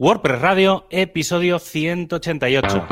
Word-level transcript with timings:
WordPress 0.00 0.40
Radio, 0.40 0.86
episodio 0.88 1.58
188. 1.58 2.86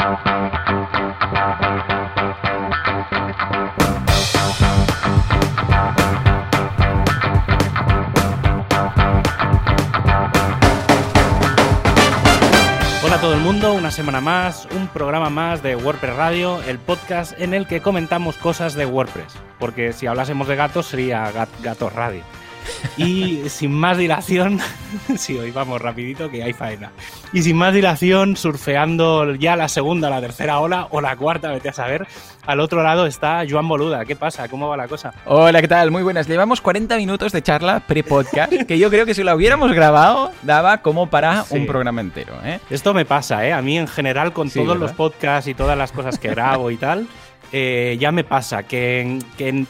Hola 13.03 13.17
a 13.17 13.21
todo 13.23 13.33
el 13.33 13.41
mundo, 13.41 13.73
una 13.73 13.91
semana 13.91 14.21
más, 14.21 14.69
un 14.77 14.89
programa 14.89 15.31
más 15.31 15.63
de 15.63 15.77
WordPress 15.77 16.15
Radio, 16.15 16.63
el 16.65 16.79
podcast 16.79 17.41
en 17.41 17.55
el 17.55 17.67
que 17.67 17.81
comentamos 17.81 18.37
cosas 18.37 18.75
de 18.75 18.85
WordPress. 18.85 19.33
Porque 19.59 19.95
si 19.95 20.07
hablásemos 20.07 20.47
de 20.47 20.57
gatos 20.57 20.85
sería 20.85 21.33
Gatos 21.63 21.95
Radio. 21.95 22.23
Y 22.97 23.49
sin 23.49 23.73
más 23.73 23.99
dilación, 23.99 24.61
sí, 25.17 25.37
hoy 25.39 25.51
vamos 25.51 25.81
rapidito 25.81 26.31
que 26.31 26.43
hay 26.43 26.53
faena. 26.53 26.91
Y 27.33 27.43
sin 27.43 27.57
más 27.57 27.75
dilación, 27.75 28.37
surfeando 28.37 29.35
ya 29.35 29.57
la 29.57 29.69
segunda, 29.69 30.11
la 30.11 30.21
tercera 30.21 30.59
ola 30.61 30.89
o 30.91 31.01
la 31.01 31.17
cuarta, 31.17 31.51
vete 31.51 31.69
a 31.69 31.73
saber. 31.73 32.07
Al 32.47 32.61
otro 32.61 32.83
lado 32.83 33.07
está 33.07 33.45
Joan 33.49 33.69
Boluda. 33.69 34.05
¿Qué 34.07 34.17
pasa? 34.17 34.49
¿Cómo 34.49 34.69
va 34.69 34.77
la 34.77 34.89
cosa? 34.89 35.13
Hola, 35.27 35.61
¿qué 35.61 35.69
tal? 35.69 35.91
Muy 35.91 36.03
buenas. 36.03 36.27
Llevamos 36.27 36.61
40 36.61 36.97
minutos 36.97 37.33
de 37.33 37.43
charla 37.43 37.81
pre-podcast, 37.81 38.53
que 38.67 38.79
yo 38.79 38.89
creo 38.89 39.05
que 39.05 39.15
si 39.15 39.23
lo 39.23 39.35
hubiéramos 39.35 39.73
grabado, 39.73 40.33
daba 40.43 40.79
como 40.79 41.11
para 41.11 41.45
un 41.51 41.67
programa 41.67 42.01
entero. 42.01 42.35
¿eh? 42.45 42.61
Esto 42.71 42.95
me 42.95 43.05
pasa, 43.05 43.47
¿eh? 43.47 43.53
A 43.53 43.61
mí 43.61 43.77
en 43.77 43.87
general, 43.87 44.33
con 44.33 44.51
todos 44.51 44.79
los 44.79 44.93
podcasts 44.93 45.49
y 45.49 45.55
todas 45.55 45.77
las 45.77 45.93
cosas 45.93 46.19
que 46.19 46.29
grabo 46.29 46.71
y 46.71 46.77
tal. 46.79 47.07
Eh, 47.51 47.97
ya 47.99 48.13
me 48.13 48.25
pasa 48.25 48.65
que, 48.65 49.19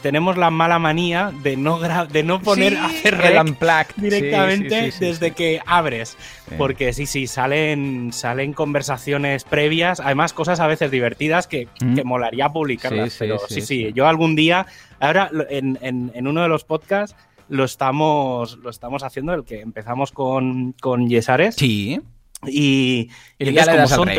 tenemos 0.01 0.37
la 0.37 0.49
mala 0.49 0.79
manía 0.79 1.31
de 1.43 1.55
no, 1.55 1.79
de 1.79 2.23
no 2.23 2.41
poner 2.41 2.75
a 2.75 2.87
hacer 2.87 3.13
el 3.13 3.55
directamente 3.95 4.91
desde 4.99 5.31
que 5.31 5.61
abres. 5.65 6.17
Porque 6.57 6.91
sí, 6.91 7.05
sí, 7.05 7.27
salen, 7.27 8.11
salen 8.11 8.53
conversaciones 8.53 9.45
previas, 9.45 10.01
además 10.01 10.33
cosas 10.33 10.59
a 10.59 10.67
veces 10.67 10.91
divertidas 10.91 11.47
que, 11.47 11.67
mm. 11.79 12.01
molaría 12.03 12.49
publicarlas. 12.49 13.15
pero 13.17 13.39
sí, 13.47 13.61
sí, 13.61 13.91
yo 13.93 14.07
algún 14.07 14.35
día, 14.35 14.65
ahora 14.99 15.31
en, 15.49 15.79
en, 15.81 16.27
uno 16.27 16.41
de 16.41 16.49
los 16.49 16.65
podcasts 16.65 17.15
lo 17.47 17.63
estamos, 17.63 18.57
lo 18.57 18.69
estamos 18.69 19.03
haciendo, 19.03 19.33
el 19.33 19.45
que 19.45 19.61
empezamos 19.61 20.11
con, 20.11 20.73
con 20.73 21.07
Yesares. 21.07 21.55
Sí. 21.55 22.01
Y, 22.45 23.09
y, 23.37 23.55
como 23.55 23.87
son 23.87 24.09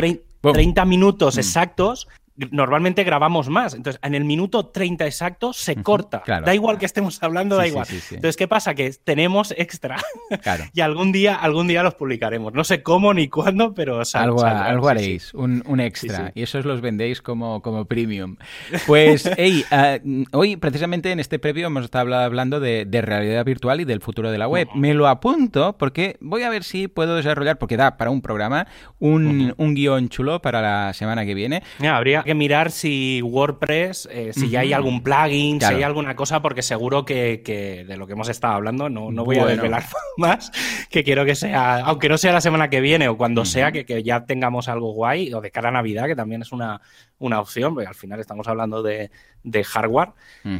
30 0.41 0.85
minutos 0.85 1.35
mm. 1.35 1.39
exactos, 1.39 2.07
normalmente 2.35 3.03
grabamos 3.03 3.49
más. 3.49 3.73
Entonces, 3.73 3.99
en 4.03 4.15
el 4.15 4.23
minuto 4.23 4.67
30 4.67 5.05
exacto 5.05 5.53
se 5.53 5.75
corta. 5.75 6.23
da 6.25 6.53
igual 6.53 6.77
que 6.77 6.85
estemos 6.85 7.21
hablando, 7.21 7.55
da 7.55 7.67
igual. 7.67 7.87
Entonces, 7.89 8.37
¿qué 8.37 8.47
pasa? 8.47 8.73
Que 8.73 8.91
tenemos 9.03 9.53
extra. 9.57 9.97
y 10.73 10.81
algún 10.81 11.11
día, 11.11 11.35
algún 11.35 11.67
día 11.67 11.83
los 11.83 11.95
publicaremos. 11.95 12.53
No 12.53 12.63
sé 12.63 12.83
cómo 12.83 13.13
ni 13.13 13.27
cuándo, 13.27 13.73
pero 13.73 14.01
algo, 14.13 14.43
algo 14.43 14.89
haréis, 14.89 15.33
un, 15.33 15.79
extra. 15.79 16.31
Y 16.35 16.43
esos 16.43 16.65
los 16.65 16.81
vendéis 16.81 17.21
como, 17.21 17.61
como 17.61 17.85
premium. 17.85 18.37
Pues, 18.87 19.29
hey, 19.37 19.65
ah, 19.71 19.97
hoy 20.31 20.55
precisamente 20.55 21.11
en 21.11 21.19
este 21.19 21.39
previo 21.39 21.67
hemos 21.67 21.85
estado 21.85 22.13
hablando 22.15 22.59
de, 22.59 22.87
realidad 23.01 23.43
virtual 23.43 23.81
y 23.81 23.85
del 23.85 23.99
futuro 23.99 24.31
de 24.31 24.37
la 24.37 24.47
web. 24.47 24.67
Me 24.75 24.93
lo 24.93 25.07
apunto 25.07 25.75
porque 25.77 26.17
voy 26.21 26.43
a 26.43 26.49
ver 26.49 26.63
si 26.63 26.87
puedo 26.87 27.15
desarrollar, 27.15 27.57
porque 27.57 27.77
da 27.77 27.97
para 27.97 28.11
un 28.11 28.21
programa, 28.21 28.67
un, 28.99 29.53
un 29.57 29.73
guion 29.73 30.09
chulo 30.09 30.41
para 30.41 30.61
la 30.61 30.93
semana 30.93 31.25
que 31.25 31.33
viene. 31.33 31.63
habría 31.81 32.20
que 32.23 32.33
mirar 32.33 32.71
si 32.71 33.21
WordPress, 33.21 34.09
eh, 34.11 34.31
si 34.33 34.49
ya 34.49 34.61
hay 34.61 34.73
algún 34.73 35.01
plugin, 35.01 35.59
si 35.59 35.65
hay 35.65 35.83
alguna 35.83 36.15
cosa, 36.15 36.41
porque 36.41 36.61
seguro 36.61 37.05
que, 37.05 37.41
de 37.87 37.97
lo 37.97 38.07
que 38.07 38.13
hemos 38.13 38.29
estado 38.29 38.53
hablando, 38.53 38.89
no, 38.89 39.11
no 39.11 39.23
voy 39.23 39.37
a 39.37 39.45
desvelar 39.45 39.85
más, 40.17 40.51
que 40.89 41.03
quiero 41.03 41.25
que 41.25 41.35
sea, 41.35 41.79
aunque 41.79 42.09
no 42.09 42.17
sea 42.17 42.33
la 42.33 42.41
semana 42.41 42.69
que 42.69 42.81
viene 42.81 43.07
o 43.07 43.17
cuando 43.17 43.45
sea, 43.45 43.71
que, 43.71 43.85
que, 43.85 44.03
ya 44.03 44.25
tengamos 44.25 44.67
algo 44.67 44.93
guay, 44.93 45.33
o 45.33 45.41
de 45.41 45.51
cara 45.51 45.69
a 45.69 45.71
Navidad, 45.71 46.07
que 46.07 46.15
también 46.15 46.41
es 46.41 46.51
una, 46.51 46.81
una 47.19 47.39
opción, 47.39 47.73
porque 47.73 47.87
al 47.87 47.95
final 47.95 48.19
estamos 48.19 48.47
hablando 48.47 48.81
de, 48.83 49.11
de 49.43 49.63
hardware 49.63 50.09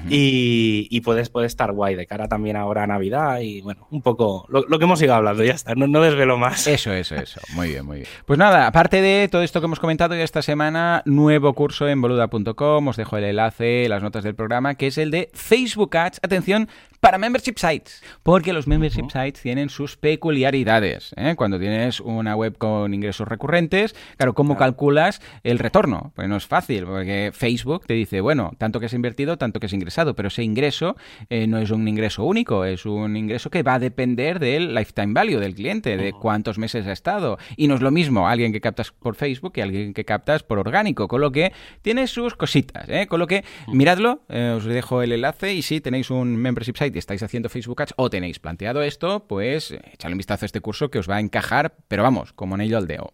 y, 0.10 0.88
y 0.90 1.02
puede, 1.02 1.22
estar 1.46 1.72
guay 1.72 1.96
de 1.96 2.08
cara 2.08 2.28
también 2.28 2.56
ahora 2.56 2.84
a 2.84 2.88
Navidad 2.88 3.40
y 3.40 3.62
bueno, 3.62 3.88
un 3.92 4.02
poco 4.02 4.46
lo, 4.50 4.66
que 4.66 4.84
hemos 4.84 5.02
ido 5.02 5.14
hablando, 5.14 5.44
ya 5.44 5.54
está, 5.54 5.76
no, 5.76 5.88
no, 5.88 6.02
desvelo 6.02 6.38
más. 6.38 6.68
Eso, 6.68 6.94
eso, 6.94 7.16
eso, 7.16 7.42
muy 7.54 7.70
bien, 7.70 7.86
muy 7.86 7.98
bien. 7.98 8.10
Pues 8.26 8.40
nada, 8.40 8.68
aparte 8.68 9.02
de 9.02 9.28
todo 9.28 9.42
esto 9.42 9.60
que 9.60 9.66
hemos 9.66 9.80
comentado 9.80 10.16
ya 10.16 10.24
esta 10.24 10.42
semana, 10.42 11.02
nuevo 11.06 11.51
curso 11.54 11.88
en 11.88 12.02
boluda.com, 12.02 12.88
os 12.88 12.98
dejo 12.98 13.18
el 13.18 13.24
enlace, 13.24 13.88
las 13.90 14.04
notas 14.04 14.24
del 14.24 14.36
programa, 14.36 14.76
que 14.76 14.88
es 14.88 14.98
el 14.98 15.12
de 15.12 15.30
Facebook 15.34 15.96
Ads, 15.96 16.20
atención, 16.24 16.68
para 17.02 17.18
membership 17.18 17.56
sites, 17.58 18.04
porque 18.22 18.54
los 18.54 18.68
membership 18.68 19.10
sites 19.12 19.42
tienen 19.42 19.70
sus 19.70 19.98
peculiaridades. 19.98 21.14
¿eh? 21.18 21.34
Cuando 21.36 21.60
tienes 21.60 22.00
una 22.00 22.36
web 22.36 22.58
con 22.58 22.94
ingresos 22.94 23.28
recurrentes, 23.28 23.96
claro, 24.18 24.34
¿cómo 24.36 24.56
calculas 24.56 25.20
el 25.44 25.58
retorno? 25.58 26.12
Pues 26.16 26.30
no 26.30 26.38
es 26.38 26.46
fácil, 26.46 26.86
porque 26.86 27.32
Facebook 27.34 27.88
te 27.88 27.96
dice, 27.96 28.22
bueno, 28.22 28.52
tanto 28.60 28.80
que 28.80 28.86
has 28.86 28.94
invertido, 28.94 29.38
tanto 29.38 29.60
que 29.60 29.66
has 29.66 29.74
ingresado, 29.74 30.16
pero 30.16 30.28
ese 30.28 30.44
ingreso 30.44 30.96
eh, 31.30 31.48
no 31.48 31.58
es 31.58 31.72
un 31.72 31.88
ingreso 31.88 32.24
único, 32.24 32.66
es 32.66 32.86
un 32.86 33.18
ingreso 33.18 33.50
que 33.50 33.64
va 33.64 33.76
a 33.76 33.80
depender 33.80 34.38
del 34.38 34.76
lifetime 34.76 35.14
value 35.14 35.40
del 35.40 35.56
cliente, 35.56 35.98
de 35.98 36.14
cuántos 36.14 36.60
meses 36.60 36.86
ha 36.86 36.92
estado. 36.92 37.40
Y 37.58 37.68
no 37.68 37.74
es 37.74 37.82
lo 37.82 37.90
mismo 37.90 38.28
alguien 38.28 38.54
que 38.54 38.62
captas 38.62 38.92
por 38.92 39.16
Facebook 39.16 39.54
que 39.54 39.64
alguien 39.64 39.96
que 39.96 40.06
captas 40.06 40.44
por 40.44 40.60
orgánico, 40.60 41.08
con 41.08 41.22
lo 41.22 41.32
que 41.32 41.41
tiene 41.82 42.08
sus 42.08 42.36
cositas, 42.36 42.88
¿eh? 42.90 43.08
con 43.08 43.20
lo 43.20 43.28
que 43.28 43.44
miradlo, 43.68 44.22
os 44.30 44.66
dejo 44.66 45.02
el 45.02 45.12
enlace 45.12 45.54
y 45.54 45.62
si 45.62 45.82
tenéis 45.82 46.10
un 46.10 46.36
membership 46.36 46.78
site 46.78 47.00
estáis 47.00 47.24
haciendo 47.24 47.50
Facebook 47.50 47.82
Ads 47.82 47.94
o 47.98 48.10
tenéis 48.10 48.40
planteado 48.40 48.82
esto, 48.82 49.26
pues 49.28 49.72
echadle 49.94 50.14
un 50.14 50.20
vistazo 50.20 50.46
a 50.46 50.48
este 50.48 50.62
curso 50.62 50.90
que 50.90 51.00
os 51.00 51.10
va 51.10 51.18
a 51.18 51.20
encajar, 51.20 51.76
pero 51.88 52.04
vamos, 52.04 52.34
como 52.34 52.56
en 52.56 52.62
ello 52.62 52.78
al 52.78 52.88
dedo. 52.88 53.12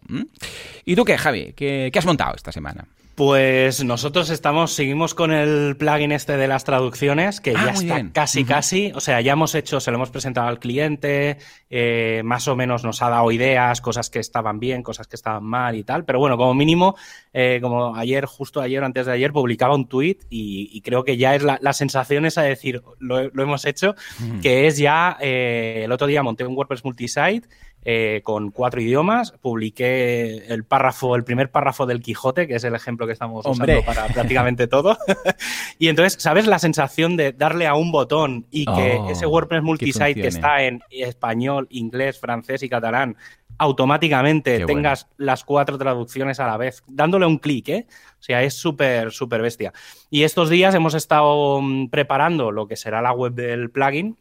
¿Y 0.84 0.96
tú 0.96 1.04
qué, 1.04 1.18
Javi? 1.18 1.52
¿Qué, 1.54 1.90
qué 1.92 1.98
has 1.98 2.06
montado 2.06 2.34
esta 2.34 2.52
semana? 2.52 2.86
Pues 3.18 3.82
nosotros 3.82 4.30
estamos, 4.30 4.72
seguimos 4.72 5.12
con 5.12 5.32
el 5.32 5.76
plugin 5.76 6.12
este 6.12 6.36
de 6.36 6.46
las 6.46 6.62
traducciones, 6.62 7.40
que 7.40 7.50
ah, 7.50 7.64
ya 7.64 7.72
está 7.72 8.12
casi, 8.12 8.44
casi. 8.44 8.92
O 8.94 9.00
sea, 9.00 9.20
ya 9.20 9.32
hemos 9.32 9.56
hecho, 9.56 9.80
se 9.80 9.90
lo 9.90 9.96
hemos 9.96 10.10
presentado 10.10 10.46
al 10.46 10.60
cliente, 10.60 11.38
eh, 11.70 12.22
más 12.24 12.48
o 12.48 12.56
menos 12.56 12.84
nos 12.84 13.02
ha 13.02 13.10
dado 13.10 13.30
ideas, 13.30 13.80
cosas 13.80 14.08
que 14.08 14.18
estaban 14.18 14.58
bien, 14.58 14.82
cosas 14.82 15.06
que 15.06 15.16
estaban 15.16 15.44
mal 15.44 15.76
y 15.76 15.84
tal. 15.84 16.04
Pero 16.04 16.18
bueno, 16.18 16.36
como 16.36 16.54
mínimo, 16.54 16.96
eh, 17.32 17.58
como 17.60 17.94
ayer, 17.94 18.24
justo 18.24 18.60
ayer, 18.60 18.82
antes 18.82 19.06
de 19.06 19.12
ayer, 19.12 19.32
publicaba 19.32 19.74
un 19.74 19.86
tweet 19.86 20.18
y, 20.30 20.80
creo 20.80 21.04
que 21.04 21.16
ya 21.16 21.34
es 21.34 21.42
la, 21.42 21.72
sensación 21.72 22.24
esa 22.24 22.42
de 22.42 22.50
decir, 22.50 22.82
lo, 22.98 23.18
hemos 23.20 23.66
hecho, 23.66 23.94
que 24.40 24.66
es 24.66 24.78
ya, 24.78 25.16
eh, 25.20 25.82
el 25.84 25.92
otro 25.92 26.06
día 26.06 26.22
monté 26.22 26.46
un 26.46 26.56
WordPress 26.56 26.84
multisite 26.84 27.48
eh, 27.84 28.20
con 28.22 28.50
cuatro 28.50 28.82
idiomas. 28.82 29.32
Publiqué 29.40 30.44
el 30.52 30.64
párrafo, 30.64 31.16
el 31.16 31.24
primer 31.24 31.50
párrafo 31.50 31.86
del 31.86 32.02
Quijote, 32.02 32.46
que 32.46 32.56
es 32.56 32.64
el 32.64 32.74
ejemplo 32.74 33.06
que 33.06 33.14
estamos 33.14 33.46
usando 33.46 33.82
para 33.82 34.06
prácticamente 34.08 34.66
todo. 34.66 34.98
y 35.78 35.88
entonces, 35.88 36.20
¿sabes 36.20 36.46
la 36.46 36.58
sensación 36.58 37.16
de 37.16 37.32
darle 37.32 37.66
a 37.66 37.76
un 37.76 37.90
botón 37.90 38.46
y 38.50 38.66
que 38.66 38.98
oh, 39.00 39.10
ese 39.10 39.24
WordPress 39.24 39.62
multisite 39.62 40.14
que, 40.16 40.26
está 40.26 40.64
en 40.64 40.82
español, 40.90 41.57
inglés, 41.70 42.18
francés 42.18 42.62
y 42.62 42.68
catalán 42.68 43.16
automáticamente 43.58 44.64
tengas 44.64 45.08
las 45.16 45.44
cuatro 45.44 45.76
traducciones 45.76 46.38
a 46.40 46.46
la 46.46 46.56
vez, 46.56 46.84
dándole 46.86 47.26
un 47.26 47.38
clic, 47.38 47.68
¿eh? 47.68 47.86
O 48.12 48.22
sea, 48.22 48.42
es 48.42 48.54
súper, 48.54 49.10
súper 49.10 49.42
bestia. 49.42 49.72
Y 50.10 50.22
estos 50.22 50.48
días 50.48 50.74
hemos 50.74 50.94
estado 50.94 51.60
mm, 51.60 51.88
preparando 51.88 52.52
lo 52.52 52.68
que 52.68 52.76
será 52.76 53.02
la 53.02 53.12
web 53.12 53.34
del 53.34 53.70
plugin, 53.70 54.16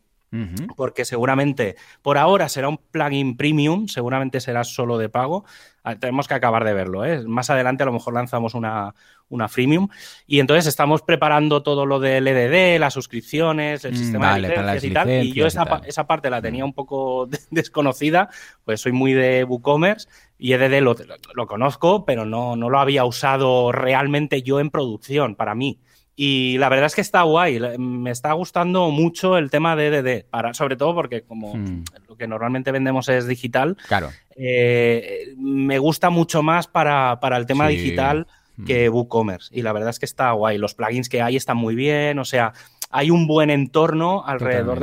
porque 0.76 1.06
seguramente 1.06 1.78
por 2.02 2.18
ahora 2.18 2.50
será 2.50 2.68
un 2.68 2.78
plugin 2.78 3.38
premium, 3.38 3.88
seguramente 3.88 4.42
será 4.42 4.66
solo 4.66 4.98
de 4.98 5.08
pago. 5.08 5.46
Ah, 5.88 5.96
tenemos 5.96 6.28
que 6.28 6.34
acabar 6.34 6.66
de 6.66 6.74
verlo. 6.74 7.06
¿eh? 7.06 7.24
Más 7.26 7.50
adelante 7.50 7.84
a 7.84 7.86
lo 7.86 7.94
mejor 7.94 8.14
lanzamos 8.14 8.56
una, 8.56 8.94
una 9.30 9.48
freemium. 9.48 9.88
Y 10.26 10.42
entonces 10.42 10.68
estamos 10.68 11.02
preparando 11.02 11.64
todo 11.64 11.86
lo 11.86 12.02
del 12.02 12.28
EDD, 12.28 12.78
las 12.78 12.94
suscripciones, 12.94 13.86
el 13.86 13.94
mm, 13.94 13.96
sistema 13.96 14.36
de 14.36 14.42
licencias 14.42 14.84
y 14.84 14.90
tal. 14.92 15.10
Y 15.10 15.32
yo 15.32 15.48
esa, 15.48 15.82
esa, 15.86 16.06
parte 16.06 16.30
la 16.30 16.42
tenía 16.42 16.66
mm. 16.66 16.68
un 16.68 16.74
poco 16.74 17.30
desconocida, 17.52 18.30
pues 18.66 18.82
soy 18.82 18.92
muy 18.92 19.14
de 19.14 19.46
WooCommerce 19.46 20.10
y 20.38 20.52
EDD 20.52 20.82
lo, 20.82 20.94
lo 21.34 21.48
conozco, 21.48 22.04
pero 22.04 22.26
no, 22.26 22.58
no 22.58 22.70
lo 22.70 22.80
había 22.80 23.06
usado 23.06 23.72
realmente 23.72 24.42
yo 24.42 24.60
en 24.60 24.70
producción 24.70 25.36
para 25.36 25.56
mí. 25.56 25.80
Y 26.20 26.58
la 26.58 26.68
verdad 26.68 26.88
es 26.88 26.96
que 26.96 27.02
está 27.02 27.22
guay. 27.22 27.60
Me 27.78 28.10
está 28.10 28.34
gustando 28.34 28.90
mucho 28.90 29.38
el 29.38 29.52
tema 29.52 29.76
de 29.76 30.02
DD, 30.02 30.26
para, 30.28 30.56
sobre 30.56 30.76
todo 30.76 30.96
porque 30.96 31.22
como 31.22 31.56
hmm. 31.56 31.84
lo 32.10 32.18
que 32.18 32.28
normalmente 32.28 32.72
vendemos 32.72 33.08
es 33.08 33.28
digital, 33.28 33.78
claro. 33.88 34.10
Eh, 34.36 35.36
me 35.38 35.78
gusta 35.78 36.10
mucho 36.10 36.42
más 36.42 36.68
para, 36.68 37.20
el 37.22 37.46
tema 37.46 37.68
digital 37.68 38.26
hmm. 38.56 38.66
que 38.66 38.90
WooCommerce. 38.90 39.50
Y 39.52 39.62
la 39.62 39.74
verdad 39.74 39.92
es 39.92 40.00
que 40.00 40.08
está 40.08 40.32
guay. 40.32 40.58
Los 40.58 40.74
plugins 40.74 41.08
que 41.08 41.22
hay 41.22 41.36
están 41.36 41.58
muy 41.58 41.76
bien. 41.76 42.18
O 42.18 42.26
sea, 42.26 42.52
hay 42.90 43.12
un 43.12 43.28
buen 43.28 43.52
entorno 43.52 44.26
alrededor 44.26 44.80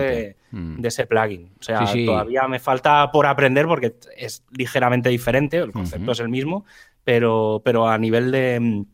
hmm. 0.52 0.80
de, 0.80 0.88
ese 0.88 1.04
plugin. 1.04 1.50
O 1.58 1.64
sea, 1.64 1.84
todavía 2.06 2.46
me 2.46 2.60
falta 2.60 3.10
por 3.10 3.26
aprender 3.26 3.66
porque 3.66 3.96
es 4.16 4.44
ligeramente 4.52 5.08
diferente. 5.08 5.56
El 5.56 5.72
concepto 5.72 6.12
es 6.12 6.20
el 6.20 6.28
mismo. 6.28 6.64
Pero, 7.02 7.60
pero 7.64 7.88
a 7.88 7.98
nivel 7.98 8.30
de 8.30 8.86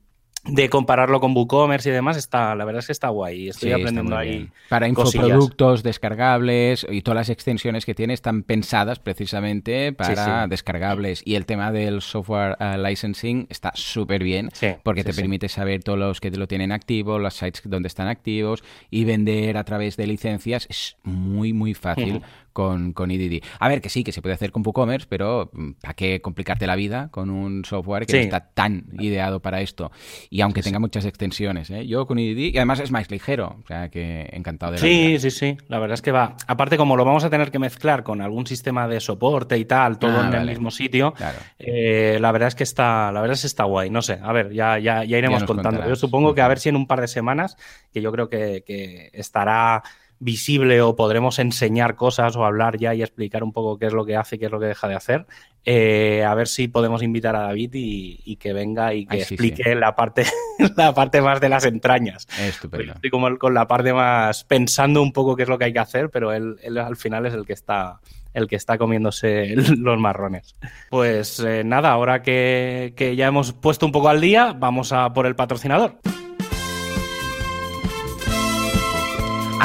de 0.44 0.70
compararlo 0.70 1.20
con 1.20 1.37
WooCommerce 1.37 1.90
y 1.90 1.92
demás, 1.92 2.16
está, 2.16 2.54
la 2.54 2.64
verdad 2.64 2.81
es 2.81 2.87
que 2.87 2.92
está 2.92 3.08
guay. 3.08 3.48
Estoy 3.48 3.72
aprendiendo 3.72 4.16
ahí. 4.16 4.48
Para 4.69 4.88
infoproductos 4.88 5.82
descargables 5.82 6.87
y 6.88 7.02
todas 7.02 7.16
las 7.16 7.28
extensiones 7.28 7.84
que 7.84 7.94
tiene 7.94 8.14
están 8.14 8.42
pensadas 8.42 8.98
precisamente 8.98 9.92
para 9.92 10.46
descargables. 10.46 11.22
Y 11.25 11.34
el 11.34 11.44
tema 11.44 11.72
del 11.72 12.00
software 12.00 12.56
uh, 12.58 12.78
licensing 12.78 13.46
está 13.50 13.72
súper 13.75 14.22
bien 14.25 14.50
porque 14.82 15.04
te 15.04 15.12
permite 15.12 15.48
saber 15.48 15.82
todos 15.82 15.98
los 15.98 16.20
que 16.20 16.31
lo 16.31 16.46
tienen 16.46 16.72
activo, 16.72 17.19
las 17.19 17.34
sites 17.34 17.62
donde 17.64 17.88
están 17.88 18.08
activos 18.08 18.64
y 18.90 19.04
vender 19.04 19.56
a 19.56 19.64
través 19.64 19.96
de 19.96 20.06
licencias. 20.06 20.66
Es 20.70 20.96
muy, 21.02 21.52
muy 21.52 21.75
fácil 21.75 22.22
con, 22.52 22.93
con 22.93 23.11
EDD. 23.11 23.43
A 23.58 23.69
ver, 23.69 23.81
que 23.81 23.88
sí, 23.88 24.05
que 24.05 24.12
se 24.12 24.23
puede 24.23 24.35
hacer 24.35 24.52
con 24.52 24.62
WooCommerce, 24.64 25.06
pero 25.08 25.50
mm, 25.52 25.73
¿para 25.81 25.94
qué 25.94 26.20
complicarte 26.20 26.67
la 26.67 26.76
vida 26.76 27.08
con 27.11 27.31
un 27.31 27.64
software 27.64 28.06
que 28.06 28.20
está 28.20 28.41
tan 28.41 28.87
ideado 28.99 29.41
para 29.41 29.61
esto? 29.61 29.91
Y 30.29 30.41
aunque 30.41 30.62
tenga 30.62 30.79
muchas 30.79 31.05
extensiones, 31.05 31.70
¿eh? 31.70 31.87
yo 31.87 32.06
con 32.06 32.19
EDD, 32.19 32.55
y 32.55 32.56
además 32.56 32.81
es 32.81 32.91
más 32.91 33.11
ligero, 33.11 33.56
o 33.62 33.67
sea 33.67 33.88
que 33.88 34.29
encantado 34.32 34.73
de 34.73 34.79
la 34.79 34.82
Sí, 34.82 35.19
sí, 35.19 35.31
sí, 35.31 35.56
la 35.69 35.79
verdad 35.79 35.94
es 35.94 36.02
que 36.02 36.12
va. 36.12 36.37
Aparte, 36.47 36.76
como 36.76 36.97
lo 36.97 37.05
vamos 37.05 37.25
a 37.25 37.31
tener 37.31 37.50
que 37.50 37.58
mezclar 37.58 38.02
con 38.02 38.20
algún 38.20 38.47
sistema 38.47 38.88
de 38.88 39.00
soporte 39.00 39.58
y 39.58 39.64
tal, 39.64 39.99
todo 39.99 40.20
ah, 40.20 40.29
en 40.29 40.35
el 40.35 40.47
mismo 40.47 40.70
sitio, 40.70 41.14
eh, 41.58 42.19
la 42.20 42.32
verdad 42.32 42.49
es 42.49 42.55
que 42.55 42.64
está, 42.64 43.12
la 43.12 43.20
verdad 43.20 43.35
es 43.35 43.43
que 43.43 43.47
está 43.47 43.64
guay. 43.64 43.91
No 43.91 44.02
sé, 44.02 44.19
a 44.23 44.32
ver, 44.32 44.52
ya, 44.52 44.79
ya, 44.79 45.05
ya 45.05 45.19
iremos 45.19 45.44
contando. 45.44 45.87
Yo 45.88 45.97
supongo 45.97 46.35
que 46.35 46.43
a 46.43 46.49
ver 46.49 46.58
si 46.58 46.69
en 46.69 46.76
un 46.76 46.87
par 46.87 47.00
de 47.00 47.08
semanas, 47.08 47.56
que 47.93 48.00
yo 48.02 48.12
creo 48.12 48.29
que, 48.29 48.62
que 48.67 49.11
estará 49.12 49.82
visible 50.20 50.82
o 50.82 50.94
podremos 50.94 51.38
enseñar 51.38 51.96
cosas 51.96 52.37
o 52.37 52.44
hablar 52.44 52.78
ya 52.78 52.94
y 52.94 53.02
explicar 53.02 53.43
un 53.43 53.52
poco 53.52 53.78
qué 53.78 53.87
es 53.87 53.93
lo 53.93 54.05
que 54.05 54.17
hace 54.17 54.37
y 54.37 54.38
qué 54.38 54.46
es 54.46 54.52
lo 54.52 54.61
que 54.61 54.67
deja 54.67 54.87
de 54.87 54.94
hacer. 54.94 55.26
Eh, 55.64 56.25
a 56.25 56.34
ver 56.34 56.46
si 56.46 56.69
podemos 56.69 57.02
invitar 57.02 57.37
a 57.37 57.40
David 57.40 57.70
y, 57.75 58.37
que 58.37 58.52
venga 58.52 58.94
y 58.94 59.06
que 59.06 59.22
explique 59.22 59.75
la 59.75 59.94
parte 59.94 60.25
la 60.76 60.94
parte 60.94 61.20
más 61.20 61.40
de 61.40 61.49
las 61.49 61.64
entrañas. 61.64 62.28
Estupendo. 62.38 62.94
Estoy 62.94 63.11
como 63.11 63.37
con 63.38 63.55
la 63.55 63.67
parte 63.67 63.93
más 63.93 64.44
pensando 64.44 65.02
un 65.02 65.12
poco 65.12 65.37
qué 65.37 65.43
es 65.43 65.49
lo 65.49 65.58
que 65.58 65.64
hay 65.64 65.72
que 65.72 65.78
hacer, 65.78 66.11
pero 66.11 66.32
él, 66.32 66.58
al 66.78 66.96
final 66.96 67.26
es 67.26 67.34
el 67.34 67.44
que 67.44 67.55
está 67.55 68.00
el 68.32 68.46
que 68.46 68.56
está 68.56 68.78
comiéndose 68.78 69.55
los 69.76 69.99
marrones. 69.99 70.55
Pues 70.90 71.40
eh, 71.40 71.64
nada, 71.64 71.90
ahora 71.90 72.23
que, 72.23 72.93
que 72.96 73.16
ya 73.16 73.26
hemos 73.26 73.52
puesto 73.52 73.87
un 73.87 73.93
poco 73.93 74.08
al 74.08 74.20
día, 74.20 74.52
vamos 74.52 74.93
a 74.93 75.12
por 75.12 75.26
el 75.26 75.34
patrocinador. 75.34 75.99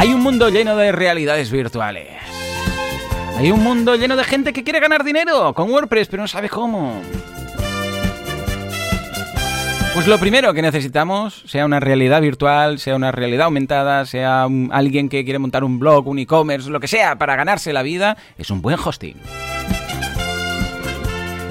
Hay 0.05 0.13
un 0.13 0.21
mundo 0.21 0.49
lleno 0.49 0.75
de 0.75 0.91
realidades 0.91 1.49
virtuales. 1.49 2.09
Hay 3.39 3.49
un 3.49 3.63
mundo 3.63 3.95
lleno 3.95 4.15
de 4.15 4.23
gente 4.23 4.53
que 4.53 4.63
quiere 4.63 4.79
ganar 4.79 5.03
dinero 5.03 5.51
con 5.55 5.71
WordPress, 5.71 6.09
pero 6.09 6.21
no 6.21 6.27
sabe 6.27 6.47
cómo. 6.47 7.01
Pues 9.95 10.05
lo 10.05 10.19
primero 10.19 10.53
que 10.53 10.61
necesitamos, 10.61 11.41
sea 11.47 11.65
una 11.65 11.79
realidad 11.79 12.21
virtual, 12.21 12.77
sea 12.77 12.95
una 12.95 13.11
realidad 13.11 13.45
aumentada, 13.45 14.05
sea 14.05 14.47
alguien 14.69 15.09
que 15.09 15.23
quiere 15.23 15.39
montar 15.39 15.63
un 15.63 15.79
blog, 15.79 16.07
un 16.07 16.19
e-commerce, 16.19 16.69
lo 16.69 16.79
que 16.79 16.87
sea, 16.87 17.17
para 17.17 17.35
ganarse 17.35 17.73
la 17.73 17.81
vida, 17.81 18.15
es 18.37 18.51
un 18.51 18.61
buen 18.61 18.77
hosting. 18.77 19.15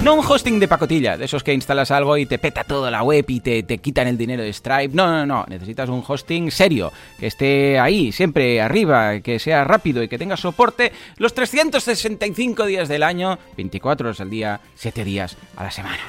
No 0.05 0.13
un 0.13 0.23
hosting 0.23 0.59
de 0.59 0.67
pacotilla, 0.67 1.17
de 1.17 1.25
esos 1.25 1.43
que 1.43 1.51
instalas 1.51 1.89
algo 1.89 2.15
y 2.15 2.27
te 2.27 2.37
peta 2.37 2.63
toda 2.63 2.91
la 2.91 3.01
web 3.01 3.25
y 3.27 3.39
te, 3.39 3.63
te, 3.63 3.79
quitan 3.79 4.07
el 4.07 4.19
dinero 4.19 4.43
de 4.43 4.53
Stripe. 4.53 4.93
No, 4.93 5.07
no, 5.07 5.25
no. 5.25 5.45
Necesitas 5.47 5.89
un 5.89 6.03
hosting 6.07 6.51
serio, 6.51 6.93
que 7.19 7.25
esté 7.25 7.79
ahí, 7.79 8.11
siempre 8.11 8.61
arriba, 8.61 9.19
que 9.21 9.39
sea 9.39 9.63
rápido 9.63 10.03
y 10.03 10.07
que 10.07 10.19
tenga 10.19 10.37
soporte 10.37 10.91
los 11.17 11.33
365 11.33 12.67
días 12.67 12.87
del 12.87 13.01
año, 13.01 13.39
24 13.57 14.09
horas 14.09 14.21
al 14.21 14.29
día, 14.29 14.61
7 14.75 15.03
días 15.03 15.37
a 15.55 15.63
la 15.63 15.71
semana. 15.71 16.03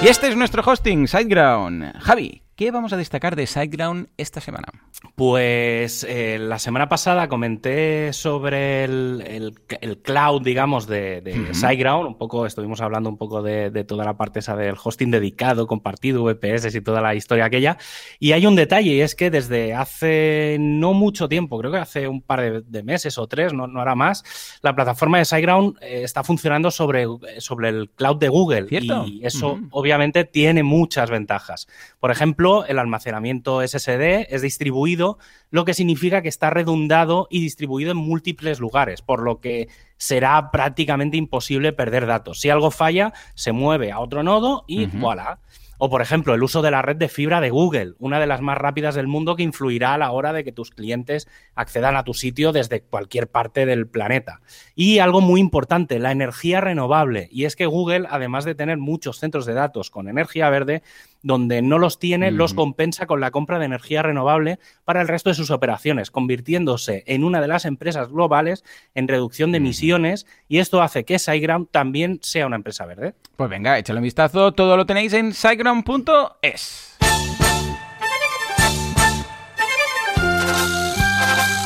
Y 0.00 0.06
este 0.06 0.28
es 0.28 0.36
nuestro 0.36 0.62
hosting, 0.64 1.08
SiteGround. 1.08 1.98
Javi, 1.98 2.42
¿Qué 2.58 2.72
vamos 2.72 2.92
a 2.92 2.96
destacar 2.96 3.36
de 3.36 3.46
SiteGround 3.46 4.08
esta 4.16 4.40
semana? 4.40 4.66
Pues 5.14 6.02
eh, 6.02 6.40
la 6.40 6.58
semana 6.58 6.88
pasada 6.88 7.28
comenté 7.28 8.12
sobre 8.12 8.82
el, 8.82 9.54
cloud, 10.02 10.42
digamos, 10.42 10.88
de, 10.88 11.22
SiteGround. 11.52 12.08
Un 12.08 12.18
poco, 12.18 12.46
estuvimos 12.46 12.80
hablando 12.80 13.10
un 13.10 13.16
poco 13.16 13.44
de, 13.44 13.70
toda 13.84 14.04
la 14.04 14.16
parte 14.16 14.40
esa 14.40 14.56
del 14.56 14.74
hosting 14.82 15.12
dedicado, 15.12 15.68
compartido, 15.68 16.24
VPS 16.24 16.74
y 16.74 16.80
toda 16.80 17.00
la 17.00 17.14
historia 17.14 17.44
aquella. 17.44 17.78
Y 18.18 18.32
hay 18.32 18.44
un 18.44 18.56
detalle, 18.56 18.90
y 18.90 19.02
es 19.02 19.14
que 19.14 19.30
desde 19.30 19.72
hace 19.74 20.56
no 20.58 20.94
mucho 20.94 21.28
tiempo, 21.28 21.60
creo 21.60 21.70
que 21.70 21.78
hace 21.78 22.08
un 22.08 22.22
par 22.22 22.64
de, 22.64 22.82
meses 22.82 23.18
o 23.18 23.28
tres, 23.28 23.52
no, 23.52 23.68
no 23.68 23.80
hará 23.80 23.94
más, 23.94 24.24
la 24.62 24.74
plataforma 24.74 25.18
de 25.18 25.26
SiteGround 25.26 25.76
eh, 25.80 26.02
está 26.02 26.24
funcionando 26.24 26.72
sobre, 26.72 27.06
sobre 27.38 27.68
el 27.68 27.90
cloud 27.90 28.16
de 28.16 28.28
Google. 28.28 28.66
Y 28.68 29.24
eso, 29.24 29.60
obviamente, 29.70 30.24
tiene 30.24 30.64
muchas 30.64 31.08
ventajas. 31.08 31.68
Por 32.00 32.10
ejemplo, 32.10 32.47
el 32.66 32.78
almacenamiento 32.78 33.66
SSD 33.66 34.26
es 34.30 34.42
distribuido, 34.42 35.18
lo 35.50 35.64
que 35.64 35.74
significa 35.74 36.22
que 36.22 36.28
está 36.28 36.50
redundado 36.50 37.26
y 37.30 37.40
distribuido 37.40 37.92
en 37.92 37.96
múltiples 37.96 38.60
lugares, 38.60 39.02
por 39.02 39.22
lo 39.22 39.40
que 39.40 39.68
será 39.96 40.50
prácticamente 40.50 41.16
imposible 41.16 41.72
perder 41.72 42.06
datos. 42.06 42.40
Si 42.40 42.50
algo 42.50 42.70
falla, 42.70 43.12
se 43.34 43.52
mueve 43.52 43.92
a 43.92 44.00
otro 44.00 44.22
nodo 44.22 44.64
y 44.66 44.86
voilà. 44.86 45.40
O, 45.80 45.88
por 45.88 46.02
ejemplo, 46.02 46.34
el 46.34 46.42
uso 46.42 46.60
de 46.60 46.72
la 46.72 46.82
red 46.82 46.96
de 46.96 47.08
fibra 47.08 47.40
de 47.40 47.50
Google, 47.50 47.94
una 48.00 48.18
de 48.18 48.26
las 48.26 48.40
más 48.40 48.58
rápidas 48.58 48.96
del 48.96 49.06
mundo 49.06 49.36
que 49.36 49.44
influirá 49.44 49.94
a 49.94 49.98
la 49.98 50.10
hora 50.10 50.32
de 50.32 50.42
que 50.42 50.50
tus 50.50 50.72
clientes 50.72 51.28
accedan 51.54 51.94
a 51.94 52.02
tu 52.02 52.14
sitio 52.14 52.50
desde 52.50 52.82
cualquier 52.82 53.28
parte 53.30 53.64
del 53.64 53.86
planeta. 53.86 54.40
Y 54.74 54.98
algo 54.98 55.20
muy 55.20 55.40
importante, 55.40 56.00
la 56.00 56.10
energía 56.10 56.60
renovable. 56.60 57.28
Y 57.30 57.44
es 57.44 57.54
que 57.54 57.66
Google, 57.66 58.08
además 58.10 58.44
de 58.44 58.56
tener 58.56 58.78
muchos 58.78 59.20
centros 59.20 59.46
de 59.46 59.54
datos 59.54 59.90
con 59.90 60.08
energía 60.08 60.50
verde, 60.50 60.82
donde 61.22 61.62
no 61.62 61.78
los 61.78 61.98
tiene, 61.98 62.30
los 62.30 62.54
compensa 62.54 63.06
con 63.06 63.20
la 63.20 63.30
compra 63.30 63.58
de 63.58 63.64
energía 63.64 64.02
renovable 64.02 64.58
para 64.84 65.00
el 65.00 65.08
resto 65.08 65.30
de 65.30 65.34
sus 65.34 65.50
operaciones, 65.50 66.10
convirtiéndose 66.10 67.04
en 67.06 67.24
una 67.24 67.40
de 67.40 67.48
las 67.48 67.64
empresas 67.64 68.08
globales 68.08 68.64
en 68.94 69.08
reducción 69.08 69.52
de 69.52 69.58
emisiones 69.58 70.26
y 70.48 70.58
esto 70.58 70.82
hace 70.82 71.04
que 71.04 71.18
SiteGround 71.18 71.68
también 71.70 72.20
sea 72.22 72.46
una 72.46 72.56
empresa 72.56 72.86
verde. 72.86 73.14
Pues 73.36 73.50
venga, 73.50 73.78
échale 73.78 73.98
un 73.98 74.04
vistazo, 74.04 74.52
todo 74.52 74.76
lo 74.76 74.86
tenéis 74.86 75.12
en 75.12 75.32
siteground.es. 75.32 76.98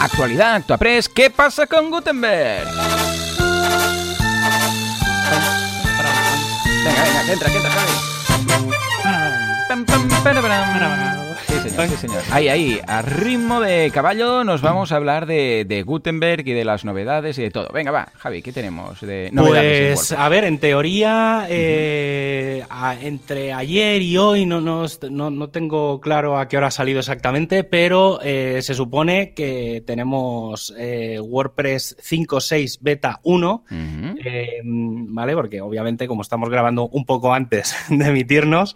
Actualidad, 0.01 0.57
ActuaPress, 0.57 1.09
¿qué 1.09 1.31
pasa 1.31 1.67
con 1.67 1.91
Gutenberg? 1.91 2.67
Venga, 6.85 7.03
venga, 7.05 7.25
que 7.25 7.33
entra, 7.33 7.51
que 7.51 7.57
entra, 7.57 7.71
Javi. 7.71 9.42
Sí, 9.73 11.22
señor, 11.71 11.89
sí, 11.89 11.97
señor. 11.97 12.23
Ahí, 12.31 12.49
ahí, 12.49 12.81
a 12.87 13.03
ritmo 13.03 13.61
de 13.61 13.91
caballo 13.93 14.45
nos 14.45 14.63
vamos 14.63 14.93
a 14.93 14.97
hablar 14.97 15.27
de, 15.27 15.85
Gutenberg 15.87 16.47
y 16.47 16.53
de 16.53 16.65
las 16.65 16.85
novedades 16.85 17.39
y 17.39 17.43
de 17.43 17.51
todo. 17.51 17.69
Venga, 17.73 17.91
va, 17.91 18.09
Javi, 18.17 18.43
¿qué 18.43 18.53
tenemos 18.53 19.01
de 19.01 19.31
novedades? 19.33 19.95
Pues, 19.95 20.13
a 20.13 20.29
ver, 20.29 20.45
en 20.45 20.59
teoría, 20.59 21.47
eh, 21.49 22.65
entre 23.03 23.53
ayer 23.53 24.03
y 24.03 24.17
hoy 24.17 24.47
no, 24.47 24.61
no, 24.61 24.87
no, 25.31 25.49
tengo 25.51 26.01
claro 26.01 26.39
a 26.39 26.49
qué 26.49 26.57
hora 26.57 26.69
ha 26.69 26.73
salido 26.73 27.01
exactamente, 27.01 27.65
pero 27.65 28.21
eh, 28.23 28.61
se 28.63 28.75
supone 28.75 29.33
que 29.35 29.83
tenemos 29.87 30.75
eh, 30.77 31.21
WordPress 31.21 31.97
5.6 31.99 32.79
Beta 32.81 33.21
1, 33.23 33.65
¿vale? 34.65 35.35
Porque 35.35 35.61
obviamente, 35.61 36.09
como 36.09 36.23
estamos 36.23 36.51
grabando 36.51 36.89
un 36.89 37.05
poco 37.05 37.33
antes 37.33 37.77
de 37.89 38.07
emitirnos, 38.07 38.75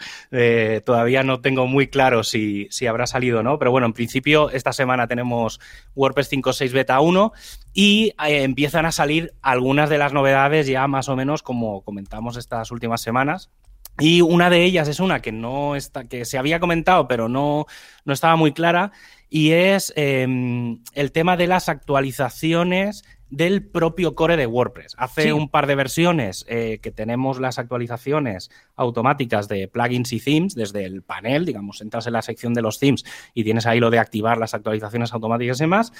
todavía 0.84 1.22
no 1.22 1.40
tengo 1.40 1.66
muy 1.66 1.88
claro 1.88 2.22
si, 2.22 2.68
habrá 2.84 3.06
salido 3.06 3.40
o 3.40 3.42
no, 3.42 3.58
pero 3.58 3.70
bueno, 3.70 3.86
en 3.86 3.94
principio 3.94 4.50
esta 4.50 4.74
semana 4.74 5.06
tenemos 5.06 5.58
WordPress 5.94 6.30
5.6 6.30 6.72
Beta 6.72 7.00
1 7.00 7.32
y 7.72 8.12
eh, 8.26 8.42
empiezan 8.42 8.84
a 8.84 8.92
salir 8.92 9.32
algunas 9.40 9.88
de 9.88 9.96
las 9.96 10.12
novedades 10.12 10.66
ya 10.66 10.86
más 10.86 11.08
o 11.08 11.16
menos 11.16 11.42
como 11.42 11.80
comentamos 11.80 12.36
estas 12.36 12.70
últimas 12.70 13.00
semanas. 13.00 13.50
Y 13.98 14.20
una 14.20 14.50
de 14.50 14.62
ellas 14.62 14.88
es 14.88 15.00
una 15.00 15.22
que 15.22 15.32
no 15.32 15.74
está, 15.74 16.04
que 16.04 16.26
se 16.26 16.36
había 16.36 16.60
comentado, 16.60 17.08
pero 17.08 17.30
no, 17.30 17.64
no 18.04 18.12
estaba 18.12 18.36
muy 18.36 18.52
clara, 18.52 18.92
y 19.30 19.52
es 19.52 19.92
em, 19.96 20.82
el 20.92 21.12
tema 21.12 21.36
de 21.36 21.46
las 21.46 21.68
actualizaciones 21.70 23.04
del 23.30 23.62
propio 23.62 24.14
core 24.14 24.36
de 24.36 24.46
WordPress. 24.46 24.94
Hace 24.98 25.32
un 25.32 25.48
par 25.48 25.66
de 25.66 25.74
versiones 25.74 26.44
eh, 26.48 26.78
que 26.80 26.92
tenemos 26.92 27.40
las 27.40 27.58
actualizaciones 27.58 28.50
automáticas 28.76 29.48
de 29.48 29.68
plugins 29.68 30.12
y 30.12 30.20
themes 30.20 30.54
desde 30.54 30.84
el 30.84 31.02
panel, 31.02 31.44
digamos, 31.44 31.80
entras 31.80 32.06
en 32.06 32.12
la 32.12 32.22
sección 32.22 32.54
de 32.54 32.62
los 32.62 32.78
themes 32.78 33.04
y 33.34 33.44
tienes 33.44 33.66
ahí 33.66 33.80
lo 33.80 33.90
de 33.90 33.98
activar 33.98 34.38
las 34.38 34.54
actualizaciones 34.54 35.12
automáticas 35.12 35.58
y 35.58 35.64
demás. 35.64 35.92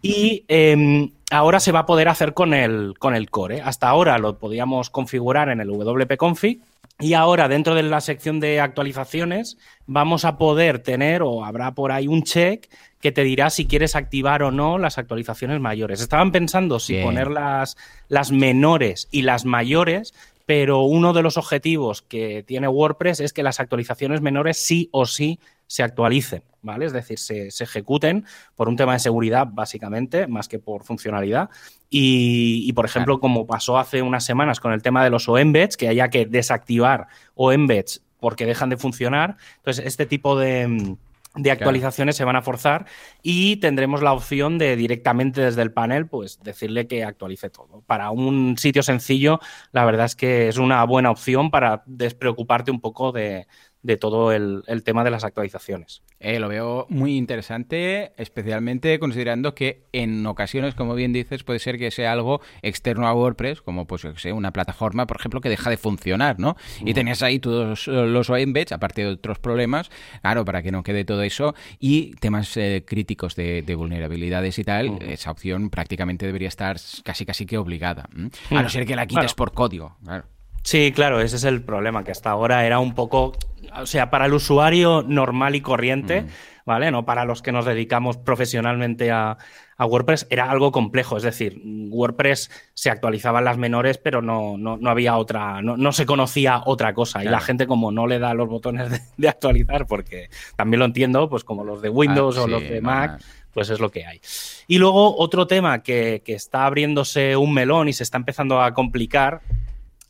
Y 0.00 0.44
em, 0.48 1.10
ahora 1.30 1.60
se 1.60 1.72
va 1.72 1.80
a 1.80 1.86
poder 1.86 2.08
hacer 2.08 2.32
con 2.32 2.54
el, 2.54 2.94
con 2.98 3.14
el 3.14 3.30
core. 3.30 3.60
Hasta 3.60 3.88
ahora 3.88 4.18
lo 4.18 4.38
podíamos 4.38 4.90
configurar 4.90 5.50
en 5.50 5.60
el 5.60 5.68
WP 5.68 6.16
Config 6.16 6.60
y 7.00 7.14
ahora 7.14 7.48
dentro 7.48 7.74
de 7.74 7.82
la 7.82 8.00
sección 8.00 8.40
de 8.40 8.60
actualizaciones 8.60 9.56
vamos 9.86 10.24
a 10.24 10.36
poder 10.36 10.80
tener 10.80 11.22
o 11.22 11.44
habrá 11.44 11.74
por 11.74 11.92
ahí 11.92 12.06
un 12.06 12.22
check 12.22 12.68
que 13.00 13.12
te 13.12 13.24
dirá 13.24 13.50
si 13.50 13.66
quieres 13.66 13.96
activar 13.96 14.42
o 14.42 14.50
no 14.50 14.78
las 14.78 14.98
actualizaciones 14.98 15.60
mayores. 15.60 16.00
Estaban 16.00 16.32
pensando 16.32 16.78
si 16.78 17.02
poner 17.02 17.28
las, 17.28 17.76
las 18.08 18.30
menores 18.30 19.08
y 19.10 19.22
las 19.22 19.44
mayores, 19.44 20.14
pero 20.46 20.82
uno 20.82 21.12
de 21.12 21.22
los 21.22 21.36
objetivos 21.36 22.02
que 22.02 22.42
tiene 22.42 22.68
WordPress 22.68 23.20
es 23.20 23.32
que 23.32 23.42
las 23.42 23.60
actualizaciones 23.60 24.20
menores 24.20 24.58
sí 24.58 24.88
o 24.92 25.06
sí 25.06 25.38
se 25.66 25.84
actualicen, 25.84 26.42
¿vale? 26.62 26.84
Es 26.84 26.92
decir, 26.92 27.18
se, 27.18 27.46
ejecuten 27.46 28.24
por 28.56 28.68
un 28.68 28.76
tema 28.76 28.94
de 28.94 28.98
seguridad, 28.98 29.46
básicamente, 29.48 30.26
más 30.26 30.48
que 30.48 30.58
por 30.58 30.82
funcionalidad. 30.82 31.48
Y, 31.88 32.72
por 32.72 32.84
ejemplo, 32.84 33.20
como 33.20 33.46
pasó 33.46 33.78
hace 33.78 34.02
unas 34.02 34.24
semanas 34.24 34.58
con 34.58 34.72
el 34.72 34.82
tema 34.82 35.04
de 35.04 35.10
los 35.10 35.28
OEmbeds, 35.28 35.76
que 35.76 35.86
haya 35.86 36.10
que 36.10 36.26
desactivar 36.26 37.06
OEmbeds 37.36 38.02
porque 38.18 38.46
dejan 38.46 38.68
de 38.68 38.76
funcionar. 38.76 39.36
Entonces, 39.58 39.86
este 39.86 40.06
tipo 40.06 40.36
de 40.36 40.96
de 41.42 41.50
actualizaciones 41.50 42.16
se 42.16 42.24
van 42.24 42.36
a 42.36 42.42
forzar 42.42 42.86
y 43.22 43.56
tendremos 43.56 44.02
la 44.02 44.12
opción 44.12 44.58
de 44.58 44.76
directamente 44.76 45.40
desde 45.40 45.62
el 45.62 45.72
panel 45.72 46.06
pues 46.06 46.40
decirle 46.42 46.86
que 46.86 47.04
actualice 47.04 47.50
todo. 47.50 47.82
Para 47.86 48.10
un 48.10 48.56
sitio 48.58 48.82
sencillo, 48.82 49.40
la 49.72 49.84
verdad 49.84 50.06
es 50.06 50.16
que 50.16 50.48
es 50.48 50.58
una 50.58 50.84
buena 50.84 51.10
opción 51.10 51.50
para 51.50 51.82
despreocuparte 51.86 52.70
un 52.70 52.80
poco 52.80 53.12
de, 53.12 53.46
de 53.82 53.96
todo 53.96 54.32
el, 54.32 54.62
tema 54.84 55.04
de 55.04 55.10
las 55.10 55.24
actualizaciones. 55.24 56.02
Eh, 56.18 56.38
lo 56.38 56.48
veo 56.48 56.86
muy 56.90 57.16
interesante, 57.16 58.12
especialmente 58.18 58.98
considerando 58.98 59.54
que 59.54 59.84
en 59.92 60.26
ocasiones, 60.26 60.74
como 60.74 60.94
bien 60.94 61.12
dices, 61.12 61.44
puede 61.44 61.58
ser 61.58 61.78
que 61.78 61.90
sea 61.90 62.12
algo 62.12 62.40
externo 62.62 63.06
a 63.06 63.14
WordPress, 63.14 63.62
como 63.62 63.86
pues 63.86 64.06
sea 64.16 64.34
una 64.34 64.52
plataforma, 64.52 65.06
por 65.06 65.18
ejemplo, 65.18 65.40
que 65.40 65.48
deja 65.48 65.70
de 65.70 65.76
funcionar, 65.76 66.38
¿no? 66.38 66.56
Y 66.84 66.92
tenías 66.92 67.22
ahí 67.22 67.38
todos 67.38 67.86
los 67.86 68.28
embeds, 68.30 68.72
aparte 68.72 69.02
de 69.02 69.08
otros 69.12 69.38
problemas, 69.38 69.90
claro, 70.20 70.44
para 70.44 70.62
que 70.62 70.72
no 70.72 70.82
quede 70.82 71.04
todo 71.04 71.22
eso, 71.22 71.54
y 71.78 72.12
temas 72.16 72.56
eh, 72.56 72.84
críticos 72.86 73.34
de, 73.34 73.64
vulnerabilidades 73.80 74.58
y 74.58 74.64
tal, 74.64 74.98
esa 75.02 75.30
opción 75.30 75.70
prácticamente 75.70 76.26
debería 76.26 76.48
estar 76.48 76.76
casi 77.02 77.24
casi 77.24 77.46
que 77.46 77.56
obligada. 77.56 78.08
A 78.50 78.62
no 78.62 78.68
ser 78.68 78.84
que 78.84 78.96
la 78.96 79.06
quites 79.06 79.34
por 79.34 79.52
código, 79.52 79.96
claro. 80.04 80.26
Sí, 80.62 80.92
claro, 80.92 81.20
ese 81.20 81.36
es 81.36 81.44
el 81.44 81.62
problema, 81.62 82.04
que 82.04 82.10
hasta 82.10 82.30
ahora 82.30 82.66
era 82.66 82.78
un 82.78 82.94
poco, 82.94 83.32
o 83.76 83.86
sea, 83.86 84.10
para 84.10 84.26
el 84.26 84.34
usuario 84.34 85.02
normal 85.02 85.54
y 85.54 85.60
corriente, 85.60 86.26
¿vale? 86.66 86.90
No 86.90 87.04
para 87.04 87.24
los 87.24 87.42
que 87.42 87.52
nos 87.52 87.64
dedicamos 87.64 88.18
profesionalmente 88.18 89.10
a, 89.10 89.38
WordPress, 89.78 90.26
era 90.28 90.50
algo 90.50 90.72
complejo, 90.72 91.16
es 91.16 91.22
decir, 91.22 91.58
WordPress 91.64 92.50
se 92.74 92.90
actualizaban 92.90 93.46
las 93.46 93.56
menores, 93.56 93.96
pero 93.96 94.20
no, 94.20 94.58
no, 94.58 94.76
no 94.76 94.90
había 94.90 95.16
otra, 95.16 95.62
no, 95.62 95.78
no, 95.78 95.92
se 95.92 96.04
conocía 96.04 96.60
otra 96.66 96.92
cosa, 96.92 97.24
y 97.24 97.28
la 97.28 97.40
gente 97.40 97.66
como 97.66 97.90
no 97.90 98.06
le 98.06 98.18
da 98.18 98.34
los 98.34 98.46
botones 98.46 98.90
de, 99.16 99.28
actualizar, 99.30 99.86
porque 99.86 100.28
también 100.54 100.80
lo 100.80 100.84
entiendo, 100.84 101.30
pues 101.30 101.44
como 101.44 101.64
los 101.64 101.80
de 101.80 101.88
Windows 101.88 102.36
ah, 102.36 102.42
o 102.42 102.46
los 102.46 102.62
de 102.62 102.82
Mac 102.82 103.22
pues 103.54 103.70
es 103.70 103.80
lo 103.80 103.90
que 103.90 104.06
hay. 104.06 104.20
Y 104.68 104.78
luego 104.78 105.16
otro 105.16 105.46
tema 105.46 105.82
que, 105.82 106.22
que, 106.24 106.34
está 106.34 106.66
abriéndose 106.66 107.36
un 107.36 107.52
melón 107.52 107.88
y 107.88 107.92
se 107.92 108.04
está 108.04 108.16
empezando 108.16 108.62
a 108.62 108.74
complicar 108.74 109.40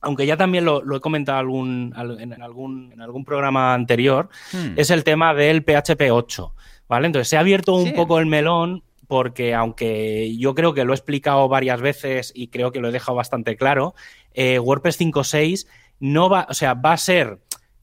aunque 0.01 0.27
ya 0.27 0.37
también 0.37 0.65
lo, 0.65 0.97
he 0.97 1.01
comentado 1.01 1.39
algún, 1.39 1.95
en, 1.97 2.43
algún, 2.43 2.93
en 2.93 3.01
algún 3.01 3.25
programa 3.25 3.75
anterior, 3.75 4.29
hmm. 4.53 4.75
es 4.77 4.91
el 4.91 5.05
tema 5.05 5.35
del 5.35 5.63
PHP 5.63 6.11
8. 6.11 6.55
¿Vale? 6.89 7.07
Entonces 7.07 7.29
se 7.29 7.37
ha 7.37 7.41
abierto 7.41 7.75
un 7.75 7.93
poco 7.93 8.19
el 8.19 8.27
melón 8.27 8.83
porque 9.07 9.55
aunque 9.55 10.37
yo 10.37 10.55
creo 10.55 10.75
que 10.75 10.85
lo 10.85 10.93
he 10.93 10.97
explicado 10.97 11.49
varias 11.49 11.81
veces 11.81 12.33
y 12.35 12.49
creo 12.49 12.73
que 12.73 12.81
lo 12.81 12.89
he 12.89 12.93
dejado 12.93 13.17
bastante 13.17 13.57
claro, 13.57 13.95
eh, 14.35 14.59
WordPress 14.59 15.01
5.6 15.01 15.67
no 16.01 16.29
va, 16.29 16.47
o 16.49 16.55
sea, 16.55 16.75
va 16.75 16.93
a 16.93 16.97
ser 16.97 17.39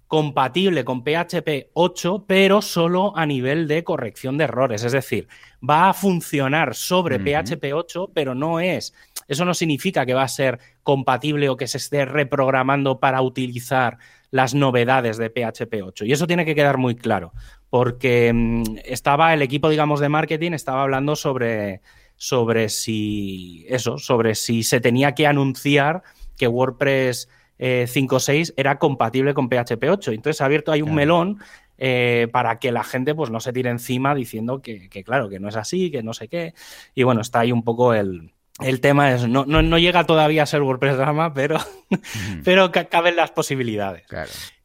compatible 0.08 0.86
con 0.86 1.04
PHP 1.04 1.70
8, 1.74 2.26
pero 2.28 2.62
solo 2.62 3.16
a 3.16 3.26
nivel 3.26 3.68
de 3.68 3.84
corrección 3.84 4.38
de 4.38 4.46
errores. 4.46 4.84
Es 4.84 4.94
decir, 4.94 5.28
va 5.68 5.90
a 5.90 5.94
funcionar 5.94 6.76
sobre 6.76 7.20
PHP 7.20 7.74
8, 7.74 8.12
pero 8.14 8.34
no 8.34 8.60
es. 8.60 8.94
Eso 9.28 9.46
no 9.46 9.54
significa 9.54 10.06
que 10.06 10.14
va 10.14 10.24
a 10.24 10.28
ser 10.28 10.60
compatible 10.84 11.50
o 11.50 11.58
que 11.58 11.68
se 11.68 11.78
esté 11.78 12.06
reprogramando 12.06 13.00
para 13.00 13.22
utilizar 13.22 13.98
las 14.32 14.54
novedades 14.54 15.18
de 15.18 15.30
PHP 15.30 15.84
8. 15.84 16.06
Y 16.06 16.12
eso 16.12 16.28
tiene 16.28 16.46
que 16.46 16.56
quedar 16.56 16.78
muy 16.78 16.96
claro, 16.96 17.34
porque 17.70 18.32
mm, 18.34 18.64
estaba 18.86 19.34
el 19.34 19.42
equipo, 19.42 19.70
digamos, 19.70 20.00
de 20.00 20.10
marketing, 20.10 20.52
estaba 20.52 20.84
hablando 20.84 21.16
sobre, 21.16 21.82
sobre 22.16 22.70
si 22.70 23.66
eso, 23.70 23.98
sobre 23.98 24.36
si 24.36 24.64
se 24.64 24.80
tenía 24.80 25.14
que 25.14 25.28
anunciar 25.28 26.04
que 26.38 26.48
WordPress 26.48 27.30
5.6 27.60 28.50
eh, 28.50 28.54
era 28.58 28.78
compatible 28.78 29.34
con 29.34 29.50
PHP 29.50 29.84
8. 29.90 30.12
Entonces 30.12 30.42
ha 30.42 30.46
abierto 30.46 30.72
ahí 30.72 30.82
un 30.82 30.94
melón 30.94 31.40
eh, 31.78 32.28
para 32.32 32.60
que 32.60 32.72
la 32.72 32.84
gente 32.84 33.16
pues 33.16 33.30
no 33.30 33.40
se 33.40 33.54
tire 33.54 33.70
encima 33.70 34.16
diciendo 34.16 34.62
que, 34.62 34.90
claro, 35.04 35.30
que 35.30 35.40
no 35.40 35.50
es 35.50 35.56
así, 35.56 35.92
que 35.92 36.04
no 36.04 36.14
sé 36.14 36.28
qué. 36.28 36.54
Y 36.94 37.04
bueno, 37.04 37.22
está 37.22 37.40
ahí 37.40 37.52
un 37.52 37.64
poco 37.64 37.94
el, 37.94 38.32
el 38.60 38.82
tema 38.82 39.12
es, 39.14 39.28
no, 39.28 39.46
no, 39.46 39.78
llega 39.78 40.06
todavía 40.06 40.44
a 40.44 40.48
ser 40.48 40.62
WordPress 40.62 40.98
Drama, 40.98 41.34
pero, 41.34 41.58
pero 42.44 42.72
caben 42.72 43.16
las 43.16 43.32
posibilidades. 43.32 44.06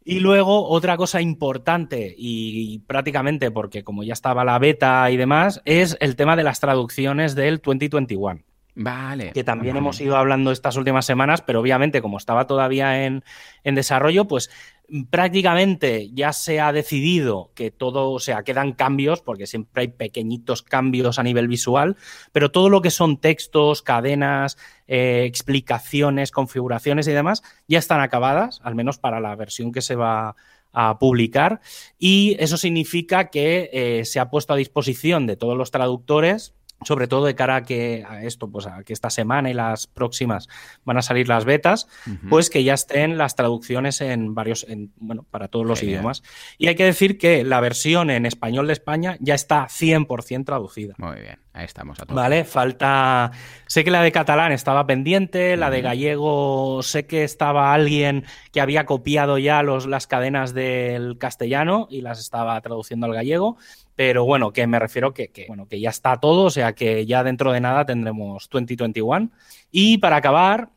Y 0.04 0.20
luego, 0.20 0.68
otra 0.68 0.96
cosa 0.96 1.20
importante, 1.20 2.14
y, 2.16 2.80
prácticamente 2.80 3.50
porque 3.50 3.84
como 3.84 4.02
ya 4.02 4.14
estaba 4.14 4.44
la 4.44 4.58
beta 4.58 5.10
y 5.10 5.16
demás, 5.16 5.62
es 5.64 5.96
el 6.00 6.16
tema 6.16 6.36
de 6.36 6.42
las 6.42 6.60
traducciones 6.60 7.34
del 7.34 7.58
2021. 7.58 8.40
Vale. 8.74 9.32
Que 9.32 9.44
también 9.44 9.76
hemos 9.76 10.00
ido 10.00 10.16
hablando 10.16 10.50
estas 10.50 10.76
últimas 10.76 11.04
semanas, 11.04 11.42
pero 11.42 11.60
obviamente 11.60 12.00
como 12.00 12.16
estaba 12.16 12.46
todavía 12.46 13.04
en, 13.04 13.22
en 13.64 13.74
desarrollo, 13.74 14.26
pues 14.26 14.50
prácticamente 15.10 16.10
ya 16.12 16.32
se 16.32 16.60
ha 16.60 16.72
decidido 16.72 17.50
que 17.54 17.70
todo, 17.70 18.10
o 18.10 18.20
sea, 18.20 18.42
quedan 18.42 18.72
cambios, 18.72 19.22
porque 19.22 19.46
siempre 19.46 19.82
hay 19.82 19.88
pequeñitos 19.88 20.62
cambios 20.62 21.18
a 21.18 21.22
nivel 21.22 21.48
visual, 21.48 21.96
pero 22.32 22.50
todo 22.50 22.68
lo 22.68 22.82
que 22.82 22.90
son 22.90 23.18
textos, 23.18 23.82
cadenas, 23.82 24.58
eh, 24.86 25.24
explicaciones, 25.26 26.30
configuraciones 26.30 27.08
y 27.08 27.12
demás, 27.12 27.42
ya 27.68 27.78
están 27.78 28.00
acabadas, 28.00 28.60
al 28.64 28.74
menos 28.74 28.98
para 28.98 29.20
la 29.20 29.34
versión 29.34 29.72
que 29.72 29.80
se 29.80 29.96
va 29.96 30.36
a 30.74 30.98
publicar, 30.98 31.60
y 31.98 32.36
eso 32.38 32.56
significa 32.56 33.28
que 33.30 33.70
eh, 33.72 34.04
se 34.04 34.20
ha 34.20 34.30
puesto 34.30 34.52
a 34.52 34.56
disposición 34.56 35.26
de 35.26 35.36
todos 35.36 35.56
los 35.56 35.70
traductores 35.70 36.54
sobre 36.84 37.08
todo 37.08 37.26
de 37.26 37.34
cara 37.34 37.56
a 37.56 37.62
que 37.62 38.04
a 38.08 38.22
esto, 38.22 38.50
pues 38.50 38.66
a 38.66 38.82
que 38.84 38.92
esta 38.92 39.10
semana 39.10 39.50
y 39.50 39.54
las 39.54 39.86
próximas 39.86 40.48
van 40.84 40.98
a 40.98 41.02
salir 41.02 41.28
las 41.28 41.44
betas, 41.44 41.88
pues 42.28 42.50
que 42.50 42.64
ya 42.64 42.74
estén 42.74 43.18
las 43.18 43.36
traducciones 43.36 44.00
en 44.00 44.34
varios, 44.34 44.66
en, 44.68 44.92
bueno, 44.96 45.24
para 45.30 45.48
todos 45.48 45.66
los 45.66 45.82
idiomas. 45.82 46.22
Y 46.58 46.68
hay 46.68 46.74
que 46.74 46.84
decir 46.84 47.18
que 47.18 47.44
la 47.44 47.60
versión 47.60 48.10
en 48.10 48.26
español 48.26 48.66
de 48.66 48.72
España 48.72 49.16
ya 49.20 49.34
está 49.34 49.66
100% 49.66 50.44
traducida. 50.44 50.94
Muy 50.98 51.20
bien, 51.20 51.38
ahí 51.52 51.64
estamos 51.64 51.98
a 52.00 52.06
todos. 52.06 52.16
Vale, 52.16 52.44
falta, 52.44 53.30
sé 53.66 53.84
que 53.84 53.90
la 53.90 54.02
de 54.02 54.12
catalán 54.12 54.52
estaba 54.52 54.86
pendiente, 54.86 55.56
la 55.56 55.70
de 55.70 55.82
gallego 55.82 56.82
sé 56.82 57.06
que 57.06 57.24
estaba 57.24 57.72
alguien 57.72 58.24
que 58.52 58.60
había 58.60 58.86
copiado 58.86 59.38
ya 59.38 59.62
los, 59.62 59.86
las 59.86 60.06
cadenas 60.06 60.54
del 60.54 61.18
castellano 61.18 61.86
y 61.90 62.02
las 62.02 62.18
estaba 62.20 62.60
traduciendo 62.60 63.06
al 63.06 63.14
gallego 63.14 63.56
pero 63.94 64.24
bueno, 64.24 64.52
que 64.52 64.66
me 64.66 64.78
refiero 64.78 65.12
que, 65.12 65.30
bueno, 65.48 65.66
que 65.68 65.80
ya 65.80 65.90
está 65.90 66.18
todo, 66.18 66.44
o 66.44 66.50
sea 66.50 66.72
que 66.74 67.06
ya 67.06 67.22
dentro 67.22 67.52
de 67.52 67.60
nada 67.60 67.84
tendremos 67.84 68.48
2021. 68.50 69.30
Y 69.70 69.98
para 69.98 70.16
acabar, 70.16 70.70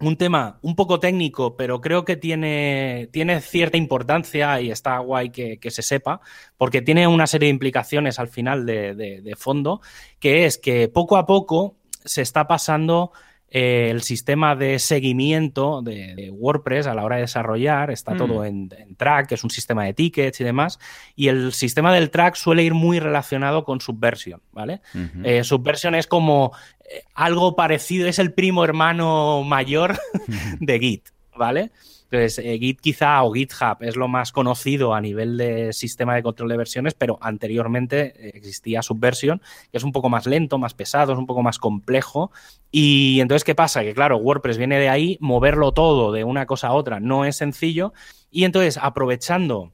un 0.00 0.16
tema 0.16 0.58
un 0.62 0.74
poco 0.76 0.98
técnico, 0.98 1.56
pero 1.56 1.80
creo 1.80 2.04
que 2.04 2.16
tiene, 2.16 3.08
tiene 3.12 3.40
cierta 3.40 3.76
importancia 3.76 4.60
y 4.60 4.70
está 4.70 4.98
guay 4.98 5.30
que, 5.30 5.58
se 5.70 5.82
sepa, 5.82 6.20
porque 6.56 6.80
tiene 6.80 7.06
una 7.06 7.26
serie 7.26 7.46
de 7.46 7.54
implicaciones 7.54 8.18
al 8.18 8.28
final 8.28 8.64
de 8.64 9.34
fondo, 9.36 9.80
que 10.18 10.46
es 10.46 10.56
que 10.56 10.88
poco 10.88 11.16
a 11.16 11.26
poco 11.26 11.76
se 12.04 12.22
está 12.22 12.46
pasando 12.48 13.12
eh, 13.52 13.88
el 13.90 14.02
sistema 14.02 14.54
de 14.54 14.78
seguimiento 14.78 15.82
de, 15.82 16.30
WordPress 16.32 16.86
a 16.86 16.94
la 16.94 17.04
hora 17.04 17.16
de 17.16 17.22
desarrollar 17.22 17.90
está 17.90 18.16
todo 18.16 18.42
mm. 18.42 18.44
en, 18.44 18.94
track, 18.96 19.28
que 19.28 19.34
es 19.34 19.42
un 19.42 19.50
sistema 19.50 19.84
de 19.84 19.92
tickets 19.92 20.40
y 20.40 20.44
demás, 20.44 20.78
y 21.16 21.28
el 21.28 21.52
sistema 21.52 21.92
del 21.92 22.10
track 22.10 22.36
suele 22.36 22.62
ir 22.62 22.74
muy 22.74 23.00
relacionado 23.00 23.64
con 23.64 23.80
Subversion, 23.80 24.40
¿vale? 24.52 24.80
Eh, 25.24 25.42
Subversion 25.42 25.96
es 25.96 26.06
como 26.06 26.52
eh, 26.88 27.02
algo 27.14 27.56
parecido, 27.56 28.06
es 28.06 28.20
el 28.20 28.32
primo 28.32 28.62
hermano 28.62 29.42
mayor 29.42 29.98
de 30.60 30.78
Git, 30.78 31.08
¿vale? 31.36 31.72
Entonces, 32.10 32.44
eh, 32.44 32.58
Git 32.58 32.80
quizá 32.80 33.22
o 33.22 33.32
GitHub 33.32 33.76
es 33.80 33.94
lo 33.94 34.08
más 34.08 34.32
conocido 34.32 34.94
a 34.94 35.00
nivel 35.00 35.36
de 35.36 35.72
sistema 35.72 36.16
de 36.16 36.24
control 36.24 36.48
de 36.48 36.56
versiones, 36.56 36.94
pero 36.94 37.18
anteriormente 37.20 38.14
eh, 38.16 38.32
existía 38.34 38.82
Subversion, 38.82 39.40
que 39.70 39.78
es 39.78 39.84
un 39.84 39.92
poco 39.92 40.08
más 40.08 40.26
lento, 40.26 40.58
más 40.58 40.74
pesado, 40.74 41.12
es 41.12 41.18
un 41.20 41.26
poco 41.26 41.42
más 41.42 41.60
complejo. 41.60 42.32
Y 42.72 43.20
entonces, 43.20 43.44
¿qué 43.44 43.54
pasa? 43.54 43.82
Que 43.82 43.94
claro, 43.94 44.16
WordPress 44.16 44.58
viene 44.58 44.80
de 44.80 44.88
ahí, 44.88 45.18
moverlo 45.20 45.70
todo 45.70 46.10
de 46.10 46.24
una 46.24 46.46
cosa 46.46 46.68
a 46.68 46.72
otra 46.72 46.98
no 46.98 47.24
es 47.24 47.36
sencillo. 47.36 47.92
Y 48.28 48.42
entonces, 48.42 48.76
aprovechando 48.76 49.72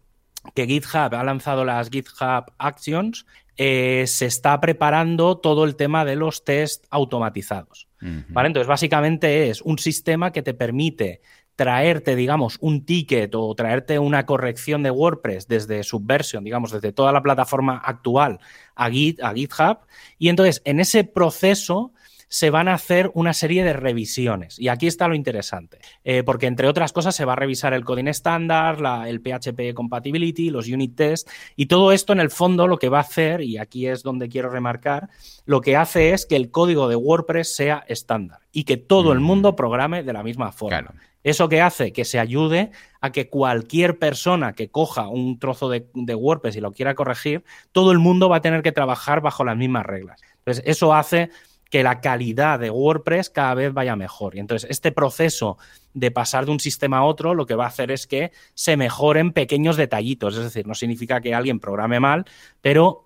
que 0.54 0.66
GitHub 0.66 1.14
ha 1.14 1.24
lanzado 1.24 1.64
las 1.64 1.88
GitHub 1.88 2.52
Actions, 2.58 3.24
eh, 3.56 4.04
se 4.06 4.26
está 4.26 4.60
preparando 4.60 5.38
todo 5.38 5.64
el 5.64 5.76
tema 5.76 6.04
de 6.04 6.16
los 6.16 6.44
test 6.44 6.84
automatizados. 6.90 7.88
¿vale? 8.28 8.48
Entonces, 8.48 8.68
básicamente 8.68 9.48
es 9.48 9.62
un 9.62 9.78
sistema 9.78 10.32
que 10.32 10.42
te 10.42 10.52
permite 10.52 11.22
traerte, 11.56 12.14
digamos, 12.14 12.58
un 12.60 12.84
ticket 12.84 13.34
o 13.34 13.54
traerte 13.54 13.98
una 13.98 14.26
corrección 14.26 14.82
de 14.82 14.90
WordPress 14.90 15.48
desde 15.48 15.82
Subversion, 15.82 16.44
digamos, 16.44 16.70
desde 16.70 16.92
toda 16.92 17.12
la 17.12 17.22
plataforma 17.22 17.78
actual 17.78 18.38
a, 18.74 18.90
Git, 18.90 19.22
a 19.22 19.32
GitHub. 19.32 19.78
Y 20.18 20.28
entonces, 20.28 20.60
en 20.64 20.80
ese 20.80 21.04
proceso, 21.04 21.92
se 22.28 22.50
van 22.50 22.68
a 22.68 22.74
hacer 22.74 23.10
una 23.14 23.32
serie 23.32 23.64
de 23.64 23.72
revisiones. 23.72 24.58
Y 24.58 24.68
aquí 24.68 24.86
está 24.86 25.08
lo 25.08 25.14
interesante, 25.14 25.78
eh, 26.04 26.22
porque 26.24 26.46
entre 26.46 26.68
otras 26.68 26.92
cosas 26.92 27.14
se 27.14 27.24
va 27.24 27.34
a 27.34 27.36
revisar 27.36 27.72
el 27.72 27.84
coding 27.84 28.08
estándar, 28.08 28.78
el 29.06 29.20
PHP 29.20 29.74
compatibility, 29.74 30.50
los 30.50 30.68
unit 30.68 30.96
tests, 30.96 31.30
y 31.54 31.66
todo 31.66 31.92
esto 31.92 32.12
en 32.12 32.20
el 32.20 32.30
fondo 32.30 32.66
lo 32.66 32.78
que 32.78 32.88
va 32.88 32.98
a 32.98 33.02
hacer, 33.02 33.42
y 33.42 33.58
aquí 33.58 33.86
es 33.86 34.02
donde 34.02 34.28
quiero 34.28 34.50
remarcar, 34.50 35.08
lo 35.44 35.60
que 35.60 35.76
hace 35.76 36.12
es 36.12 36.26
que 36.26 36.36
el 36.36 36.50
código 36.50 36.88
de 36.88 36.96
WordPress 36.96 37.54
sea 37.54 37.84
estándar 37.86 38.40
y 38.50 38.64
que 38.64 38.76
todo 38.76 39.12
el 39.12 39.20
mundo 39.20 39.54
programe 39.54 40.02
de 40.02 40.12
la 40.12 40.22
misma 40.22 40.50
forma. 40.50 40.94
¿Eso 41.26 41.48
que 41.48 41.60
hace? 41.60 41.92
Que 41.92 42.04
se 42.04 42.20
ayude 42.20 42.70
a 43.00 43.10
que 43.10 43.28
cualquier 43.28 43.98
persona 43.98 44.52
que 44.52 44.70
coja 44.70 45.08
un 45.08 45.40
trozo 45.40 45.68
de, 45.68 45.84
WordPress 46.14 46.54
y 46.54 46.60
lo 46.60 46.70
quiera 46.70 46.94
corregir, 46.94 47.42
todo 47.72 47.90
el 47.90 47.98
mundo 47.98 48.28
va 48.28 48.36
a 48.36 48.40
tener 48.40 48.62
que 48.62 48.70
trabajar 48.70 49.20
bajo 49.22 49.44
las 49.44 49.56
mismas 49.56 49.84
reglas. 49.84 50.20
Entonces, 50.38 50.62
eso 50.68 50.94
hace 50.94 51.30
que 51.68 51.82
la 51.82 52.00
calidad 52.00 52.60
de 52.60 52.70
WordPress 52.70 53.30
cada 53.30 53.54
vez 53.54 53.74
vaya 53.74 53.96
mejor. 53.96 54.36
Y 54.36 54.38
entonces, 54.38 54.70
este 54.70 54.92
proceso 54.92 55.58
de 55.94 56.12
pasar 56.12 56.46
de 56.46 56.52
un 56.52 56.60
sistema 56.60 56.98
a 56.98 57.04
otro, 57.04 57.34
lo 57.34 57.44
que 57.44 57.56
va 57.56 57.64
a 57.64 57.68
hacer 57.70 57.90
es 57.90 58.06
que 58.06 58.30
se 58.54 58.76
mejoren 58.76 59.32
pequeños 59.32 59.76
detallitos. 59.76 60.36
Es 60.36 60.44
decir, 60.44 60.68
no 60.68 60.76
significa 60.76 61.20
que 61.20 61.34
alguien 61.34 61.58
programe 61.58 61.98
mal, 61.98 62.24
pero 62.60 63.04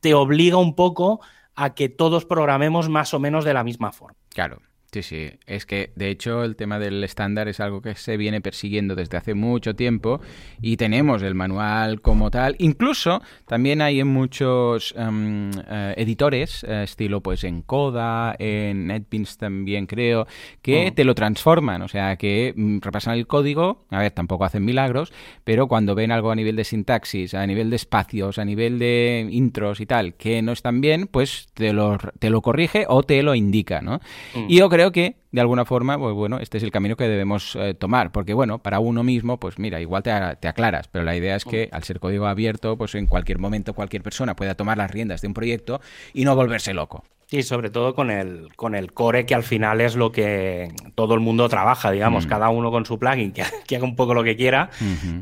te 0.00 0.12
obliga 0.14 0.56
un 0.56 0.74
poco 0.74 1.20
a 1.54 1.72
que 1.74 1.88
todos 1.88 2.24
programemos 2.24 2.88
más 2.88 3.14
o 3.14 3.20
menos 3.20 3.44
de 3.44 3.54
la 3.54 3.62
misma 3.62 3.92
forma. 3.92 4.18
Claro. 4.30 4.60
Sí, 4.92 5.04
sí, 5.04 5.30
es 5.46 5.66
que 5.66 5.92
de 5.94 6.10
hecho 6.10 6.42
el 6.42 6.56
tema 6.56 6.80
del 6.80 7.04
estándar 7.04 7.46
es 7.46 7.60
algo 7.60 7.80
que 7.80 7.94
se 7.94 8.16
viene 8.16 8.40
persiguiendo 8.40 8.96
desde 8.96 9.18
hace 9.18 9.34
mucho 9.34 9.76
tiempo 9.76 10.20
y 10.60 10.76
tenemos 10.78 11.22
el 11.22 11.36
manual 11.36 12.00
como 12.00 12.28
tal. 12.28 12.56
Incluso 12.58 13.22
también 13.46 13.82
hay 13.82 14.00
en 14.00 14.08
muchos 14.08 14.92
em, 14.98 15.52
eh, 15.68 15.94
editores, 15.96 16.64
eh, 16.64 16.82
estilo 16.82 17.20
pues 17.20 17.44
en 17.44 17.62
Coda, 17.62 18.34
en 18.36 18.88
NetBeans 18.88 19.38
también 19.38 19.86
creo, 19.86 20.26
que 20.60 20.88
oh. 20.88 20.92
te 20.92 21.04
lo 21.04 21.14
transforman, 21.14 21.82
o 21.82 21.88
sea 21.88 22.16
que 22.16 22.52
mm, 22.56 22.78
repasan 22.80 23.14
el 23.14 23.28
código, 23.28 23.84
a 23.90 24.00
ver, 24.00 24.10
tampoco 24.10 24.44
hacen 24.44 24.64
milagros, 24.64 25.12
pero 25.44 25.68
cuando 25.68 25.94
ven 25.94 26.10
algo 26.10 26.32
a 26.32 26.34
nivel 26.34 26.56
de 26.56 26.64
sintaxis, 26.64 27.34
a 27.34 27.46
nivel 27.46 27.70
de 27.70 27.76
espacios, 27.76 28.40
a 28.40 28.44
nivel 28.44 28.80
de 28.80 29.28
intros 29.30 29.80
y 29.80 29.86
tal, 29.86 30.14
que 30.14 30.42
no 30.42 30.50
están 30.50 30.80
bien, 30.80 31.06
pues 31.06 31.46
te 31.54 31.72
lo, 31.72 31.96
te 32.18 32.28
lo 32.28 32.42
corrige 32.42 32.86
o 32.88 33.04
te 33.04 33.22
lo 33.22 33.36
indica, 33.36 33.82
¿no? 33.82 34.00
Mm. 34.34 34.46
Y 34.48 34.56
yo 34.56 34.68
creo 34.68 34.79
creo 34.80 34.92
que 34.92 35.16
de 35.30 35.42
alguna 35.42 35.66
forma, 35.66 35.98
pues 35.98 36.14
bueno, 36.14 36.38
este 36.38 36.56
es 36.56 36.64
el 36.64 36.70
camino 36.70 36.96
que 36.96 37.04
debemos 37.06 37.54
eh, 37.56 37.74
tomar, 37.74 38.12
porque 38.12 38.32
bueno, 38.32 38.60
para 38.60 38.80
uno 38.80 39.02
mismo, 39.02 39.38
pues 39.38 39.58
mira, 39.58 39.78
igual 39.78 40.02
te, 40.02 40.10
te, 40.40 40.48
aclaras, 40.48 40.88
pero 40.88 41.04
la 41.04 41.14
idea 41.14 41.36
es 41.36 41.44
que 41.44 41.68
al 41.70 41.84
ser 41.84 42.00
código 42.00 42.26
abierto, 42.26 42.78
pues 42.78 42.94
en 42.94 43.06
cualquier 43.06 43.38
momento 43.38 43.74
cualquier 43.74 44.02
persona 44.02 44.34
pueda 44.34 44.54
tomar 44.54 44.78
las 44.78 44.90
riendas 44.90 45.20
de 45.20 45.28
un 45.28 45.34
proyecto 45.34 45.82
y 46.14 46.24
no 46.24 46.34
volverse 46.34 46.72
loco. 46.72 47.04
Sí, 47.26 47.42
sobre 47.42 47.68
todo 47.68 47.94
con 47.94 48.10
el, 48.10 48.48
con 48.56 48.74
el 48.74 48.94
core, 48.94 49.26
que 49.26 49.34
al 49.34 49.42
final 49.42 49.82
es 49.82 49.96
lo 49.96 50.10
que 50.10 50.72
todo 50.94 51.12
el 51.12 51.20
mundo 51.20 51.48
trabaja, 51.50 51.90
digamos, 51.90 52.24
mm. 52.24 52.28
cada 52.28 52.48
uno 52.48 52.70
con 52.70 52.86
su 52.86 52.98
plugin, 52.98 53.32
que, 53.32 53.42
haga 53.76 53.84
un 53.84 53.96
poco 53.96 54.14
lo 54.14 54.24
que 54.24 54.34
quiera, 54.34 54.70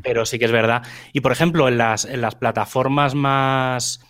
pero 0.05 0.25
sí 0.25 0.39
que 0.39 0.45
es 0.45 0.53
verdad. 0.53 0.85
Y 1.13 1.21
por 1.21 1.33
ejemplo, 1.33 1.67
en 1.67 1.79
las, 1.79 2.05
en 2.05 2.21
las 2.21 2.37
plataformas 2.37 3.17
más 3.17 4.01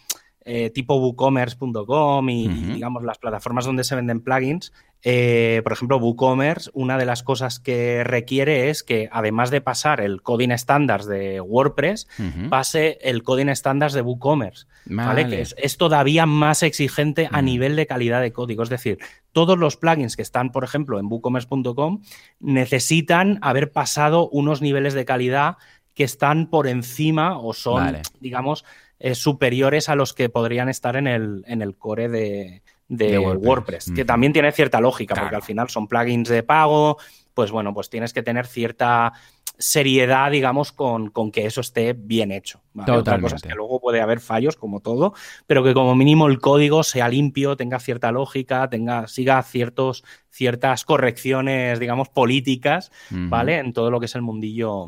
eh, 0.50 0.70
tipo 0.70 0.96
WooCommerce.com 0.96 2.30
y, 2.30 2.48
digamos, 2.48 3.04
las 3.04 3.18
plataformas 3.18 3.66
donde 3.66 3.84
se 3.84 3.94
venden 3.94 4.22
plugins, 4.22 4.72
eh, 5.02 5.60
por 5.62 5.72
ejemplo, 5.74 5.98
WooCommerce, 5.98 6.70
una 6.72 6.96
de 6.96 7.04
las 7.04 7.22
cosas 7.22 7.60
que 7.60 8.02
requiere 8.02 8.70
es 8.70 8.82
que, 8.82 9.10
además 9.12 9.50
de 9.50 9.60
pasar 9.60 10.00
el 10.00 10.22
coding 10.22 10.56
standards 10.56 11.06
de 11.06 11.42
WordPress, 11.42 12.08
pase 12.48 12.98
el 13.02 13.22
coding 13.22 13.54
standards 13.54 13.92
de 13.92 14.00
WooCommerce. 14.00 14.66
Vale. 14.86 15.28
Que 15.28 15.42
es, 15.42 15.76
todavía 15.76 16.24
más 16.24 16.62
exigente 16.62 17.28
a 17.30 17.42
nivel 17.42 17.76
de 17.76 17.86
calidad 17.86 18.22
de 18.22 18.32
código. 18.32 18.62
Es 18.62 18.70
decir, 18.70 18.96
todos 19.32 19.58
los 19.58 19.76
plugins 19.76 20.16
que 20.16 20.22
están, 20.22 20.50
por 20.50 20.64
ejemplo, 20.64 20.98
en 20.98 21.06
WooCommerce.com 21.06 22.00
necesitan 22.40 23.38
haber 23.42 23.70
pasado 23.70 24.30
unos 24.30 24.62
niveles 24.62 24.94
de 24.94 25.04
calidad 25.04 25.58
que 25.94 26.04
están 26.04 26.48
por 26.48 26.68
encima 26.68 27.38
o 27.38 27.52
son, 27.52 27.98
digamos, 28.20 28.64
eh, 29.00 29.14
superiores 29.14 29.88
a 29.88 29.94
los 29.94 30.14
que 30.14 30.28
podrían 30.28 30.68
estar 30.68 30.96
en 30.96 31.06
el, 31.06 31.44
en 31.46 31.62
el 31.62 31.76
core 31.76 32.08
de, 32.08 32.62
de, 32.88 33.18
WordPress, 33.18 33.92
que 33.94 34.04
también 34.04 34.32
tiene 34.32 34.50
cierta 34.52 34.80
lógica, 34.80 35.14
porque 35.14 35.36
al 35.36 35.42
final 35.42 35.68
son 35.68 35.86
plugins 35.86 36.28
de 36.28 36.42
pago, 36.42 36.98
pues 37.34 37.50
bueno, 37.50 37.72
pues 37.74 37.90
tienes 37.90 38.12
que 38.12 38.22
tener 38.22 38.46
cierta 38.46 39.12
seriedad, 39.58 40.30
digamos, 40.30 40.72
con, 40.72 41.10
que 41.32 41.46
eso 41.46 41.60
esté 41.60 41.92
bien 41.92 42.30
hecho. 42.30 42.60
Otra 42.74 43.20
cosa 43.20 43.36
es 43.36 43.42
que 43.42 43.54
luego 43.54 43.80
puede 43.80 44.00
haber 44.00 44.20
fallos, 44.20 44.56
como 44.56 44.80
todo, 44.80 45.14
pero 45.46 45.64
que 45.64 45.74
como 45.74 45.94
mínimo 45.94 46.28
el 46.28 46.38
código 46.38 46.82
sea 46.82 47.08
limpio, 47.08 47.56
tenga 47.56 47.80
cierta 47.80 48.12
lógica, 48.12 48.68
tenga, 48.70 49.08
siga 49.08 49.42
ciertos, 49.42 50.04
ciertas 50.30 50.84
correcciones, 50.84 51.80
digamos, 51.80 52.08
políticas, 52.08 52.92
¿vale? 53.10 53.58
En 53.58 53.72
todo 53.72 53.90
lo 53.90 54.00
que 54.00 54.06
es 54.06 54.14
el 54.14 54.22
mundillo, 54.22 54.86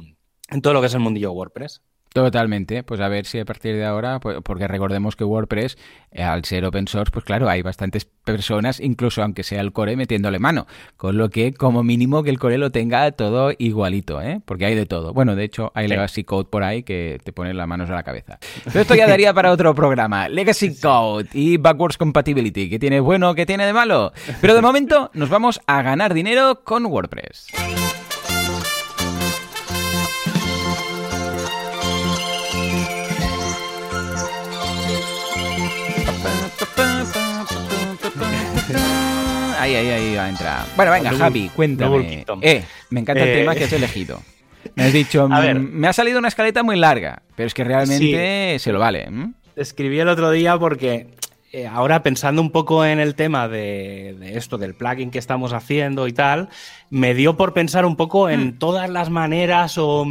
en 0.48 0.62
todo 0.62 0.72
lo 0.72 0.80
que 0.80 0.86
es 0.86 0.94
el 0.94 1.00
mundillo 1.00 1.32
WordPress. 1.32 1.82
Totalmente, 2.12 2.82
pues 2.82 3.00
a 3.00 3.06
ver 3.06 3.24
si 3.24 3.38
a 3.38 3.44
partir 3.44 3.76
de 3.76 3.84
ahora, 3.84 4.18
pues, 4.18 4.38
porque 4.42 4.66
recordemos 4.66 5.14
que 5.14 5.22
WordPress, 5.22 5.78
eh, 6.10 6.24
al 6.24 6.44
ser 6.44 6.64
open 6.64 6.88
source, 6.88 7.12
pues 7.12 7.24
claro, 7.24 7.48
hay 7.48 7.62
bastantes 7.62 8.04
personas, 8.04 8.80
incluso 8.80 9.22
aunque 9.22 9.44
sea 9.44 9.60
el 9.60 9.72
core, 9.72 9.94
metiéndole 9.94 10.40
mano, 10.40 10.66
con 10.96 11.16
lo 11.16 11.30
que 11.30 11.54
como 11.54 11.84
mínimo 11.84 12.24
que 12.24 12.30
el 12.30 12.40
core 12.40 12.58
lo 12.58 12.72
tenga 12.72 13.12
todo 13.12 13.52
igualito, 13.56 14.20
¿eh? 14.20 14.40
porque 14.44 14.66
hay 14.66 14.74
de 14.74 14.86
todo. 14.86 15.12
Bueno, 15.12 15.36
de 15.36 15.44
hecho, 15.44 15.70
hay 15.76 15.86
Legacy 15.86 16.24
Code 16.24 16.48
por 16.50 16.64
ahí 16.64 16.82
que 16.82 17.20
te 17.22 17.32
pone 17.32 17.54
las 17.54 17.68
manos 17.68 17.88
a 17.90 17.94
la 17.94 18.02
cabeza. 18.02 18.40
Pero 18.64 18.80
esto 18.80 18.96
ya 18.96 19.06
daría 19.06 19.32
para 19.32 19.52
otro 19.52 19.72
programa, 19.72 20.28
Legacy 20.28 20.80
Code 20.80 21.28
y 21.32 21.58
Backwards 21.58 21.96
Compatibility, 21.96 22.68
que 22.68 22.80
tiene 22.80 22.98
bueno, 22.98 23.36
que 23.36 23.46
tiene 23.46 23.66
de 23.66 23.72
malo. 23.72 24.12
Pero 24.40 24.54
de 24.54 24.62
momento 24.62 25.12
nos 25.14 25.28
vamos 25.28 25.60
a 25.68 25.80
ganar 25.82 26.12
dinero 26.12 26.62
con 26.64 26.86
WordPress. 26.86 27.46
Ahí, 39.70 39.86
ahí, 39.86 39.88
ahí 39.88 40.16
va 40.16 40.24
a 40.24 40.28
entrar. 40.28 40.66
Bueno, 40.74 40.90
venga, 40.90 41.12
Javi, 41.12 41.48
cuéntame. 41.54 42.24
Eh, 42.42 42.64
me 42.90 43.00
encanta 43.00 43.22
el 43.22 43.38
tema 43.38 43.54
que 43.54 43.64
has 43.64 43.72
eh, 43.72 43.76
elegido. 43.82 44.20
Me 44.74 44.84
has 44.84 44.92
dicho, 44.92 45.28
mm, 45.28 45.58
me 45.58 45.86
ha 45.86 45.92
salido 45.92 46.18
una 46.18 46.28
escaleta 46.28 46.62
muy 46.62 46.76
larga, 46.76 47.22
pero 47.36 47.46
es 47.46 47.54
que 47.54 47.62
realmente 47.62 48.58
se 48.58 48.72
lo 48.72 48.80
vale. 48.80 49.08
Escribí 49.54 50.00
el 50.00 50.08
otro 50.08 50.30
día 50.32 50.58
porque 50.58 51.06
eh, 51.52 51.68
ahora 51.68 52.02
pensando 52.02 52.42
un 52.42 52.50
poco 52.50 52.84
en 52.84 52.98
el 52.98 53.14
tema 53.14 53.46
de, 53.46 54.16
esto, 54.36 54.58
del 54.58 54.74
plugin 54.74 55.12
que 55.12 55.18
estamos 55.18 55.52
haciendo 55.52 56.08
y 56.08 56.12
tal, 56.12 56.48
me 56.90 57.14
dio 57.14 57.36
por 57.36 57.52
pensar 57.52 57.84
un 57.84 57.94
poco 57.94 58.28
en 58.28 58.48
hmm. 58.48 58.58
todas 58.58 58.90
las 58.90 59.08
maneras 59.08 59.78
o... 59.78 60.04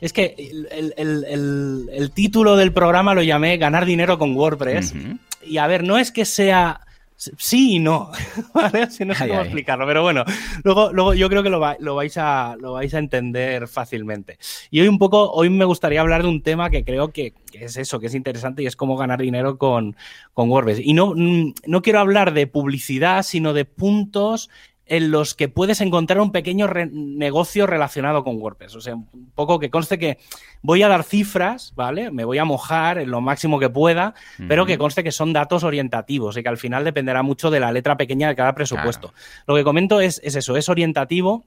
Es 0.00 0.12
que 0.12 0.36
el, 0.70 2.10
título 2.14 2.56
del 2.56 2.72
programa 2.72 3.14
lo 3.14 3.22
llamé 3.22 3.56
Ganar 3.56 3.86
dinero 3.86 4.18
con 4.18 4.36
WordPress. 4.36 4.94
Y 5.42 5.56
a 5.56 5.66
ver, 5.66 5.82
no 5.82 5.96
es 5.96 6.12
que 6.12 6.26
sea 6.26 6.83
Sí 7.16 7.76
y 7.76 7.78
no, 7.78 8.10
¿vale? 8.54 8.90
Si 8.90 9.04
no 9.04 9.14
sé 9.14 9.28
cómo 9.28 9.40
explicarlo, 9.40 9.86
pero 9.86 10.02
bueno, 10.02 10.24
luego, 10.64 10.92
luego 10.92 11.14
yo 11.14 11.28
creo 11.28 11.42
que 11.42 11.48
lo, 11.48 11.60
vais 11.60 12.18
a, 12.18 12.56
lo 12.60 12.72
vais 12.72 12.92
a 12.92 12.98
entender 12.98 13.68
fácilmente. 13.68 14.38
Y 14.70 14.80
hoy 14.80 14.88
un 14.88 14.98
poco, 14.98 15.30
hoy 15.30 15.48
me 15.48 15.64
gustaría 15.64 16.00
hablar 16.00 16.22
de 16.22 16.28
un 16.28 16.42
tema 16.42 16.70
que 16.70 16.84
creo 16.84 17.12
que, 17.12 17.32
es 17.52 17.76
eso, 17.76 18.00
que 18.00 18.08
es 18.08 18.14
interesante 18.14 18.62
y 18.62 18.66
es 18.66 18.74
cómo 18.74 18.96
ganar 18.96 19.20
dinero 19.20 19.58
con, 19.58 19.96
con 20.32 20.50
WordPress. 20.50 20.80
Y 20.82 20.92
no, 20.92 21.14
mm, 21.14 21.54
no 21.66 21.82
quiero 21.82 22.00
hablar 22.00 22.34
de 22.34 22.48
publicidad, 22.48 23.22
sino 23.22 23.52
de 23.52 23.64
puntos 23.64 24.50
en 24.86 25.10
los 25.10 25.34
que 25.34 25.48
puedes 25.48 25.80
encontrar 25.80 26.20
un 26.20 26.32
pequeño 26.32 26.68
negocio 26.90 27.66
relacionado 27.66 28.22
con 28.22 28.36
WordPress. 28.36 28.76
O 28.76 28.80
sea, 28.80 28.94
un 28.94 29.30
poco 29.34 29.58
que 29.58 29.70
conste 29.70 29.98
que 29.98 30.18
voy 30.62 30.82
a 30.82 30.88
dar 30.88 31.04
cifras, 31.04 31.72
¿vale? 31.74 32.10
Me 32.10 32.24
voy 32.24 32.38
a 32.38 32.44
mojar 32.44 32.98
en 32.98 33.10
lo 33.10 33.20
máximo 33.20 33.58
que 33.58 33.70
pueda, 33.70 34.14
pero 34.48 34.66
que 34.66 34.78
conste 34.78 35.02
que 35.02 35.12
son 35.12 35.32
datos 35.32 35.64
orientativos 35.64 36.36
y 36.36 36.42
que 36.42 36.48
al 36.48 36.58
final 36.58 36.84
dependerá 36.84 37.22
mucho 37.22 37.50
de 37.50 37.60
la 37.60 37.72
letra 37.72 37.96
pequeña 37.96 38.28
de 38.28 38.36
cada 38.36 38.54
presupuesto. 38.54 39.14
Lo 39.46 39.54
que 39.54 39.64
comento 39.64 40.00
es, 40.00 40.20
es 40.22 40.36
eso, 40.36 40.56
es 40.56 40.68
orientativo 40.68 41.44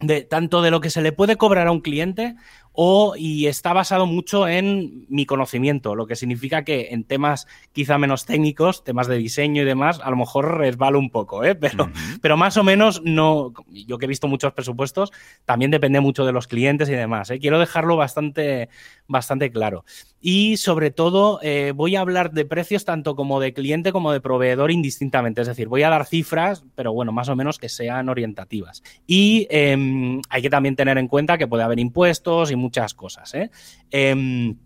de 0.00 0.22
tanto 0.22 0.62
de 0.62 0.70
lo 0.70 0.80
que 0.80 0.90
se 0.90 1.02
le 1.02 1.12
puede 1.12 1.36
cobrar 1.36 1.66
a 1.66 1.72
un 1.72 1.80
cliente 1.80 2.36
o 2.80 3.14
y 3.16 3.48
está 3.48 3.72
basado 3.72 4.06
mucho 4.06 4.46
en 4.46 5.04
mi 5.08 5.26
conocimiento, 5.26 5.96
lo 5.96 6.06
que 6.06 6.14
significa 6.14 6.62
que 6.62 6.90
en 6.92 7.02
temas 7.02 7.48
quizá 7.72 7.98
menos 7.98 8.24
técnicos, 8.24 8.84
temas 8.84 9.08
de 9.08 9.18
diseño 9.18 9.62
y 9.62 9.64
demás, 9.64 9.98
a 10.00 10.08
lo 10.10 10.16
mejor 10.16 10.58
resbalo 10.58 11.00
un 11.00 11.10
poco, 11.10 11.42
¿eh? 11.42 11.56
pero, 11.56 11.90
pero 12.22 12.36
más 12.36 12.56
o 12.56 12.62
menos 12.62 13.02
no, 13.02 13.52
yo 13.68 13.98
que 13.98 14.04
he 14.04 14.08
visto 14.08 14.28
muchos 14.28 14.52
presupuestos, 14.52 15.10
también 15.44 15.72
depende 15.72 15.98
mucho 15.98 16.24
de 16.24 16.30
los 16.30 16.46
clientes 16.46 16.88
y 16.88 16.92
demás. 16.92 17.30
¿eh? 17.30 17.40
Quiero 17.40 17.58
dejarlo 17.58 17.96
bastante, 17.96 18.68
bastante 19.08 19.50
claro. 19.50 19.84
Y 20.20 20.56
sobre 20.56 20.92
todo 20.92 21.40
eh, 21.42 21.72
voy 21.74 21.96
a 21.96 22.00
hablar 22.00 22.32
de 22.32 22.44
precios 22.44 22.84
tanto 22.84 23.16
como 23.16 23.40
de 23.40 23.52
cliente 23.52 23.90
como 23.90 24.12
de 24.12 24.20
proveedor 24.20 24.70
indistintamente, 24.70 25.40
es 25.40 25.48
decir, 25.48 25.66
voy 25.66 25.82
a 25.82 25.90
dar 25.90 26.06
cifras, 26.06 26.64
pero 26.76 26.92
bueno, 26.92 27.10
más 27.10 27.28
o 27.28 27.34
menos 27.34 27.58
que 27.58 27.68
sean 27.68 28.08
orientativas. 28.08 28.84
Y 29.06 29.48
em, 29.50 30.20
hay 30.28 30.42
que 30.42 30.50
también 30.50 30.76
tener 30.76 30.96
en 30.98 31.08
cuenta 31.08 31.38
que 31.38 31.48
puede 31.48 31.64
haber 31.64 31.80
impuestos 31.80 32.52
y 32.52 32.56
muchas 32.56 32.67
cosas. 32.94 33.34
¿eh? 33.34 33.50
Em, 33.90 34.56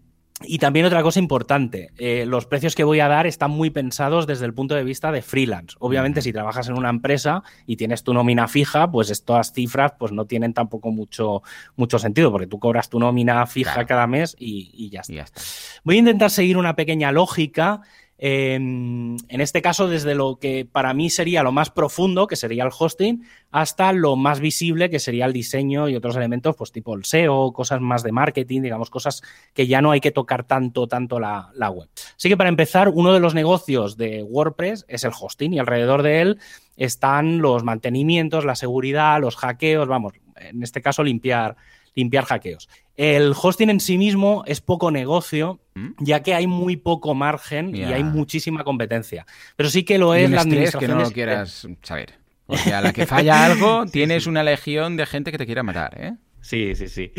y 0.45 0.59
también 0.59 0.87
otra 0.87 1.03
cosa 1.03 1.19
importante, 1.19 1.91
eh, 1.99 2.25
los 2.27 2.47
precios 2.47 2.75
que 2.75 2.85
voy 2.85 3.01
a 3.01 3.09
dar 3.09 3.27
están 3.27 3.51
muy 3.51 3.71
pensados 3.71 4.27
desde 4.27 4.45
el 4.47 4.55
punto 4.55 4.75
de 4.75 4.85
vista 4.85 5.13
de 5.13 5.23
freelance. 5.23 5.77
Obviamente, 5.79 6.21
si 6.23 6.33
trabajas 6.33 6.69
en 6.69 6.77
una 6.77 6.91
empresa 6.91 7.43
y 7.67 7.77
tienes 7.77 8.03
tu 8.03 8.15
nómina 8.15 8.49
fija, 8.49 8.91
pues 8.91 9.11
estas 9.11 9.53
cifras 9.53 9.93
pues 9.99 10.13
no 10.13 10.27
tienen 10.27 10.55
tampoco 10.55 10.91
mucho, 10.91 11.43
mucho 11.77 11.99
sentido, 11.99 12.31
porque 12.33 12.47
tú 12.47 12.59
cobras 12.59 12.89
tu 12.89 12.99
nómina 12.99 13.47
fija 13.47 13.85
cada 13.85 14.07
mes 14.07 14.35
y, 14.39 14.91
ya 14.91 15.01
está. 15.01 15.41
Voy 15.85 15.97
a 15.97 15.99
intentar 16.01 16.31
seguir 16.31 16.57
una 16.57 16.75
pequeña 16.75 17.13
lógica 17.13 17.83
en 18.25 19.41
este 19.41 19.63
caso, 19.63 19.89
desde 19.89 20.15
lo 20.15 20.37
que 20.37 20.65
para 20.65 20.95
mí 20.95 21.11
sería 21.11 21.43
lo 21.43 21.51
más 21.51 21.71
profundo, 21.71 22.29
que 22.29 22.37
sería 22.37 22.63
el 22.63 22.71
hosting, 22.77 23.25
hasta 23.51 23.93
lo 23.93 24.15
más 24.15 24.39
visible, 24.39 24.91
que 24.91 25.01
sería 25.01 25.25
el 25.25 25.33
diseño 25.33 25.89
y 25.89 25.97
otros 25.97 26.15
elementos, 26.15 26.55
pues 26.55 26.71
tipo 26.71 26.95
el 26.95 27.05
SEO, 27.05 27.53
cosas 27.53 27.81
más 27.81 28.05
de 28.05 28.13
marketing, 28.13 28.63
digamos, 28.63 28.91
cosas 28.91 29.23
que 29.55 29.67
ya 29.67 29.83
no 29.83 29.91
hay 29.91 29.99
que 29.99 30.13
tocar 30.13 30.45
tanto, 30.45 30.87
tanto 30.87 31.19
la, 31.19 31.51
la 31.57 31.71
web. 31.71 31.89
Así 32.17 32.29
que 32.29 32.37
para 32.37 32.49
empezar, 32.49 32.91
uno 32.91 33.13
de 33.13 33.19
los 33.19 33.35
negocios 33.35 33.97
de 33.97 34.23
WordPress 34.23 34.85
es 34.87 35.03
el 35.03 35.11
hosting 35.21 35.55
y 35.55 35.59
alrededor 35.59 36.05
de 36.05 36.21
él 36.21 36.39
están 36.77 37.39
los 37.39 37.65
mantenimientos, 37.65 38.45
la 38.45 38.55
seguridad, 38.55 39.21
los 39.21 39.35
hackeos, 39.35 39.89
vamos, 39.89 40.13
en 40.37 40.63
este 40.63 40.81
caso 40.81 41.03
limpiar 41.03 41.57
limpiar 41.95 42.25
hackeos. 42.25 42.69
El 42.97 43.33
hosting 43.41 43.71
en 43.71 43.81
sí 43.81 43.99
mismo 43.99 44.45
es 44.47 44.61
poco 44.61 44.91
negocio, 44.91 45.61
¿Mm? 45.75 45.91
ya 45.99 46.23
que 46.23 46.35
hay 46.35 46.47
muy 46.47 46.77
poco 46.77 47.15
margen 47.15 47.75
y 47.75 47.85
hay 47.85 48.05
muchísima 48.05 48.65
competencia. 48.65 49.27
Pero 49.57 49.71
sí 49.71 49.85
que 49.85 49.99
lo 49.99 50.15
es 50.15 50.31
la 50.31 50.43
administración. 50.43 50.81
que 50.81 50.89
no 50.89 51.01
lo 51.01 51.11
quieras 51.11 51.67
saber. 51.83 52.15
O 52.47 52.57
sea, 52.57 52.79
a 52.79 52.83
la 52.83 52.93
que 52.93 53.07
falla 53.07 53.45
algo, 53.45 53.87
tienes 53.93 54.27
una 54.27 54.43
legión 54.43 54.97
de 54.97 55.07
gente 55.07 55.31
que 55.33 55.39
te 55.39 55.47
quiera 55.47 55.63
matar, 55.63 55.99
¿eh? 55.99 56.15
Sí, 56.43 56.75
sí, 56.75 56.89
sí. 56.89 57.13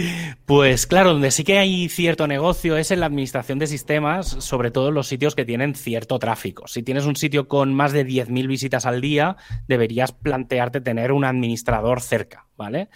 Pues 0.45 0.85
claro, 0.85 1.13
donde 1.13 1.31
sí 1.31 1.45
que 1.45 1.57
hay 1.57 1.87
cierto 1.87 2.27
negocio 2.27 2.75
es 2.75 2.91
en 2.91 2.99
la 2.99 3.05
administración 3.05 3.57
de 3.57 3.67
sistemas, 3.67 4.27
sobre 4.27 4.69
todo 4.69 4.89
en 4.89 4.95
los 4.95 5.07
sitios 5.07 5.33
que 5.33 5.45
tienen 5.45 5.75
cierto 5.75 6.19
tráfico. 6.19 6.67
Si 6.67 6.83
tienes 6.83 7.05
un 7.05 7.15
sitio 7.15 7.47
con 7.47 7.73
más 7.73 7.93
de 7.93 8.05
10.000 8.05 8.47
visitas 8.47 8.85
al 8.85 8.99
día, 8.99 9.37
deberías 9.67 10.11
plantearte 10.11 10.81
tener 10.81 11.13
un 11.13 11.23
administrador 11.23 12.01
cerca. 12.01 12.47
¿Vale? 12.57 12.89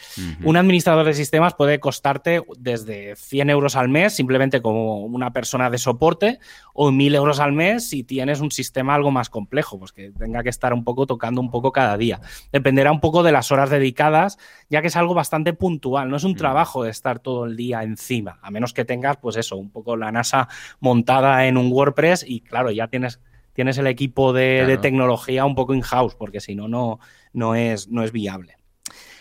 Un 0.43 0.58
administrador 0.58 1.06
de 1.06 1.13
sistemas 1.13 1.54
puede 1.54 1.80
costarte 1.80 2.41
desde 2.58 3.15
100 3.15 3.50
euros 3.50 3.76
al 3.76 3.89
mes, 3.89 4.15
simplemente 4.15 4.62
como 4.62 5.06
una 5.06 5.32
persona 5.32 5.70
de 5.70 5.78
soporte, 5.78 6.39
o 6.74 6.91
1.000 6.91 7.15
euros 7.15 7.39
al 7.39 7.54
mes 7.54 7.89
si 7.89 8.04
tienes 8.04 8.39
un 8.39 8.52
sistema 8.52 8.96
algo 8.96 9.12
más 9.12 9.30
complejo, 9.30 9.80
pues 9.80 9.91
que 9.91 10.12
tenga 10.12 10.43
que 10.43 10.50
estar 10.50 10.74
un 10.74 10.84
poco 10.84 11.06
tocando 11.08 11.41
un 11.41 11.50
poco 11.50 11.72
cada 11.72 11.98
día. 11.98 12.22
Dependerá 12.52 12.91
un 12.91 13.00
poco 13.00 13.24
de 13.24 13.32
las 13.32 13.52
horas 13.52 13.70
dedicadas, 13.70 14.38
ya 14.70 14.82
que 14.82 14.88
es 14.88 14.96
algo 14.96 15.13
bastante 15.13 15.54
puntual, 15.54 16.10
no 16.10 16.17
es 16.17 16.24
un 16.24 16.36
trabajo 16.36 16.84
de 16.84 16.91
estar 16.91 17.20
todo 17.20 17.46
el 17.46 17.56
día 17.56 17.84
encima, 17.84 18.39
a 18.41 18.52
menos 18.52 18.74
que 18.74 18.86
tengas, 18.86 19.17
pues 19.17 19.38
eso, 19.38 19.58
un 19.58 19.72
poco 19.72 19.96
la 19.98 20.12
NASA 20.12 20.48
montada 20.80 21.48
en 21.48 21.58
un 21.58 21.72
WordPress 21.72 22.26
y 22.28 22.41
claro, 22.41 22.72
ya 22.72 22.88
tienes 22.88 23.20
tienes 23.58 23.80
el 23.80 23.88
equipo 23.88 24.34
de, 24.34 24.78
tecnología 24.84 25.43
un 25.43 25.56
poco 25.56 25.74
in-house, 25.74 26.13
porque 26.13 26.39
si 26.39 26.54
no, 26.54 26.67
no, 26.67 27.00
no, 27.34 27.56
es, 27.56 27.88
no 27.88 28.04
es 28.04 28.12
viable. 28.12 28.56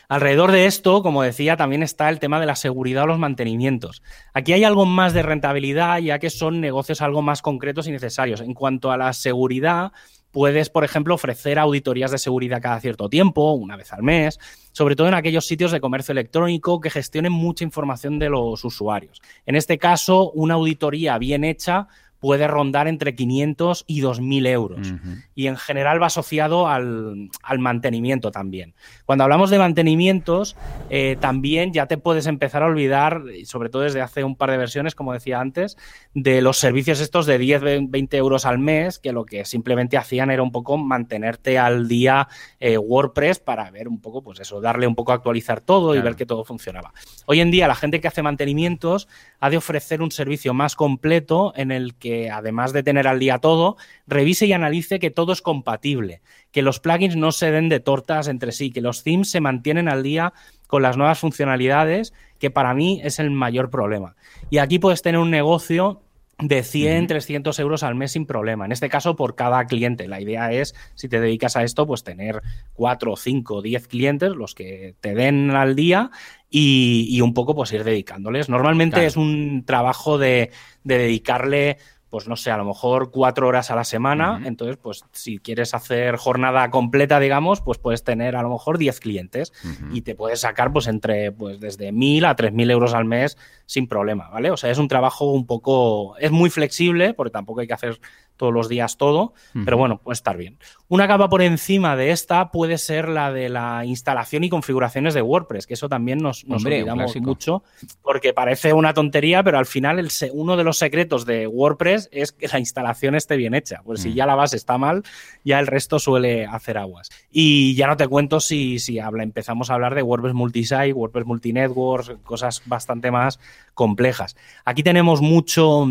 Alrededor 0.09 0.53
de 0.53 0.67
esto, 0.67 1.03
como 1.03 1.23
decía, 1.23 1.57
también 1.57 1.83
está 1.83 2.09
el 2.09 2.21
tema 2.21 2.39
de 2.39 2.47
la 2.47 2.55
seguridad 2.55 3.05
o 3.05 3.07
los 3.09 3.19
mantenimientos. 3.19 4.03
Aquí 4.33 4.53
hay 4.53 4.63
algo 4.63 4.87
más 4.87 5.13
de 5.15 5.23
rentabilidad, 5.23 5.99
ya 5.99 6.19
que 6.19 6.31
son 6.31 6.61
negocios 6.61 7.03
algo 7.03 7.23
más 7.23 7.43
concretos 7.43 7.89
y 7.89 7.93
necesarios. 7.93 8.41
En 8.41 8.55
cuanto 8.55 8.93
a 8.93 8.97
la 8.97 9.13
seguridad, 9.13 9.93
puedes, 10.31 10.71
por 10.71 10.85
ejemplo, 10.85 11.15
ofrecer 11.15 11.59
auditorías 11.59 12.11
de 12.11 12.19
seguridad 12.19 12.61
cada 12.61 12.79
cierto 12.79 13.09
tiempo, 13.09 13.53
una 13.53 13.75
vez 13.75 13.93
al 13.93 14.03
mes, 14.03 14.39
sobre 14.71 14.95
todo 14.95 15.09
en 15.09 15.15
aquellos 15.15 15.47
sitios 15.47 15.73
de 15.73 15.81
comercio 15.81 16.13
electrónico 16.13 16.81
que 16.81 16.91
gestionen 16.91 17.33
mucha 17.33 17.65
información 17.65 18.19
de 18.19 18.29
los 18.29 18.65
usuarios. 18.65 19.23
En 19.45 19.57
este 19.57 19.79
caso, 19.79 20.31
una 20.33 20.55
auditoría 20.55 21.19
bien 21.19 21.43
hecha 21.43 21.89
puede 22.19 22.49
rondar 22.49 22.89
entre 22.89 23.15
500 23.15 23.85
y 23.87 24.03
2.000 24.03 24.47
euros. 24.49 24.95
Y 25.35 25.47
en 25.47 25.57
general 25.57 26.03
va 26.03 26.07
asociado 26.07 26.69
al, 26.69 27.31
mantenimiento 27.59 28.31
también. 28.31 28.75
Cuando 29.05 29.25
hablamos 29.25 29.51
de 29.51 29.59
mantenimientos, 29.59 30.57
eh, 30.91 31.17
también 31.21 31.73
ya 31.73 31.87
te 31.87 31.99
puedes 31.99 32.27
empezar 32.27 32.63
a 32.63 32.67
olvidar, 32.67 33.23
sobre 33.45 33.69
todo 33.69 33.83
desde 33.83 34.01
hace 34.01 34.25
un 34.25 34.37
par 34.37 34.51
de 34.51 34.57
versiones, 34.57 34.95
como 34.95 35.13
decía 35.13 35.41
antes, 35.41 35.77
de 36.15 36.41
los 36.43 36.59
servicios 36.59 37.01
estos 37.01 37.27
de 37.27 37.39
10, 37.39 37.91
20 37.91 38.17
euros 38.17 38.47
al 38.47 38.59
mes, 38.59 38.99
que 38.99 39.13
lo 39.13 39.25
que 39.25 39.45
simplemente 39.45 39.97
hacían 39.97 40.31
era 40.31 40.43
un 40.43 40.53
poco 40.53 40.77
mantenerte 40.77 41.59
al 41.59 41.89
día 41.89 42.29
eh, 42.61 42.79
WordPress 42.79 43.41
para 43.41 43.71
ver 43.71 43.89
un 43.89 44.01
poco, 44.01 44.23
pues 44.23 44.41
eso, 44.41 44.61
darle 44.61 44.87
un 44.87 44.95
poco 44.95 45.13
a 45.13 45.17
actualizar 45.17 45.61
todo 45.61 45.95
y 45.95 46.01
ver 46.01 46.17
que 46.17 46.27
todo 46.27 46.45
funcionaba. 46.45 46.93
Hoy 47.27 47.41
en 47.41 47.51
día 47.51 47.69
la 47.69 47.75
gente 47.75 48.01
que 48.01 48.09
hace 48.09 48.23
mantenimientos 48.23 49.09
ha 49.41 49.51
de 49.51 49.57
ofrecer 49.57 50.03
un 50.03 50.11
servicio 50.11 50.55
más 50.55 50.77
completo 50.77 51.53
en 51.57 51.71
el 51.71 51.95
que 51.95 52.06
que 52.07 52.31
además 52.31 52.73
de 52.73 52.85
tener 52.85 53.09
al 53.09 53.19
día 53.19 53.39
todo, 53.39 53.77
revise 54.07 54.47
y 54.47 54.53
analice 54.53 55.01
que 55.01 55.11
todo 55.11 55.33
es 55.33 55.43
compatible, 55.43 56.23
que 56.53 56.63
los 56.63 56.79
plugins 56.79 57.17
no 57.17 57.33
se 57.33 57.51
den 57.51 57.69
de 57.69 57.81
tortas 57.81 58.29
entre 58.29 58.53
sí, 58.53 58.71
que 58.71 58.81
los 58.81 59.03
themes 59.03 59.29
se 59.29 59.41
mantienen 59.41 59.89
al 59.89 60.05
día 60.05 60.33
con 60.69 60.83
las 60.83 60.97
nuevas 60.97 61.19
funcionalidades, 61.19 62.15
que 62.39 62.53
para 62.53 62.75
mí 62.75 63.01
es 63.03 63.19
el 63.19 63.33
mayor 63.33 63.71
problema. 63.71 64.15
Y 64.51 64.59
aquí 64.59 64.79
puedes 64.79 65.03
tener 65.03 65.21
un 65.21 65.33
negocio 65.33 66.03
de 66.39 66.63
100, 66.63 67.07
300 67.07 67.59
euros 67.61 67.83
al 67.83 67.95
mes 67.95 68.13
sin 68.13 68.27
problema. 68.27 68.67
En 68.67 68.73
este 68.73 68.89
caso, 68.89 69.17
por 69.17 69.35
cada 69.35 69.65
cliente. 69.67 70.07
La 70.07 70.21
idea 70.21 70.53
es, 70.53 70.75
si 70.95 71.09
te 71.09 71.19
dedicas 71.19 71.57
a 71.57 71.65
esto, 71.65 71.87
pues 71.87 72.05
tener 72.05 72.43
4, 72.75 73.17
5, 73.17 73.63
10 73.63 73.89
clientes, 73.89 74.31
los 74.31 74.55
que 74.55 74.95
te 75.01 75.15
den 75.15 75.51
al 75.51 75.75
día 75.75 76.11
y, 76.51 77.21
un 77.23 77.33
poco 77.33 77.55
pues 77.55 77.73
ir 77.73 77.85
dedicándoles. 77.85 78.49
Normalmente 78.49 79.07
es 79.07 79.17
un 79.17 79.65
trabajo 79.65 80.19
de, 80.19 80.51
de 80.85 80.99
dedicarle 80.99 81.79
pues 82.17 82.29
no 82.29 82.37
sé, 82.37 82.51
a 82.51 82.57
lo 82.57 82.65
mejor 82.65 83.11
cuatro 83.11 83.47
horas 83.47 83.71
a 83.71 83.77
la 83.77 83.85
semana. 83.85 84.41
Entonces, 84.47 84.79
pues 84.79 85.05
si 85.13 85.39
quieres 85.39 85.75
hacer 85.75 86.17
jornada 86.17 86.71
completa, 86.71 87.21
digamos, 87.21 87.61
pues 87.61 87.77
puedes 87.77 88.05
tener 88.05 88.37
a 88.37 88.43
lo 88.43 88.49
mejor 88.49 88.79
10 88.79 89.01
clientes 89.01 89.53
y 89.93 90.01
te 90.01 90.15
puedes 90.15 90.41
sacar 90.41 90.73
pues 90.73 90.87
entre 90.87 91.31
pues 91.31 91.61
desde 91.61 91.93
1.000 91.93 92.27
a 92.27 92.35
3.000 92.35 92.71
euros 92.71 92.95
al 92.95 93.05
mes 93.05 93.37
sin 93.67 93.87
problema, 93.87 94.31
¿vale? 94.31 94.51
O 94.51 94.57
sea, 94.57 94.71
es 94.71 94.79
un 94.79 94.89
trabajo 94.89 95.31
un 95.31 95.45
poco, 95.45 96.17
es 96.17 96.31
muy 96.31 96.49
flexible 96.49 97.13
porque 97.13 97.33
tampoco 97.33 97.61
hay 97.61 97.67
que 97.67 97.75
hacer 97.75 98.01
todos 98.37 98.53
los 98.53 98.69
días 98.69 98.97
todo, 98.97 99.35
pero 99.65 99.77
bueno, 99.77 99.99
puede 99.99 100.15
estar 100.15 100.37
bien. 100.37 100.59
Una 100.89 101.09
capa 101.09 101.29
por 101.29 101.43
encima 101.43 101.97
de 101.97 102.11
esta 102.11 102.51
puede 102.51 102.79
ser 102.79 103.09
la 103.09 103.33
de 103.33 103.49
la 103.49 103.85
instalación 103.85 104.45
y 104.45 104.49
configuraciones 104.49 105.15
de 105.15 105.23
WordPress, 105.23 105.67
que 105.67 105.75
eso 105.75 105.89
también 105.89 106.19
nos, 106.19 106.47
nos 106.47 106.65
olvidamos 106.65 107.17
mucho, 107.17 107.65
porque 108.03 108.33
parece 108.33 108.73
una 108.73 108.95
tontería, 108.95 109.43
pero 109.43 109.59
al 109.59 109.67
final 109.67 109.99
el, 109.99 110.11
uno 110.33 110.57
de 110.57 110.65
los 110.65 110.79
secretos 110.79 111.27
de 111.27 111.47
WordPress 111.47 112.09
es 112.13 112.33
que 112.33 112.49
la 112.49 112.59
instalación 112.59 113.15
esté 113.15 113.37
bien 113.37 113.55
hecha. 113.55 113.81
Pues 113.85 114.01
si 114.03 114.11
mm. 114.11 114.15
ya 114.15 114.27
la 114.27 114.35
base 114.35 114.57
está 114.57 114.79
mal, 114.79 115.03
ya 115.45 115.59
el 115.59 115.67
resto 115.67 115.99
suele 115.99 116.47
hacer 116.47 116.79
aguas. 116.79 117.11
Y 117.31 117.75
ya 117.75 117.87
no 117.87 117.97
te 117.97 118.07
cuento 118.07 118.41
si, 118.41 118.79
si 118.79 118.99
habla, 118.99 119.23
empezamos 119.23 119.71
a 119.71 119.75
hablar 119.75 119.95
de 119.95 120.03
WordPress 120.03 120.35
multisite, 120.35 120.93
WordPress 120.93 121.27
multinetworks, 121.27 122.13
cosas 122.25 122.63
bastante 122.67 123.11
más 123.11 123.41
complejas. 123.75 124.37
Aquí 124.65 124.83
tenemos 124.83 125.21
mucho 125.21 125.87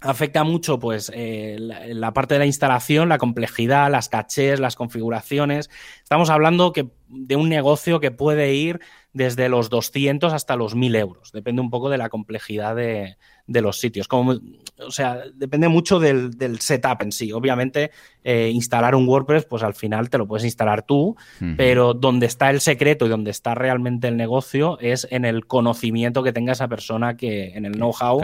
afecta 0.00 0.44
mucho 0.44 0.78
pues 0.78 1.10
eh, 1.14 1.56
la, 1.58 2.12
parte 2.12 2.34
de 2.34 2.40
la 2.40 2.46
instalación, 2.46 3.08
la 3.08 3.18
complejidad, 3.18 3.90
las 3.90 4.08
cachés, 4.08 4.58
las 4.58 4.76
configuraciones. 4.76 5.70
Estamos 6.02 6.30
hablando 6.30 6.72
que, 6.72 6.88
de 7.08 7.36
un 7.36 7.48
negocio 7.48 8.00
que 8.00 8.10
puede 8.10 8.54
ir 8.54 8.80
desde 9.12 9.48
los 9.48 9.68
200 9.68 10.32
hasta 10.32 10.56
los 10.56 10.74
1000 10.74 10.96
euros. 10.96 11.32
Depende 11.32 11.60
un 11.60 11.70
poco 11.70 11.90
de 11.90 11.98
la 11.98 12.08
complejidad 12.08 12.76
de, 12.76 13.16
los 13.46 13.78
sitios. 13.78 14.08
Como, 14.08 14.38
o 14.78 14.90
sea, 14.90 15.22
depende 15.34 15.68
mucho 15.68 15.98
del, 15.98 16.60
setup 16.60 17.02
en 17.02 17.12
sí. 17.12 17.32
Obviamente, 17.32 17.90
eh, 18.24 18.50
instalar 18.54 18.94
un 18.94 19.08
WordPress, 19.08 19.44
pues 19.44 19.62
al 19.62 19.74
final 19.74 20.08
te 20.08 20.18
lo 20.18 20.26
puedes 20.26 20.44
instalar 20.44 20.82
tú, 20.82 21.16
pero 21.56 21.92
donde 21.92 22.26
está 22.26 22.50
el 22.50 22.60
secreto 22.60 23.06
y 23.06 23.08
donde 23.08 23.32
está 23.32 23.54
realmente 23.54 24.08
el 24.08 24.16
negocio 24.16 24.78
es 24.80 25.06
en 25.10 25.24
el 25.24 25.46
conocimiento 25.46 26.22
que 26.22 26.32
tenga 26.32 26.52
esa 26.52 26.68
persona 26.68 27.16
que, 27.16 27.54
en 27.54 27.66
el 27.66 27.72
know-how 27.72 28.22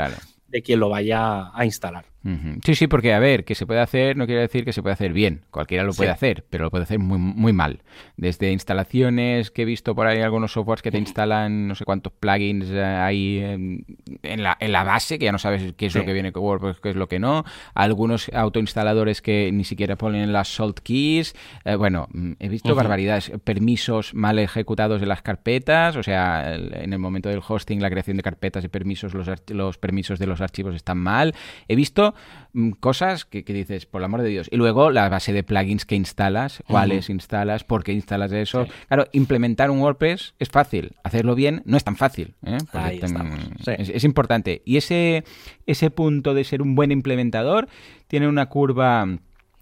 de 0.49 0.63
quien 0.63 0.81
lo 0.81 0.89
vaya 0.89 1.51
a 1.57 1.65
instalar. 1.65 2.07
Sí, 2.65 2.75
sí, 2.75 2.87
porque 2.87 3.15
a 3.15 3.19
ver, 3.19 3.45
que 3.45 3.55
se 3.55 3.67
puede 3.67 3.81
hacer 3.81 4.17
no 4.17 4.27
quiere 4.27 4.41
decir 4.41 4.65
que 4.65 4.73
se 4.73 4.83
puede 4.83 4.95
hacer 4.95 5.13
bien. 5.13 5.43
Cualquiera 5.51 5.85
lo 5.85 5.93
puede 5.93 6.11
hacer, 6.11 6.45
pero 6.51 6.65
lo 6.65 6.71
puede 6.71 6.85
hacer 6.85 6.99
muy, 6.99 7.19
muy 7.19 7.53
mal. 7.53 7.83
Desde 8.17 8.51
instalaciones 8.51 9.51
que 9.51 9.63
he 9.63 9.65
visto 9.65 9.95
por 9.95 10.07
ahí 10.07 10.21
algunos 10.21 10.53
softwares 10.53 10.83
que 10.83 10.91
te 10.91 10.99
instalan 10.99 11.69
no 11.69 11.75
sé 11.75 11.85
cuántos 11.85 12.13
plugins 12.13 12.69
eh, 12.71 12.83
ahí 12.85 13.39
en, 13.39 14.43
la, 14.43 14.57
en 14.59 14.73
la 14.73 14.83
base, 14.83 15.19
que 15.19 15.27
ya 15.27 15.33
no 15.33 15.39
sabes 15.39 15.75
qué 15.77 15.87
es 15.87 15.95
lo 15.95 16.05
que 16.05 16.13
viene 16.13 16.33
con 16.33 16.43
WordPress, 16.43 16.81
qué 16.81 16.91
es 16.91 16.97
lo 16.97 17.09
que 17.09 17.19
no. 17.19 17.45
Algunos 17.75 18.29
autoinstaladores 18.33 19.23
que 19.23 19.51
ni 19.53 19.65
siquiera 19.65 19.97
ponen 19.97 20.33
las 20.33 20.49
salt 20.49 20.81
keys. 20.81 21.35
Eh, 21.65 21.77
bueno, 21.77 22.09
mm, 22.13 22.33
he 22.41 22.49
visto 22.49 22.75
barbaridades. 22.75 23.33
Permisos 23.45 24.15
mal 24.15 24.39
ejecutados 24.41 25.01
de 25.01 25.07
las 25.07 25.23
carpetas. 25.23 25.97
O 25.97 26.03
sea, 26.03 26.57
en 26.57 26.93
el 26.93 26.99
momento 26.99 27.29
del 27.29 27.41
hosting, 27.47 27.81
la 27.81 27.91
creación 27.91 28.17
de 28.17 28.25
carpetas 28.25 28.65
y 28.65 28.69
permisos, 28.69 29.15
los, 29.15 29.29
los 29.49 29.79
permisos 29.79 30.19
de 30.19 30.27
los 30.27 30.41
archivos 30.41 30.75
están 30.75 30.99
mal. 30.99 31.35
He 31.69 31.77
visto 31.77 32.16
cosas 32.81 33.25
que, 33.25 33.43
dices, 33.43 33.87
por 33.87 34.01
el 34.01 34.07
amor 34.07 34.23
de 34.23 34.29
Dios. 34.29 34.49
Y 34.51 34.57
luego 34.57 34.91
la 34.91 35.09
base 35.09 35.33
de 35.33 35.43
plugins 35.43 35.85
que 35.85 35.95
instalas, 35.95 36.63
cuáles 36.67 37.11
instalas, 37.11 37.65
por 37.65 37.85
qué 37.85 37.93
instalas 37.93 38.33
eso. 38.33 38.67
Claro, 38.89 39.07
implementar 39.13 39.71
un 39.71 39.81
WordPress 39.81 40.35
es 40.39 40.49
fácil, 40.49 40.93
hacerlo 41.05 41.35
bien 41.35 41.63
no 41.65 41.77
es 41.77 41.85
tan 41.85 41.97
fácil. 41.97 42.35
¿eh? 42.45 42.59
es, 43.79 43.89
es, 43.89 44.05
importante. 44.05 44.63
Y 44.65 44.77
ese, 44.77 45.25
ese 45.67 45.91
punto 45.91 46.35
de 46.35 46.45
ser 46.45 46.63
un 46.63 46.75
buen 46.75 46.93
implementador 46.93 47.69
tiene 48.09 48.29
una 48.29 48.47
curva 48.47 49.07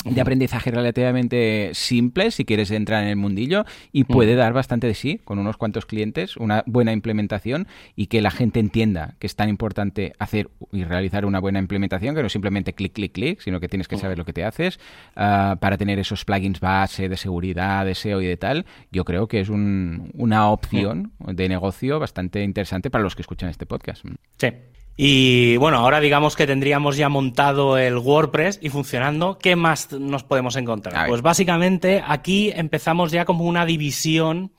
de 0.05 0.21
aprendizaje 0.21 0.71
relativamente 0.71 1.71
simple 1.73 2.31
si 2.31 2.45
quieres 2.45 2.71
entrar 2.71 3.03
en 3.03 3.09
el 3.09 3.17
mundillo 3.17 3.65
y 3.93 4.05
puede 4.05 4.35
dar 4.35 4.53
bastante 4.53 4.87
de 4.87 4.95
sí 4.95 5.21
con 5.25 5.39
unos 5.39 5.57
cuantos 5.57 5.87
clientes, 5.87 6.37
una 6.37 6.63
buena 6.67 6.93
implementación 6.93 7.67
y 7.97 8.07
que 8.07 8.21
la 8.21 8.31
gente 8.31 8.61
entienda 8.61 9.15
que 9.19 9.27
es 9.27 9.37
tan 9.37 9.49
importante 9.49 10.13
hacer 10.19 10.51
y 10.73 10.85
realizar 10.85 11.25
una 11.25 11.41
buena 11.41 11.59
implementación 11.59 12.15
que 12.15 12.23
no 12.23 12.29
simplemente 12.29 12.75
clic, 12.75 12.93
clic, 12.93 13.13
clic, 13.13 13.41
sino 13.41 13.61
que 13.61 13.69
tienes 13.69 13.89
que 13.89 13.97
saber 13.97 14.19
lo 14.19 14.25
que 14.25 14.33
te 14.33 14.45
haces 14.45 14.79
ah, 15.17 15.57
para 15.61 15.79
tener 15.79 15.99
esos 15.99 16.25
plugins 16.25 16.61
base 16.61 17.09
de 17.09 17.17
seguridad, 17.17 17.85
de 17.85 17.95
SEO 17.95 18.21
y 18.21 18.27
de 18.27 18.37
tal. 18.37 18.67
Yo 18.91 19.05
creo 19.05 19.27
que 19.27 19.41
es 19.41 19.49
una 19.49 20.51
opción 20.51 21.13
de 21.19 21.49
negocio 21.49 21.99
bastante 21.99 22.43
interesante 22.43 22.91
para 22.91 23.03
los 23.03 23.17
que 23.17 23.23
escuchan 23.23 23.49
este 23.49 23.67
podcast. 23.67 24.05
Sí. 24.39 24.49
Y 24.97 25.57
bueno, 25.57 25.79
ahora 25.79 25.99
digamos 26.01 26.37
que 26.37 26.47
tendríamos 26.47 26.97
ya 26.97 27.09
montado 27.09 27.79
el 27.79 27.99
WordPress 27.99 28.61
y 28.63 28.69
funcionando. 28.69 29.39
¿Qué 29.39 29.57
más 29.57 29.93
nos 29.93 30.23
podemos 30.23 30.55
encontrar? 30.57 31.09
Pues 31.09 31.23
básicamente 31.23 32.03
aquí 32.07 32.53
empezamos 32.55 33.11
ya 33.11 33.25
como 33.25 33.45
una 33.45 33.67
división 33.67 34.53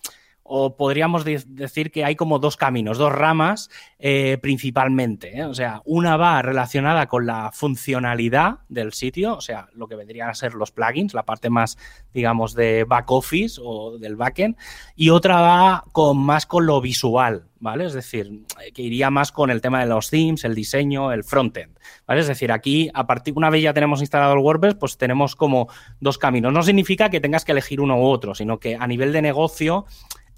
o 0.47 0.77
podríamos 0.77 1.25
decir 1.25 1.89
que 1.89 2.05
hay 2.05 2.15
como 2.15 2.37
dos 2.37 2.55
caminos, 2.55 2.99
dos 2.99 3.11
ramas 3.11 3.71
eh, 3.97 4.37
principalmente. 4.39 5.39
¿eh? 5.39 5.45
O 5.45 5.55
sea, 5.55 5.81
una 5.85 6.17
va 6.17 6.39
relacionada 6.43 7.07
con 7.07 7.25
la 7.25 7.51
funcionalidad 7.51 8.59
del 8.69 8.93
sitio, 8.93 9.35
o 9.35 9.41
sea, 9.41 9.69
lo 9.73 9.87
que 9.87 9.95
vendrían 9.95 10.29
a 10.29 10.35
ser 10.35 10.53
los 10.53 10.71
plugins, 10.71 11.15
la 11.15 11.23
parte 11.23 11.49
más, 11.49 11.79
digamos, 12.13 12.53
de 12.53 12.83
back 12.83 13.09
office 13.09 13.59
o 13.63 13.97
del 13.97 14.15
backend, 14.15 14.55
y 14.95 15.09
otra 15.09 15.41
va 15.41 15.83
con 15.91 16.19
más 16.19 16.45
con 16.45 16.67
lo 16.67 16.79
visual, 16.79 17.47
¿vale? 17.59 17.85
Es 17.85 17.93
decir, 17.93 18.43
que 18.71 18.83
iría 18.83 19.09
más 19.09 19.31
con 19.31 19.49
el 19.49 19.61
tema 19.61 19.79
de 19.79 19.87
los 19.87 20.11
themes, 20.11 20.43
el 20.43 20.53
diseño, 20.53 21.11
el 21.11 21.23
frontend, 21.23 21.75
¿vale? 22.05 22.21
Es 22.21 22.27
decir, 22.27 22.51
aquí, 22.51 22.91
a 22.93 23.07
partir, 23.07 23.33
una 23.35 23.49
vez 23.49 23.63
ya 23.63 23.73
tenemos 23.73 23.99
instalado 24.01 24.33
el 24.33 24.39
WordPress, 24.41 24.75
pues 24.75 24.97
tenemos 24.99 25.35
como 25.35 25.69
dos 25.99 26.19
caminos. 26.19 26.53
No 26.53 26.61
significa 26.61 27.09
que 27.09 27.19
tengas 27.19 27.45
que 27.45 27.53
elegir 27.53 27.81
uno 27.81 27.97
u 27.97 28.03
otro, 28.03 28.35
sino 28.35 28.59
que 28.59 28.75
a 28.75 28.85
nivel 28.85 29.11
de 29.11 29.23
negocio 29.23 29.87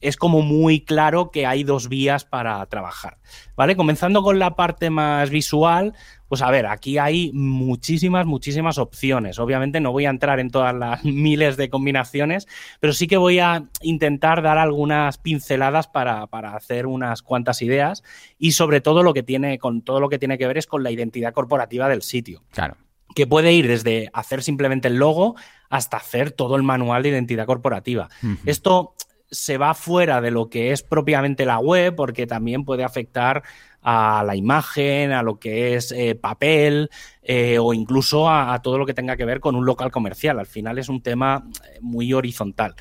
es 0.02 0.18
como 0.18 0.42
muy 0.42 0.82
claro 0.82 1.32
que 1.32 1.46
hay 1.46 1.64
dos 1.64 1.90
vías 1.90 2.26
para 2.26 2.66
trabajar. 2.68 3.18
¿Vale? 3.56 3.76
Comenzando 3.76 4.24
con 4.24 4.40
la 4.40 4.56
parte 4.56 4.90
más 4.90 5.30
visual, 5.30 5.94
pues 6.28 6.42
a 6.42 6.52
ver, 6.52 6.68
aquí 6.68 6.98
hay 6.98 7.32
muchísimas, 7.34 8.26
muchísimas 8.26 8.78
opciones. 8.78 9.40
Obviamente 9.40 9.80
no 9.80 9.92
voy 9.92 10.06
a 10.06 10.10
entrar 10.10 10.40
en 10.40 10.50
todas 10.50 10.76
las 10.76 11.04
miles 11.06 11.58
de 11.58 11.70
combinaciones, 11.70 12.48
pero 12.80 12.94
sí 12.94 13.08
que 13.08 13.18
voy 13.18 13.40
a 13.40 13.64
intentar 13.82 14.42
dar 14.42 14.58
algunas 14.58 15.18
pinceladas 15.18 15.88
para, 15.88 16.28
para 16.28 16.56
hacer 16.56 16.86
unas 16.86 17.22
cuantas 17.22 17.62
ideas 17.62 18.04
y 18.38 18.52
sobre 18.52 18.82
todo 18.82 19.04
lo 19.04 19.14
que 19.14 19.24
tiene, 19.24 19.58
con 19.58 19.82
todo 19.82 20.00
lo 20.00 20.10
que 20.10 20.20
tiene 20.20 20.38
que 20.38 20.48
ver 20.48 20.58
es 20.58 20.68
con 20.68 20.84
la 20.84 20.92
identidad 20.92 21.34
corporativa 21.34 21.90
del 21.90 22.02
sitio. 22.02 22.44
Claro 22.52 22.78
que 23.16 23.26
puede 23.26 23.52
ir 23.52 23.68
desde 23.68 24.12
hacer 24.14 24.44
simplemente 24.44 24.90
el 24.90 24.98
logo 24.98 25.36
hasta 25.70 25.98
hacer 25.98 26.30
todo 26.30 26.56
el 26.56 26.62
manual 26.62 27.02
de 27.02 27.10
identidad 27.10 27.48
corporativa. 27.48 28.10
Esto 28.46 28.94
se 29.30 29.58
va 29.58 29.74
fuera 29.74 30.22
de 30.22 30.32
lo 30.32 30.50
que 30.50 30.72
es 30.72 30.84
propiamente 30.84 31.46
la 31.46 31.60
web, 31.60 31.96
porque 31.96 32.28
también 32.28 32.66
puede 32.66 32.84
afectar 32.84 33.44
a 33.90 34.22
la 34.26 34.36
imagen, 34.36 35.14
a 35.14 35.24
lo 35.24 35.40
que 35.40 35.76
es 35.76 35.94
eh, 35.94 36.14
papel 36.14 36.90
eh, 37.24 37.58
o 37.58 37.74
incluso 37.74 38.30
a, 38.30 38.62
todo 38.62 38.78
lo 38.78 38.86
que 38.86 38.94
tenga 38.94 39.16
que 39.16 39.24
ver 39.24 39.40
con 39.40 39.56
un 39.56 39.66
local 39.66 39.92
comercial. 39.92 40.40
Al 40.40 40.46
final 40.46 40.78
es 40.78 40.90
un 40.90 41.02
tema 41.02 41.46
eh, 41.64 41.80
muy 41.80 42.12
horizontal. 42.12 42.76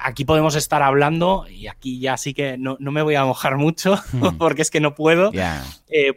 aquí 0.00 0.24
podemos 0.24 0.56
estar 0.56 0.82
hablando, 0.82 1.44
y 1.48 1.66
aquí 1.66 2.00
ya 2.00 2.16
sí 2.16 2.32
que 2.32 2.56
no, 2.56 2.78
me 2.78 3.02
voy 3.02 3.14
a 3.14 3.26
mojar 3.26 3.58
mucho 3.58 3.96
hmm. 4.12 4.36
porque 4.38 4.62
es 4.62 4.70
que 4.70 4.80
no 4.80 4.94
puedo. 4.94 5.32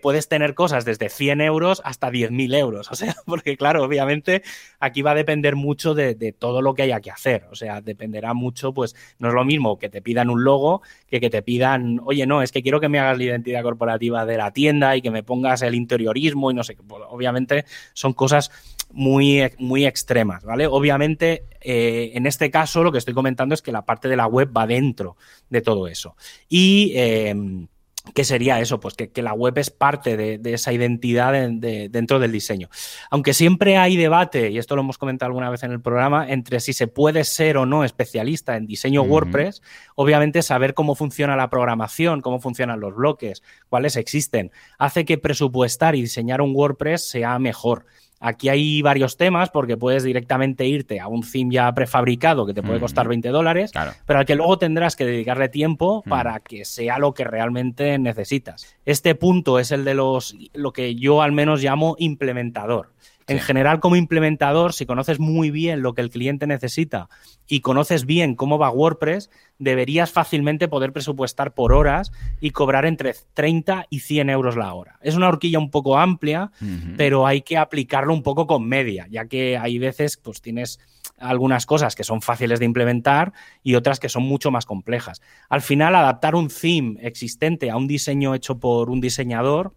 puedes 0.02 0.30
tener 0.30 0.56
cosas 0.56 0.86
desde 0.86 1.10
100 1.10 1.42
euros 1.42 1.82
hasta 1.84 2.10
10.000 2.10 2.56
euros. 2.56 2.92
O 2.96 2.98
sea, 2.98 3.14
porque 3.26 3.58
claro, 3.58 3.84
obviamente 3.84 4.42
aquí 4.80 5.02
va 5.02 5.12
a 5.12 5.16
depender 5.16 5.58
mucho 5.58 5.94
de, 5.94 6.16
de, 6.16 6.32
todo 6.32 6.62
lo 6.62 6.74
que 6.74 6.84
haya 6.84 7.02
que 7.02 7.12
hacer. 7.12 7.46
O 7.52 7.56
sea, 7.56 7.82
dependerá 7.82 8.34
mucho, 8.34 8.74
pues 8.74 8.96
no 9.20 9.28
es 9.28 9.34
lo 9.34 9.44
mismo 9.44 9.78
que 9.78 9.90
te 9.90 10.02
pidan 10.02 10.30
un 10.30 10.46
logo 10.46 10.82
que 11.10 11.20
que 11.20 11.30
te 11.30 11.42
pidan, 11.42 12.00
oye, 12.06 12.26
no, 12.26 12.42
es 12.42 12.54
que 12.54 12.62
quiero 12.64 12.80
que 12.80 12.88
me 12.88 13.00
hagas 13.00 13.18
la 13.18 13.26
identidad 13.26 13.64
corporativa 13.64 14.05
de 14.12 14.38
la 14.38 14.52
tienda 14.52 14.96
y 14.96 15.02
que 15.02 15.12
me 15.12 15.24
pongas 15.24 15.62
el 15.62 15.76
interiorismo 15.76 16.52
y 16.52 16.54
no 16.54 16.64
sé, 16.64 16.78
pues, 16.88 17.04
obviamente 17.10 17.66
son 17.94 18.14
cosas 18.14 18.52
muy, 18.92 19.42
muy 19.58 19.86
extremas, 19.86 20.44
¿vale? 20.44 20.68
Obviamente, 20.68 21.46
eh, 21.62 22.12
en 22.14 22.28
este 22.28 22.50
caso 22.52 22.84
lo 22.84 22.92
que 22.92 23.00
estoy 23.00 23.14
comentando 23.14 23.56
es 23.56 23.62
que 23.62 23.72
la 23.72 23.86
parte 23.86 24.08
de 24.08 24.16
la 24.16 24.28
web 24.28 24.56
va 24.56 24.68
dentro 24.68 25.18
de 25.50 25.62
todo 25.62 25.88
eso. 25.88 26.16
Y... 26.48 26.94
Eh, 26.96 27.68
¿Qué 28.14 28.24
sería 28.24 28.60
eso? 28.60 28.80
Pues 28.80 28.94
que, 28.94 29.22
la 29.22 29.34
web 29.34 29.58
es 29.58 29.70
parte 29.70 30.16
de, 30.16 30.54
esa 30.54 30.72
identidad 30.72 31.34
dentro 31.34 32.20
del 32.20 32.32
diseño. 32.32 32.70
Aunque 33.10 33.34
siempre 33.34 33.78
hay 33.78 33.98
debate, 33.98 34.52
y 34.52 34.58
esto 34.58 34.76
lo 34.76 34.82
hemos 34.82 34.98
comentado 34.98 35.28
alguna 35.28 35.50
vez 35.50 35.64
en 35.64 35.72
el 35.72 35.82
programa, 35.82 36.30
entre 36.30 36.60
si 36.60 36.74
se 36.74 36.88
puede 36.88 37.24
ser 37.24 37.58
o 37.58 37.66
no 37.66 37.84
especialista 37.84 38.58
en 38.58 38.68
diseño 38.68 39.02
WordPress, 39.02 39.62
obviamente 39.96 40.44
saber 40.44 40.74
cómo 40.74 40.96
funciona 40.96 41.36
la 41.36 41.50
programación, 41.50 42.22
cómo 42.22 42.40
funcionan 42.40 42.80
los 42.80 42.96
bloques, 42.96 43.44
cuáles 43.70 43.96
existen, 43.96 44.52
hace 44.78 45.06
que 45.06 45.18
presupuestar 45.18 45.96
y 45.96 46.02
diseñar 46.02 46.42
un 46.42 46.56
WordPress 46.56 47.10
sea 47.10 47.40
mejor. 47.40 47.86
Aquí 48.20 48.50
hay 48.50 48.82
varios 48.82 49.18
temas 49.18 49.50
porque 49.50 49.78
puedes 49.78 50.04
directamente 50.04 50.66
irte 50.66 51.00
a 51.00 51.08
un 51.08 51.22
theme 51.22 51.54
ya 51.54 51.74
prefabricado 51.74 52.46
que 52.46 52.54
te 52.54 52.64
puede 52.64 52.80
costar 52.80 53.08
20 53.08 53.30
dólares, 53.30 53.72
pero 54.06 54.20
al 54.20 54.26
que 54.26 54.36
luego 54.36 54.58
tendrás 54.58 54.96
que 54.96 55.06
dedicarle 55.06 55.50
tiempo 55.50 56.02
para 56.08 56.40
que 56.40 56.66
sea 56.66 56.98
lo 56.98 57.14
que 57.14 57.24
realmente 57.26 57.98
necesitas. 58.00 58.76
Este 58.86 59.16
punto 59.16 59.60
es 59.60 59.72
el 59.72 59.84
de 59.86 59.96
los 59.96 60.36
lo 60.54 60.72
que 60.72 60.96
yo 60.96 61.22
al 61.22 61.34
menos 61.34 61.62
llamo 61.62 61.96
implementador. 62.00 62.92
En 63.28 63.40
general, 63.40 63.80
como 63.80 63.96
implementador, 63.96 64.74
si 64.74 64.86
conoces 64.86 65.20
muy 65.20 65.50
bien 65.50 65.82
lo 65.82 65.96
que 65.96 66.02
el 66.02 66.12
cliente 66.12 66.46
necesita 66.46 67.10
y 67.48 67.62
conoces 67.62 68.06
bien 68.06 68.36
cómo 68.36 68.60
va 68.60 68.70
WordPress, 68.70 69.32
deberías 69.58 70.12
fácilmente 70.12 70.68
poder 70.68 70.94
presupuestar 70.94 71.56
por 71.56 71.74
horas 71.74 72.12
y 72.40 72.52
cobrar 72.52 72.86
entre 72.86 73.16
30 73.34 73.88
y 73.90 74.02
100 74.02 74.30
euros 74.30 74.56
la 74.56 74.72
hora. 74.74 75.00
Es 75.02 75.16
una 75.16 75.28
horquilla 75.28 75.58
un 75.58 75.72
poco 75.72 75.98
amplia, 75.98 76.52
pero 76.98 77.26
hay 77.26 77.42
que 77.42 77.58
aplicarlo 77.58 78.14
un 78.14 78.22
poco 78.22 78.46
con 78.46 78.68
media, 78.68 79.08
ya 79.10 79.26
que 79.26 79.58
hay 79.58 79.80
veces 79.80 80.18
pues 80.18 80.42
tienes 80.42 80.80
algunas 81.18 81.66
cosas 81.66 81.96
que 81.96 82.04
son 82.04 82.22
fáciles 82.22 82.60
de 82.60 82.66
implementar 82.66 83.34
y 83.64 83.74
otras 83.74 84.00
que 84.00 84.10
son 84.10 84.24
mucho 84.24 84.52
más 84.52 84.66
complejas. 84.66 85.22
Al 85.50 85.62
final, 85.62 85.96
adaptar 85.96 86.36
un 86.36 86.50
theme 86.50 86.98
existente 87.02 87.72
a 87.72 87.78
un 87.78 87.88
diseño 87.88 88.36
hecho 88.36 88.60
por 88.60 88.90
un 88.92 89.02
diseñador 89.02 89.74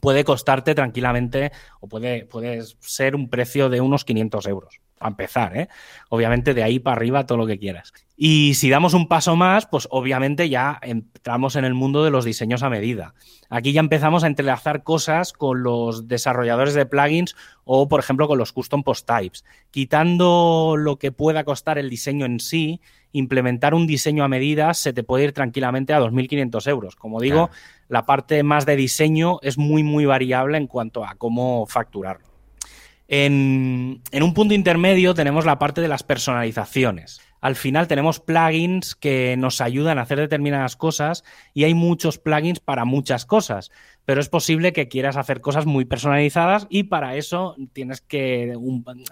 puede 0.00 0.24
costarte 0.24 0.74
tranquilamente 0.74 1.52
o 1.80 1.88
puede, 1.88 2.26
ser 2.80 3.14
un 3.14 3.28
precio 3.28 3.68
de 3.68 3.80
unos 3.80 4.04
500 4.04 4.46
euros. 4.46 4.80
A 4.98 5.08
empezar, 5.08 5.54
¿eh? 5.54 5.68
Obviamente 6.08 6.54
de 6.54 6.62
ahí 6.62 6.78
para 6.78 6.96
arriba 6.96 7.26
todo 7.26 7.36
lo 7.36 7.46
que 7.46 7.58
quieras. 7.58 7.92
Y 8.16 8.54
si 8.54 8.70
damos 8.70 8.94
un 8.94 9.08
paso 9.08 9.36
más, 9.36 9.66
pues 9.66 9.86
obviamente 9.90 10.48
ya 10.48 10.78
entramos 10.80 11.54
en 11.54 11.66
el 11.66 11.74
mundo 11.74 12.02
de 12.02 12.10
los 12.10 12.24
diseños 12.24 12.62
a 12.62 12.70
medida. 12.70 13.12
Aquí 13.50 13.72
ya 13.72 13.80
empezamos 13.80 14.24
a 14.24 14.26
entrelazar 14.26 14.84
cosas 14.84 15.34
con 15.34 15.62
los 15.62 16.08
desarrolladores 16.08 16.72
de 16.72 16.86
plugins 16.86 17.36
o, 17.64 17.88
por 17.88 18.00
ejemplo, 18.00 18.26
con 18.26 18.38
los 18.38 18.54
custom 18.54 18.82
post 18.82 19.06
types. 19.06 19.44
Quitando 19.70 20.76
lo 20.78 20.98
que 20.98 21.12
pueda 21.12 21.44
costar 21.44 21.76
el 21.76 21.90
diseño 21.90 22.24
en 22.24 22.40
sí, 22.40 22.80
implementar 23.12 23.74
un 23.74 23.86
diseño 23.86 24.24
a 24.24 24.28
medida 24.28 24.72
se 24.72 24.94
te 24.94 25.02
puede 25.02 25.24
ir 25.24 25.32
tranquilamente 25.32 25.92
a 25.92 26.00
2.500 26.00 26.68
euros. 26.68 26.96
Como 26.96 27.20
digo, 27.20 27.50
la 27.88 28.06
parte 28.06 28.42
más 28.42 28.66
de 28.66 28.76
diseño 28.76 29.38
es 29.42 29.58
muy, 29.58 29.82
muy 29.82 30.04
variable 30.04 30.58
en 30.58 30.66
cuanto 30.66 31.04
a 31.04 31.14
cómo 31.14 31.66
facturarlo. 31.66 32.26
En, 33.08 34.02
un 34.12 34.34
punto 34.34 34.54
intermedio 34.54 35.14
tenemos 35.14 35.46
la 35.46 35.58
parte 35.58 35.80
de 35.80 35.88
las 35.88 36.02
personalizaciones. 36.02 37.20
Al 37.40 37.54
final 37.54 37.86
tenemos 37.86 38.18
plugins 38.18 38.96
que 38.96 39.36
nos 39.36 39.60
ayudan 39.60 39.98
a 39.98 40.02
hacer 40.02 40.18
determinadas 40.18 40.74
cosas 40.74 41.22
y 41.54 41.62
hay 41.62 41.74
muchos 41.74 42.18
plugins 42.18 42.58
para 42.58 42.84
muchas 42.84 43.24
cosas, 43.24 43.70
pero 44.04 44.20
es 44.20 44.28
posible 44.28 44.72
que 44.72 44.88
quieras 44.88 45.16
hacer 45.16 45.40
cosas 45.40 45.66
muy 45.66 45.84
personalizadas 45.84 46.66
y 46.70 46.84
para 46.84 47.14
eso 47.14 47.54
tienes 47.72 48.00
que 48.00 48.54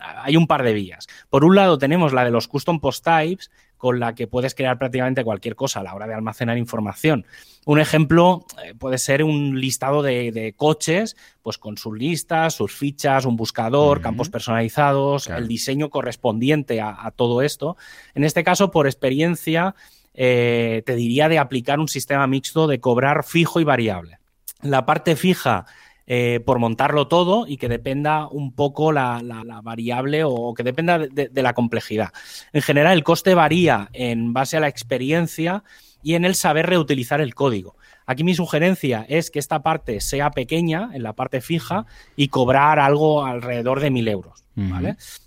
hay 0.00 0.36
un 0.36 0.46
par 0.48 0.64
de 0.64 0.72
vías. 0.72 1.06
Por 1.30 1.44
un 1.44 1.54
lado 1.54 1.78
tenemos 1.78 2.12
la 2.12 2.24
de 2.24 2.32
los 2.32 2.48
custom 2.48 2.80
post 2.80 3.04
types 3.04 3.50
con 3.84 4.00
la 4.00 4.14
que 4.14 4.26
puedes 4.26 4.54
crear 4.54 4.78
prácticamente 4.78 5.24
cualquier 5.24 5.56
cosa 5.56 5.80
a 5.80 5.82
la 5.82 5.94
hora 5.94 6.06
de 6.06 6.14
almacenar 6.14 6.56
información. 6.56 7.26
Un 7.66 7.80
ejemplo 7.80 8.46
eh, 8.64 8.72
puede 8.72 8.96
ser 8.96 9.22
un 9.22 9.60
listado 9.60 10.02
de, 10.02 10.54
coches, 10.56 11.18
pues 11.42 11.58
con 11.58 11.76
sus 11.76 11.94
listas, 11.98 12.54
sus 12.54 12.72
fichas, 12.72 13.26
un 13.26 13.36
buscador, 13.36 14.00
campos 14.00 14.30
personalizados, 14.30 15.28
el 15.28 15.48
diseño 15.48 15.90
correspondiente 15.90 16.80
a, 16.80 17.12
todo 17.14 17.42
esto. 17.42 17.76
En 18.14 18.24
este 18.24 18.42
caso, 18.42 18.70
por 18.70 18.86
experiencia, 18.86 19.74
eh, 20.14 20.82
te 20.86 20.96
diría 20.96 21.28
de 21.28 21.38
aplicar 21.38 21.78
un 21.78 21.88
sistema 21.88 22.26
mixto 22.26 22.66
de 22.66 22.80
cobrar 22.80 23.22
fijo 23.22 23.60
y 23.60 23.64
variable. 23.64 24.16
La 24.62 24.86
parte 24.86 25.14
fija 25.14 25.66
eh, 26.06 26.40
por 26.44 26.58
montarlo 26.58 27.08
todo 27.08 27.46
y 27.46 27.56
que 27.56 27.68
dependa 27.68 28.28
un 28.28 28.52
poco 28.52 28.92
la, 28.92 29.22
variable 29.62 30.22
o 30.24 30.52
que 30.54 30.62
dependa 30.62 30.98
de, 30.98 31.42
la 31.42 31.54
complejidad. 31.54 32.10
En 32.52 32.62
general, 32.62 32.92
el 32.92 33.04
coste 33.04 33.34
varía 33.34 33.88
en 33.92 34.32
base 34.32 34.56
a 34.56 34.60
la 34.60 34.68
experiencia 34.68 35.64
y 36.02 36.14
en 36.14 36.24
el 36.24 36.34
saber 36.34 36.66
reutilizar 36.66 37.20
el 37.20 37.34
código. 37.34 37.76
Aquí 38.06 38.22
mi 38.22 38.34
sugerencia 38.34 39.06
es 39.08 39.30
que 39.30 39.38
esta 39.38 39.62
parte 39.62 40.00
sea 40.02 40.30
pequeña, 40.30 40.90
en 40.92 41.02
la 41.02 41.14
parte 41.14 41.40
fija, 41.40 41.86
y 42.16 42.28
cobrar 42.28 42.78
algo 42.78 43.24
alrededor 43.24 43.80
de 43.80 43.90
mil 43.90 44.08
euros. 44.08 44.44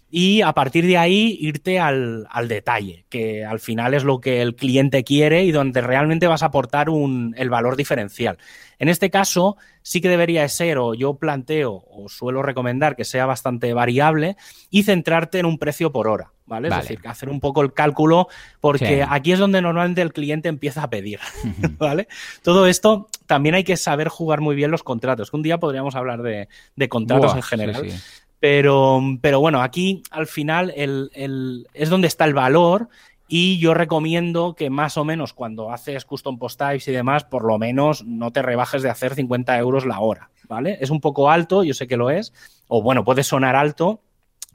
Y 0.09 0.41
a 0.41 0.53
partir 0.53 0.85
de 0.85 0.97
ahí 0.97 1.37
irte 1.41 1.79
al, 1.79 2.27
detalle, 2.47 3.05
que 3.09 3.43
al 3.43 3.59
final 3.59 3.93
es 3.93 4.03
lo 4.03 4.21
que 4.21 4.41
el 4.41 4.55
cliente 4.55 5.03
quiere 5.03 5.43
y 5.43 5.51
donde 5.51 5.81
realmente 5.81 6.27
vas 6.27 6.43
a 6.43 6.47
aportar 6.47 6.89
un, 6.89 7.35
el 7.37 7.49
valor 7.49 7.75
diferencial. 7.75 8.37
En 8.79 8.87
este 8.87 9.09
caso, 9.09 9.57
sí 9.81 9.99
que 9.99 10.07
debería 10.07 10.47
ser, 10.47 10.77
o 10.77 10.93
yo 10.93 11.15
planteo, 11.15 11.83
o 11.89 12.07
suelo 12.07 12.41
recomendar 12.41 12.95
que 12.95 13.03
sea 13.03 13.25
bastante 13.25 13.73
variable 13.73 14.37
y 14.69 14.83
centrarte 14.83 15.39
en 15.39 15.45
un 15.45 15.57
precio 15.57 15.91
por 15.91 16.07
hora, 16.07 16.31
¿vale? 16.45 16.69
Es 16.69 16.75
decir, 16.75 16.99
hacer 17.05 17.27
un 17.27 17.41
poco 17.41 17.61
el 17.61 17.73
cálculo, 17.73 18.27
porque 18.61 19.05
aquí 19.07 19.33
es 19.33 19.39
donde 19.39 19.61
normalmente 19.61 20.01
el 20.01 20.13
cliente 20.13 20.47
empieza 20.47 20.83
a 20.83 20.89
pedir, 20.89 21.19
¿vale? 21.77 22.07
Todo 22.43 22.67
esto 22.67 23.09
también 23.25 23.55
hay 23.55 23.65
que 23.65 23.75
saber 23.75 24.07
jugar 24.07 24.39
muy 24.39 24.55
bien 24.55 24.71
los 24.71 24.83
contratos, 24.83 25.31
que 25.31 25.37
un 25.37 25.43
día 25.43 25.57
podríamos 25.57 25.95
hablar 25.95 26.21
de, 26.21 26.47
contratos 26.87 27.35
en 27.35 27.41
general. 27.41 27.87
Pero, 28.39 29.01
pero 29.21 29.39
bueno, 29.39 29.61
aquí 29.61 30.03
al 30.11 30.27
final 30.27 30.71
el, 30.75 31.67
es 31.73 31.89
donde 31.89 32.07
está 32.07 32.25
el 32.25 32.33
valor 32.33 32.89
y 33.27 33.59
yo 33.59 33.73
recomiendo 33.73 34.55
que 34.55 34.69
más 34.69 34.97
o 34.97 35.03
menos 35.03 35.33
cuando 35.33 35.71
haces 35.71 36.05
custom 36.05 36.37
post 36.37 36.59
types 36.59 36.87
y 36.87 36.91
demás, 36.91 37.25
por 37.25 37.43
lo 37.43 37.57
menos 37.57 38.05
no 38.05 38.31
te 38.31 38.41
rebajes 38.41 38.83
de 38.83 38.89
hacer 38.89 39.15
50 39.15 39.57
euros 39.57 39.85
la 39.85 39.99
hora, 39.99 40.29
¿vale? 40.47 40.77
Es 40.79 40.91
un 40.91 41.01
poco 41.01 41.29
alto, 41.29 41.63
yo 41.63 41.73
sé 41.73 41.87
que 41.87 41.97
lo 41.97 42.09
es, 42.09 42.33
o 42.67 42.81
bueno, 42.81 43.03
puede 43.03 43.23
sonar 43.23 43.55
alto, 43.55 44.01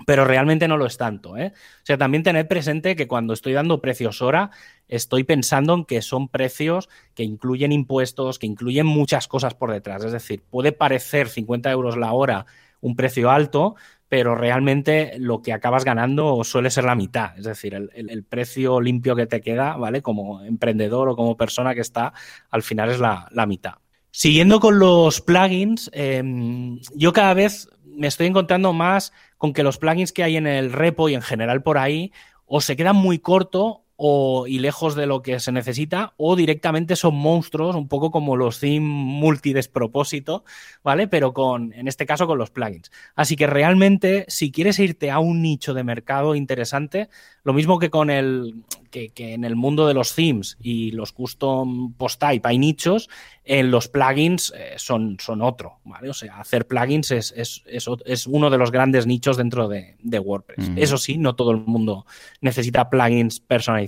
pero 0.07 0.25
realmente 0.25 0.69
no 0.69 0.79
lo 0.79 0.87
es 0.87 0.97
tanto, 0.97 1.37
¿eh? 1.37 1.53
O 1.55 1.85
sea, 1.85 1.99
también 1.99 2.23
tened 2.23 2.47
presente 2.47 2.97
que 2.97 3.07
cuando 3.07 3.35
estoy 3.35 3.53
dando 3.53 3.81
precios 3.81 4.23
hora, 4.23 4.51
estoy 4.89 5.25
pensando 5.25 5.75
en 5.75 5.85
que 5.85 6.01
son 6.01 6.29
precios 6.29 6.89
que 7.15 7.25
incluyen 7.25 7.73
impuestos, 7.73 8.39
que 8.39 8.47
incluyen 8.47 8.87
muchas 8.87 9.29
cosas 9.29 9.55
por 9.55 9.71
detrás. 9.71 10.03
Es 10.05 10.13
decir, 10.13 10.43
puede 10.49 10.73
parecer 10.73 11.29
50 11.29 11.71
euros 11.71 11.97
la 11.99 12.13
hora 12.13 12.47
un 12.83 12.95
precio 12.95 13.31
alto, 13.31 13.77
pero 14.13 14.35
realmente 14.35 15.15
lo 15.19 15.41
que 15.41 15.55
acabas 15.55 15.87
ganando 15.87 16.45
suele 16.45 16.71
ser 16.71 16.85
la 16.85 16.95
mitad. 16.95 17.39
Es 17.39 17.45
decir, 17.45 17.75
el, 17.75 18.25
precio 18.25 18.79
limpio 18.79 19.17
que 19.17 19.27
te 19.27 19.41
queda, 19.41 19.77
¿vale? 19.79 20.03
Como 20.03 20.43
emprendedor 20.43 21.09
o 21.09 21.17
como 21.17 21.39
persona 21.39 21.75
que 21.75 21.81
está, 21.81 22.13
al 22.51 22.63
final 22.63 22.91
es 22.91 23.01
la, 23.01 23.47
mitad. 23.47 23.77
Siguiendo 24.11 24.61
con 24.61 24.79
los 24.79 25.23
plugins, 25.23 25.91
em, 25.95 26.79
yo 26.95 27.15
cada 27.15 27.33
vez 27.33 27.71
me 27.85 28.07
estoy 28.07 28.27
encontrando 28.27 28.75
más 28.75 29.15
con 29.39 29.55
que 29.55 29.63
los 29.63 29.79
plugins 29.79 30.13
que 30.13 30.25
hay 30.25 30.37
en 30.37 30.47
el 30.47 30.73
repo 30.73 31.09
y 31.09 31.15
en 31.15 31.23
general 31.23 31.63
por 31.63 31.79
ahí 31.79 32.13
o 32.45 32.61
se 32.61 32.77
quedan 32.77 32.97
muy 32.97 33.19
corto 33.19 33.82
o, 33.97 34.47
y 34.47 34.59
lejos 34.59 34.95
de 34.95 35.07
lo 35.07 35.23
que 35.23 35.39
se 35.41 35.53
necesita, 35.53 36.15
o 36.17 36.37
directamente 36.37 36.97
son 36.97 37.15
monstruos, 37.15 37.77
un 37.77 37.89
poco 37.89 38.11
como 38.11 38.37
los 38.37 38.59
theme 38.61 38.81
multidespropósito, 38.81 40.45
¿vale? 40.83 41.09
Pero 41.09 41.33
con, 41.33 41.73
en 41.73 41.89
este 41.89 42.07
caso, 42.07 42.27
con 42.27 42.39
los 42.39 42.51
plugins. 42.51 42.91
Así 43.15 43.37
que 43.37 43.47
realmente, 43.47 44.25
si 44.29 44.51
quieres 44.51 44.79
irte 44.79 45.11
a 45.11 45.19
un 45.19 45.43
nicho 45.43 45.75
de 45.75 45.85
mercado 45.85 46.35
interesante, 46.35 47.09
lo 47.45 47.53
mismo 47.53 47.79
que 47.79 47.91
con 47.91 48.11
el 48.11 48.63
que, 48.93 49.11
en 49.17 49.45
el 49.45 49.57
mundo 49.57 49.87
de 49.87 49.95
los 49.95 50.15
themes 50.15 50.57
y 50.61 50.93
los 50.93 51.13
custom 51.13 51.95
post 51.95 52.21
type 52.21 52.47
hay 52.47 52.59
nichos, 52.59 53.09
en 53.45 53.71
los 53.71 53.89
plugins 53.89 54.53
eh, 54.57 54.75
son, 54.77 55.17
son 55.19 55.43
otro, 55.43 55.79
¿vale? 55.85 56.11
O 56.11 56.15
sea, 56.15 56.39
hacer 56.39 56.67
plugins 56.67 57.11
es, 57.11 57.33
es, 57.37 57.63
es, 57.67 58.27
uno 58.27 58.51
de 58.51 58.59
los 58.59 58.71
grandes 58.71 59.07
nichos 59.07 59.37
dentro 59.37 59.69
de, 59.69 59.97
WordPress. 60.03 60.71
Eso 60.77 60.99
sí, 60.99 61.17
no 61.19 61.35
todo 61.35 61.51
el 61.51 61.59
mundo 61.59 62.07
necesita 62.41 62.91
plugins 62.91 63.41
personalizados. 63.41 63.82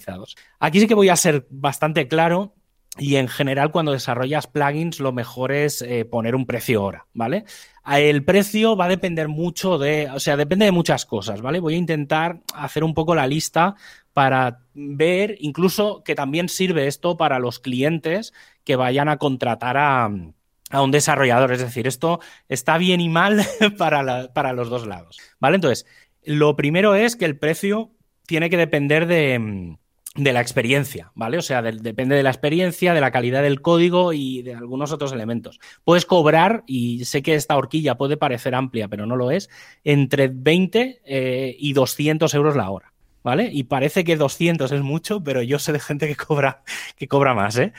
Aquí 0.59 0.81
sí 0.81 0.87
que 0.87 0.95
voy 0.95 1.09
a 1.09 1.17
ser 1.17 1.47
bastante 1.51 2.09
claro 2.09 2.55
y 2.97 3.17
en 3.17 3.27
general, 3.27 3.73
cuando 3.73 3.93
desarrollas 3.93 4.47
plugins, 4.47 5.01
lo 5.01 5.13
mejor 5.13 5.51
es 5.51 5.83
eh, 5.83 6.05
poner 6.05 6.37
un 6.37 6.47
precio 6.47 6.85
hora, 6.85 7.07
¿vale? 7.13 7.45
El 7.87 8.25
precio 8.25 8.77
va 8.77 8.85
a 8.85 8.89
depender 8.89 9.27
mucho 9.27 9.79
de, 9.79 10.09
o 10.11 10.21
sea, 10.21 10.37
depende 10.37 10.65
de 10.65 10.71
muchas 10.71 11.05
cosas, 11.05 11.43
¿vale? 11.43 11.59
Voy 11.59 11.75
a 11.75 11.79
intentar 11.79 12.41
hacer 12.55 12.85
un 12.85 12.95
poco 12.95 13.17
la 13.17 13.27
lista 13.27 13.75
para 14.13 14.61
ver, 14.75 15.37
incluso 15.41 16.05
que 16.05 16.15
también 16.15 16.49
sirve 16.49 16.87
esto 16.87 17.17
para 17.17 17.41
los 17.41 17.59
clientes 17.59 18.33
que 18.63 18.77
vayan 18.77 19.09
a 19.09 19.19
contratar 19.19 19.77
a, 19.77 20.07
un 20.07 20.91
desarrollador. 20.91 21.53
Es 21.53 21.61
decir, 21.61 21.89
esto 21.89 22.21
está 22.49 22.79
bien 22.79 23.01
y 23.01 23.09
mal 23.09 23.45
para, 23.79 24.33
para 24.33 24.53
los 24.53 24.71
dos 24.71 24.87
lados, 24.87 25.19
¿vale? 25.41 25.57
Entonces, 25.57 25.85
lo 26.23 26.55
primero 26.55 26.95
es 26.95 27.17
que 27.17 27.25
el 27.25 27.39
precio 27.39 27.91
tiene 28.27 28.51
que 28.51 28.57
depender 28.57 29.07
de 29.07 29.77
de 30.15 30.33
la 30.33 30.41
experiencia, 30.41 31.11
¿vale? 31.15 31.39
O 31.39 31.43
sea, 31.43 31.61
depende 31.61 32.15
de 32.15 32.23
la 32.23 32.31
experiencia, 32.31 32.95
de 32.95 33.01
la 33.01 33.11
calidad 33.11 33.43
del 33.43 33.61
código 33.61 34.13
y 34.13 34.43
de 34.43 34.55
algunos 34.55 34.93
otros 34.93 35.13
elementos. 35.13 35.59
Puedes 35.83 36.07
cobrar, 36.07 36.63
y 36.67 37.05
sé 37.05 37.23
que 37.23 37.35
esta 37.35 37.57
horquilla 37.57 37.97
puede 37.97 38.17
parecer 38.17 38.55
amplia, 38.55 38.87
pero 38.87 39.07
no 39.07 39.17
lo 39.17 39.33
es, 39.33 39.51
entre 39.83 40.29
20 40.29 41.03
eh, 41.05 41.57
y 41.59 41.73
200 41.73 42.33
euros 42.35 42.55
la 42.55 42.71
hora, 42.71 42.93
¿vale? 43.25 43.51
Y 43.53 43.65
parece 43.65 44.05
que 44.05 44.17
200 44.17 44.71
es 44.71 44.83
mucho, 44.83 45.25
pero 45.25 45.43
yo 45.43 45.59
sé 45.59 45.73
de 45.73 45.81
gente 45.81 46.07
que 46.07 46.17
cobra, 46.17 46.63
que 46.97 47.09
cobra 47.09 47.35
más, 47.35 47.59
¿eh? 47.59 47.73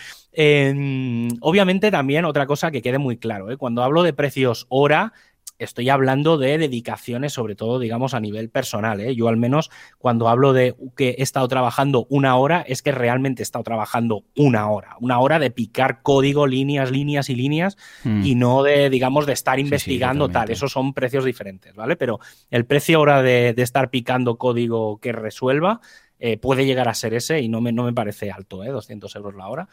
obviamente 1.39 1.89
también 1.89 2.25
otra 2.25 2.45
cosa 2.45 2.69
que 2.69 2.81
quede 2.81 2.97
muy 2.97 3.15
claro, 3.15 3.49
¿eh? 3.49 3.55
Cuando 3.55 3.81
hablo 3.81 4.03
de 4.03 4.11
precios 4.11 4.65
hora, 4.67 5.13
estoy 5.57 5.89
hablando 5.89 6.37
de 6.37 6.57
dedicaciones, 6.57 7.33
sobre 7.33 7.55
todo, 7.55 7.79
digamos, 7.79 8.13
a 8.13 8.19
nivel 8.19 8.49
personal. 8.49 8.99
¿eh? 8.99 9.15
Yo 9.15 9.27
al 9.27 9.37
menos 9.37 9.71
cuando 9.97 10.27
hablo 10.27 10.53
de 10.53 10.75
que 10.95 11.15
he 11.17 11.23
estado 11.23 11.47
trabajando 11.47 12.05
una 12.09 12.35
hora, 12.35 12.61
es 12.67 12.81
que 12.81 12.91
realmente 12.91 13.41
he 13.41 13.43
estado 13.43 13.63
trabajando 13.63 14.25
una 14.35 14.69
hora. 14.69 14.97
Una 14.99 15.19
hora 15.19 15.39
de 15.39 15.51
picar 15.51 16.01
código, 16.01 16.47
líneas, 16.47 16.91
líneas 16.91 17.29
y 17.29 17.35
líneas, 17.35 17.77
mm. 18.03 18.25
y 18.25 18.35
no 18.35 18.63
de, 18.63 18.89
digamos, 18.89 19.25
de 19.25 19.33
estar 19.33 19.59
investigando 19.59 20.29
tal. 20.29 20.51
Esos 20.51 20.71
son 20.71 20.93
precios 20.93 21.25
diferentes, 21.25 21.73
¿vale? 21.75 21.95
Pero 21.95 22.19
el 22.51 22.65
precio 22.65 22.97
ahora 22.97 23.21
de, 23.21 23.53
estar 23.57 23.89
picando 23.89 24.37
código 24.37 24.99
que 24.99 25.11
resuelva 25.11 25.81
eh, 26.19 26.37
puede 26.37 26.65
llegar 26.65 26.87
a 26.87 26.93
ser 26.93 27.13
ese 27.13 27.41
y 27.41 27.49
no 27.49 27.61
me, 27.61 27.71
no 27.71 27.83
me 27.83 27.93
parece 27.93 28.31
alto, 28.31 28.63
¿eh? 28.63 28.69
200 28.69 29.15
euros 29.15 29.35
la 29.35 29.47
hora. 29.47 29.67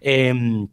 Eh, 0.00 0.66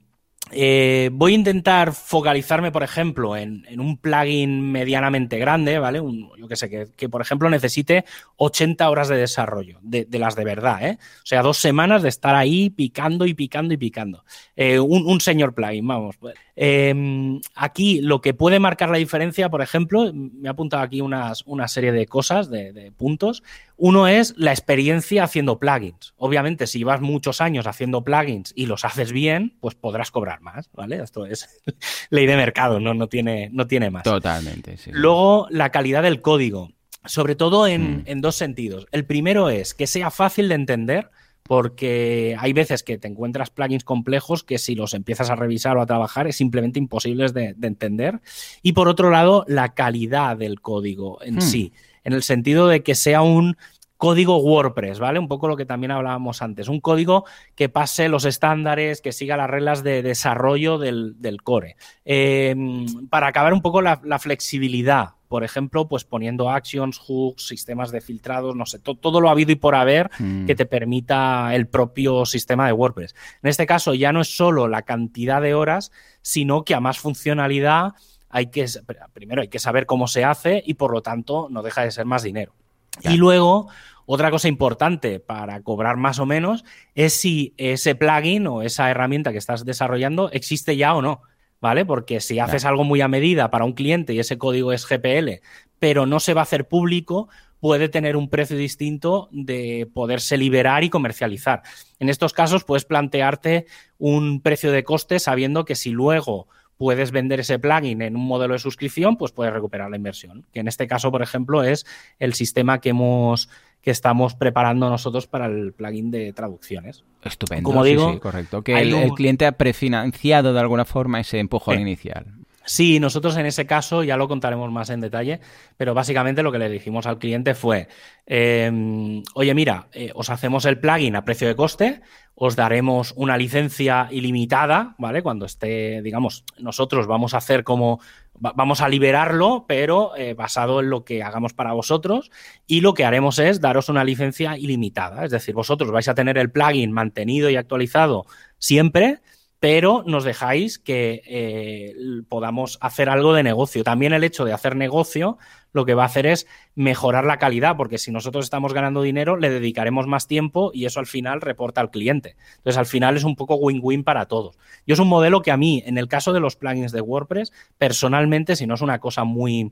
voy 0.52 1.32
a 1.32 1.36
intentar 1.36 1.94
focalizarme, 1.94 2.72
por 2.72 2.84
ejemplo, 2.84 3.38
en, 3.38 3.66
un 3.80 3.98
plugin 3.98 4.72
medianamente 4.72 5.38
grande, 5.38 5.80
¿vale? 5.80 6.02
yo 6.38 6.48
que 6.48 6.56
sé, 6.56 6.90
que, 6.96 7.10
por 7.10 7.22
ejemplo 7.22 7.50
necesite 7.50 8.06
80 8.38 8.90
horas 8.90 9.08
de 9.08 9.18
desarrollo, 9.18 9.80
de, 9.82 10.08
las 10.20 10.36
de 10.36 10.44
verdad, 10.44 10.86
¿eh? 10.86 10.98
O 11.00 11.26
sea, 11.26 11.42
dos 11.42 11.58
semanas 11.58 12.04
de 12.04 12.10
estar 12.10 12.36
ahí 12.36 12.70
picando 12.70 13.26
y 13.26 13.34
picando 13.34 13.74
y 13.74 13.78
picando. 13.78 14.26
Eh, 14.56 14.80
un, 14.80 15.22
señor 15.22 15.54
plugin, 15.54 15.88
vamos. 15.88 16.18
Em, 16.56 17.40
aquí 17.56 18.02
lo 18.02 18.22
que 18.22 18.34
puede 18.34 18.60
marcar 18.60 18.90
la 18.90 18.98
diferencia, 18.98 19.50
por 19.50 19.62
ejemplo, 19.62 20.12
me 20.14 20.48
he 20.48 20.50
apuntado 20.50 20.84
aquí 20.84 21.02
unas, 21.02 21.44
una 21.46 21.68
serie 21.68 21.92
de 21.92 22.06
cosas, 22.06 22.50
de 22.50 22.92
puntos. 22.98 23.44
Uno 23.84 24.08
es 24.08 24.36
la 24.38 24.52
experiencia 24.52 25.24
haciendo 25.24 25.58
plugins. 25.58 26.14
Obviamente, 26.18 26.68
si 26.68 26.78
llevas 26.78 27.02
muchos 27.02 27.42
años 27.42 27.66
haciendo 27.66 28.04
plugins 28.04 28.54
y 28.56 28.68
los 28.68 28.86
haces 28.86 29.12
bien, 29.12 29.58
pues 29.60 29.74
podrás 29.74 30.12
cobrar 30.12 30.42
más, 30.42 30.70
¿vale? 30.74 31.02
Esto 31.02 31.26
es 31.26 31.62
ley 32.12 32.28
de 32.28 32.36
mercado, 32.36 32.80
no, 32.80 32.94
no, 32.94 33.08
tiene, 33.08 33.50
no 33.52 33.66
tiene 33.66 33.90
más. 33.90 34.04
Totalmente, 34.04 34.78
sí. 34.78 34.92
Luego, 34.94 35.48
la 35.50 35.72
calidad 35.72 36.04
del 36.04 36.22
código, 36.22 36.74
sobre 37.06 37.36
todo 37.36 37.66
en, 37.66 37.98
mm. 37.98 38.04
en 38.06 38.22
dos 38.22 38.36
sentidos. 38.36 38.86
El 38.92 39.06
primero 39.06 39.50
es 39.50 39.74
que 39.74 39.88
sea 39.88 40.12
fácil 40.12 40.48
de 40.50 40.56
entender, 40.56 41.10
porque 41.43 42.36
hay 42.39 42.54
veces 42.54 42.84
que 42.84 42.97
te 42.97 43.08
encuentras 43.08 43.49
plugins 43.49 43.84
complejos 43.84 44.43
que 44.43 44.58
si 44.58 44.75
los 44.75 44.93
empiezas 44.93 45.30
a 45.30 45.36
revisar 45.36 45.77
o 45.77 45.82
a 45.82 45.86
trabajar 45.86 46.27
es 46.27 46.36
simplemente 46.36 46.80
imposibles 46.80 47.34
de, 47.34 47.56
entender. 47.62 48.21
Y 48.62 48.73
por 48.73 48.88
otro 48.88 49.10
lado, 49.10 49.45
la 49.47 49.73
calidad 49.73 50.38
del 50.38 50.62
código 50.62 51.21
en 51.23 51.36
hmm. 51.38 51.41
sí 51.41 51.73
en 52.04 52.13
el 52.13 52.23
sentido 52.23 52.67
de 52.67 52.84
que 52.84 52.95
sea 52.95 53.21
un 53.21 53.58
código 53.97 54.38
WordPress, 54.38 54.97
¿vale? 54.97 55.19
Un 55.19 55.27
poco 55.27 55.47
lo 55.47 55.56
que 55.56 55.65
también 55.65 55.91
hablábamos 55.91 56.41
antes. 56.41 56.67
Un 56.67 56.80
código 56.80 57.25
que 57.56 57.69
pase 57.69 58.10
los 58.10 58.25
estándares, 58.25 58.99
que 58.99 59.12
siga 59.12 59.38
las 59.38 59.49
reglas 59.49 59.84
de 59.84 60.01
desarrollo 60.01 60.80
del, 60.80 61.15
core. 61.43 61.75
Em, 62.04 63.08
para 63.10 63.27
acabar 63.27 63.54
un 63.54 63.62
poco 63.62 63.84
la, 63.84 63.99
flexibilidad, 64.17 65.10
por 65.32 65.46
ejemplo, 65.46 65.88
pues 65.88 66.04
poniendo 66.04 66.50
actions, 66.50 66.98
hooks, 66.98 67.48
sistemas 67.48 67.89
de 67.89 68.02
filtrados, 68.02 68.54
no 68.54 68.65
sé, 68.65 68.80
todo 68.80 69.22
lo 69.22 69.30
ha 69.30 69.32
habido 69.32 69.54
y 69.54 69.56
por 69.56 69.76
haber 69.76 70.12
mm. 70.20 70.46
que 70.46 70.56
te 70.56 70.65
permita 70.65 71.56
el 71.56 71.67
propio 71.67 72.26
sistema 72.26 72.67
de 72.67 72.74
WordPress. 72.74 73.15
En 73.41 73.50
este 73.50 73.65
caso 73.65 73.94
ya 73.94 74.12
no 74.12 74.20
es 74.20 74.36
solo 74.36 74.67
la 74.67 74.82
cantidad 74.82 75.41
de 75.41 75.54
horas, 75.54 75.94
sino 76.22 76.65
que 76.65 76.76
a 76.76 76.82
más 76.82 77.00
funcionalidad 77.00 77.94
hay 78.28 78.48
que, 78.48 78.65
primero 79.13 79.41
hay 79.41 79.48
que 79.48 79.60
saber 79.60 79.86
cómo 79.86 80.10
se 80.10 80.26
hace 80.26 80.62
y 80.65 80.74
por 80.74 80.91
lo 80.91 81.02
tanto 81.02 81.48
no 81.50 81.63
deja 81.63 81.84
de 81.84 81.91
ser 81.91 82.06
más 82.06 82.24
dinero. 82.24 82.54
Y 83.02 83.15
luego, 83.15 83.69
otra 84.06 84.32
cosa 84.32 84.50
importante 84.50 85.21
para 85.21 85.62
cobrar 85.62 85.96
más 85.96 86.19
o 86.19 86.25
menos 86.25 86.65
es 86.94 87.13
si 87.13 87.54
ese 87.56 87.96
plugin 87.96 88.48
o 88.48 88.63
esa 88.63 88.92
herramienta 88.92 89.32
que 89.32 89.38
estás 89.38 89.63
desarrollando 89.63 90.29
existe 90.29 90.75
ya 90.75 90.94
o 90.94 91.02
no. 91.02 91.21
¿Vale? 91.62 91.86
Porque 91.86 92.20
si 92.20 92.40
haces 92.40 92.66
algo 92.66 92.84
muy 92.84 93.02
a 93.02 93.08
medida 93.08 93.52
para 93.52 93.66
un 93.66 93.74
cliente 93.74 94.14
y 94.14 94.20
ese 94.20 94.38
código 94.38 94.74
es 94.74 94.86
GPL, 94.86 95.42
pero 95.80 96.06
no 96.06 96.20
se 96.20 96.34
va 96.34 96.42
a 96.42 96.44
hacer 96.44 96.68
público, 96.68 97.30
puede 97.60 97.88
tener 97.88 98.18
un 98.18 98.30
precio 98.30 98.58
distinto 98.58 99.30
de 99.32 99.88
poderse 99.94 100.36
liberar 100.36 100.84
y 100.84 100.90
comercializar. 100.90 101.62
En 102.00 102.10
estos 102.10 102.34
casos 102.34 102.64
puedes 102.64 102.86
plantearte 102.86 103.68
un 104.00 104.42
precio 104.42 104.72
de 104.72 104.84
coste 104.84 105.20
sabiendo 105.20 105.64
que 105.64 105.76
si 105.76 105.92
luego 105.92 106.48
puedes 106.78 107.12
vender 107.12 107.40
ese 107.40 107.60
plugin 107.60 108.02
en 108.02 108.16
un 108.16 108.26
modelo 108.26 108.54
de 108.54 108.60
suscripción, 108.60 109.16
pues 109.16 109.32
puedes 109.32 109.54
recuperar 109.54 109.92
la 109.92 109.98
inversión. 109.98 110.48
Que 110.52 110.62
en 110.62 110.68
este 110.68 110.88
caso, 110.88 111.12
por 111.12 111.22
ejemplo, 111.22 111.64
es 111.64 111.86
el 112.18 112.34
sistema 112.34 112.82
que 112.82 112.90
hemos 112.90 113.50
que 113.82 113.92
estamos 113.92 114.36
preparando 114.36 114.90
nosotros 114.90 115.27
para 115.27 115.48
el 115.48 115.73
plugin 115.73 116.12
de 116.12 116.34
traducciones. 116.34 117.04
Estupendo. 117.23 117.69
Como 117.69 117.84
digo, 117.84 118.19
correcto. 118.19 118.63
Que 118.63 118.79
el, 118.79 119.12
cliente 119.15 119.46
ha 119.46 119.54
prefinanciado 119.54 120.54
de 120.54 120.60
alguna 120.60 120.86
forma 120.86 121.19
ese 121.19 121.40
empujón 121.40 121.79
inicial. 121.79 122.25
Sí, 122.63 123.00
nosotros 123.00 123.36
en 123.38 123.48
ese 123.48 123.65
caso 123.65 124.04
ya 124.04 124.17
lo 124.17 124.27
contaremos 124.27 124.71
más 124.71 124.92
en 124.92 125.02
detalle, 125.02 125.40
pero 125.77 125.96
básicamente 125.96 126.44
lo 126.44 126.52
que 126.52 126.60
le 126.60 126.69
dijimos 126.69 127.08
al 127.08 127.17
cliente 127.17 127.56
fue, 127.56 127.88
em, 128.27 129.23
oye 129.34 129.56
mira, 129.56 129.88
eh, 129.94 130.12
os 130.13 130.29
hacemos 130.29 130.65
el 130.65 130.79
plugin 130.79 131.15
a 131.15 131.25
precio 131.25 131.48
de 131.48 131.56
coste, 131.56 132.02
os 132.36 132.56
daremos 132.56 133.13
una 133.15 133.36
licencia 133.36 134.08
ilimitada, 134.12 134.96
¿vale? 135.00 135.23
Cuando 135.23 135.46
esté, 135.46 136.02
digamos, 136.04 136.46
nosotros 136.60 137.08
vamos 137.08 137.34
a 137.34 137.38
hacer 137.38 137.63
como, 137.63 138.00
vamos 138.42 138.81
a 138.81 138.89
liberarlo, 138.89 139.65
pero 139.67 140.15
eh, 140.17 140.33
basado 140.33 140.79
en 140.79 140.89
lo 140.89 141.06
que 141.06 141.23
hagamos 141.23 141.54
para 141.54 141.73
vosotros, 141.73 142.31
y 142.65 142.81
lo 142.81 142.94
que 142.94 143.06
haremos 143.06 143.39
es 143.39 143.62
daros 143.62 143.87
una 143.87 144.04
licencia 144.04 144.58
ilimitada, 144.58 145.23
es 145.23 145.31
decir, 145.31 145.54
vosotros 145.54 145.92
vais 145.92 146.08
a 146.08 146.15
tener 146.15 146.37
el 146.37 146.52
plugin 146.52 146.92
mantenido 146.92 147.50
y 147.50 147.56
actualizado 147.56 148.25
siempre, 148.58 149.21
pero 149.60 150.04
nos 150.08 150.23
dejáis 150.23 150.79
que 150.79 151.21
eh, 151.23 151.94
podamos 152.27 152.79
hacer 152.81 153.10
algo 153.10 153.33
de 153.33 153.44
negocio. 153.44 153.83
También 153.83 154.12
el 154.12 154.23
hecho 154.23 154.44
de 154.44 154.54
hacer 154.54 154.75
negocio 154.75 155.37
lo 155.74 155.86
que 155.86 155.94
va 155.94 156.04
a 156.04 156.08
hacer 156.08 156.26
es 156.26 156.48
mejorar 156.76 157.26
la 157.26 157.38
calidad, 157.38 157.76
porque 157.78 157.98
si 157.98 158.12
nosotros 158.12 158.46
estamos 158.46 158.74
ganando 158.74 159.02
dinero, 159.02 159.38
le 159.38 159.50
dedicaremos 159.50 160.08
más 160.08 160.28
tiempo 160.28 160.72
y 160.74 160.86
eso 160.86 161.00
al 161.00 161.08
final 161.08 161.42
reporta 161.42 161.82
al 161.82 161.92
cliente. 161.92 162.36
Entonces, 162.58 162.78
al 162.78 162.86
final 162.86 163.17
es 163.17 163.24
un 163.24 163.36
poco 163.36 163.56
win-win 163.56 164.04
para 164.04 164.26
todos. 164.26 164.58
Y 164.86 164.94
es 164.94 165.00
un 165.00 165.08
modelo 165.08 165.42
que 165.42 165.52
a 165.52 165.58
mí, 165.58 165.84
en 165.86 165.98
el 165.98 166.08
caso 166.08 166.34
de 166.34 166.40
los 166.40 166.56
plugins 166.56 166.92
de 166.92 167.02
WordPress, 167.02 167.52
personalmente, 167.78 168.56
si 168.56 168.67
no 168.67 168.76
es 168.76 168.82
una 168.82 169.00
cosa 169.00 169.24
muy 169.24 169.72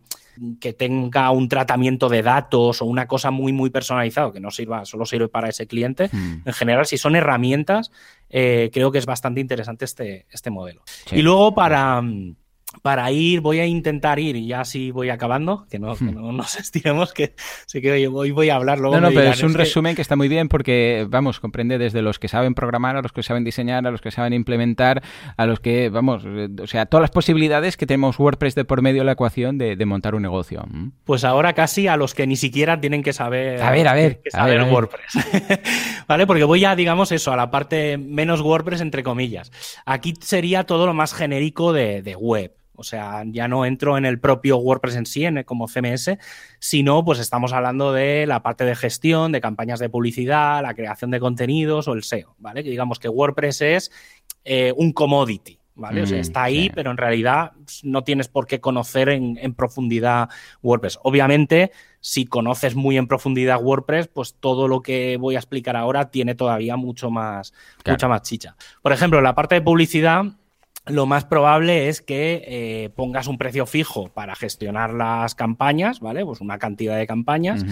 que 0.61 0.73
tenga 0.73 1.31
un 1.31 1.49
tratamiento 1.49 2.07
de 2.07 2.21
datos 2.21 2.81
o 2.81 2.85
una 2.85 3.07
cosa 3.07 3.31
muy, 3.31 3.51
muy 3.51 3.69
personalizado, 3.69 4.31
que 4.31 4.39
no 4.39 4.51
sirva, 4.51 4.85
solo 4.85 5.05
sirve 5.05 5.27
para 5.27 5.49
ese 5.49 5.67
cliente, 5.67 6.09
hmm. 6.11 6.43
en 6.45 6.53
general, 6.53 6.85
si 6.85 6.97
son 6.97 7.15
herramientas, 7.15 7.91
eh, 8.29 8.69
creo 8.71 8.91
que 8.91 8.99
es 8.99 9.05
bastante 9.05 9.41
interesante 9.41 9.85
este, 9.85 10.27
este 10.29 10.49
modelo. 10.49 10.83
Y 11.11 11.21
luego 11.21 11.53
para 11.53 12.01
para 12.81 13.11
ir, 13.11 13.41
voy 13.41 13.59
a 13.59 13.65
intentar 13.65 14.19
ir 14.19 14.35
y 14.35 14.47
ya 14.47 14.61
así 14.61 14.91
voy 14.91 15.09
acabando, 15.09 15.65
que 15.69 15.79
no, 15.79 15.95
hmm. 15.95 16.13
no 16.13 16.31
nos 16.31 16.55
estiremos, 16.59 17.13
que 17.13 17.33
sé 17.65 17.81
que 17.81 18.07
hoy 18.07 18.31
voy 18.31 18.49
a 18.49 18.55
hablar 18.55 18.79
luego. 18.79 18.95
No, 18.95 19.01
no, 19.01 19.09
pero 19.09 19.31
es 19.31 19.43
un 19.43 19.53
resumen 19.53 19.95
que 19.95 20.01
está 20.01 20.15
muy 20.15 20.27
bien 20.27 20.49
porque, 20.49 21.05
vamos, 21.09 21.39
comprende 21.39 21.77
desde 21.77 22.01
los 22.01 22.19
que 22.19 22.27
saben 22.27 22.53
programar, 22.53 22.95
a 22.95 23.01
los 23.01 23.11
que 23.11 23.23
saben 23.23 23.43
diseñar, 23.43 23.85
a 23.85 23.91
los 23.91 24.01
que 24.01 24.11
saben 24.11 24.33
implementar, 24.33 25.01
a 25.35 25.45
los 25.45 25.59
que, 25.59 25.89
vamos, 25.89 26.23
o 26.25 26.67
sea, 26.67 26.85
todas 26.85 27.01
las 27.01 27.11
posibilidades 27.11 27.75
que 27.75 27.85
tenemos 27.85 28.19
WordPress 28.19 28.55
de 28.55 28.65
por 28.65 28.81
medio 28.81 29.01
de 29.01 29.05
la 29.05 29.13
ecuación 29.13 29.57
de, 29.57 29.79
montar 29.89 30.13
un 30.13 30.21
negocio. 30.21 30.63
Pues 31.03 31.23
ahora 31.23 31.53
casi 31.53 31.87
a 31.87 31.97
los 31.97 32.13
que 32.13 32.27
ni 32.27 32.35
siquiera 32.35 32.79
tienen 32.79 33.01
que 33.01 33.11
saber, 33.11 33.59
a 33.59 33.71
ver, 33.71 33.87
a 33.87 33.93
ver, 33.95 34.21
saber 34.29 34.61
WordPress. 34.61 35.13
¿Vale? 36.07 36.27
Porque 36.27 36.43
voy 36.43 36.63
a, 36.63 36.75
digamos, 36.75 37.11
eso, 37.11 37.31
a 37.31 37.35
la 37.35 37.49
parte 37.49 37.97
menos 37.97 38.41
WordPress, 38.41 38.81
entre 38.81 39.01
comillas. 39.01 39.51
Aquí 39.85 40.13
sería 40.19 40.65
todo 40.65 40.85
lo 40.85 40.93
más 40.93 41.15
genérico 41.15 41.73
de 41.73 42.15
web. 42.19 42.53
O 42.79 42.83
sea, 42.83 43.23
ya 43.25 43.47
no 43.47 43.65
entro 43.65 43.97
en 43.97 44.05
el 44.05 44.19
propio 44.19 44.57
WordPress 44.57 44.95
en 44.95 45.05
sí, 45.05 45.25
en, 45.25 45.43
como 45.43 45.67
CMS, 45.67 46.17
sino 46.59 47.03
pues 47.03 47.19
estamos 47.19 47.51
hablando 47.51 47.91
de 47.91 48.25
la 48.25 48.41
parte 48.41 48.63
de 48.63 48.75
gestión, 48.75 49.31
de 49.31 49.41
campañas 49.41 49.79
de 49.79 49.89
publicidad, 49.89 50.61
la 50.61 50.73
creación 50.73 51.11
de 51.11 51.19
contenidos 51.19 51.87
o 51.87 51.93
el 51.93 52.03
SEO, 52.03 52.35
¿vale? 52.37 52.63
Que 52.63 52.69
digamos 52.69 52.97
que 52.99 53.09
WordPress 53.09 53.61
es 53.61 53.91
eh, 54.45 54.73
un 54.77 54.93
commodity, 54.93 55.59
¿vale? 55.75 56.03
o 56.03 56.07
sea, 56.07 56.17
mm, 56.17 56.21
está 56.21 56.43
ahí, 56.43 56.69
pero 56.73 56.91
en 56.91 56.97
realidad 56.97 57.51
no 57.83 58.03
tienes 58.03 58.27
por 58.27 58.47
qué 58.47 58.61
conocer 58.61 59.09
en, 59.09 59.53
profundidad 59.53 60.29
WordPress. 60.61 60.99
Obviamente, 61.03 61.71
si 61.99 62.25
conoces 62.25 62.75
muy 62.75 62.97
en 62.97 63.07
profundidad 63.07 63.61
WordPress, 63.61 64.07
pues 64.07 64.35
todo 64.39 64.67
lo 64.67 64.81
que 64.81 65.17
voy 65.17 65.35
a 65.35 65.39
explicar 65.39 65.75
ahora 65.75 66.11
tiene 66.11 66.35
todavía 66.35 66.77
mucho 66.77 67.09
más, 67.11 67.53
mucha 67.85 68.07
más 68.07 68.21
chicha. 68.21 68.55
Por 68.81 68.93
ejemplo, 68.93 69.21
la 69.21 69.35
parte 69.35 69.55
de 69.55 69.61
publicidad, 69.61 70.23
lo 70.85 71.05
más 71.05 71.25
probable 71.25 71.87
es 71.87 72.01
que 72.01 72.43
eh, 72.47 72.89
pongas 72.95 73.27
un 73.27 73.37
precio 73.37 73.65
fijo 73.65 74.09
para 74.09 74.35
gestionar 74.35 74.93
las 74.93 75.35
campañas, 75.35 75.99
¿vale? 75.99 76.25
Pues 76.25 76.41
una 76.41 76.57
cantidad 76.57 76.97
de 76.97 77.07
campañas 77.07 77.63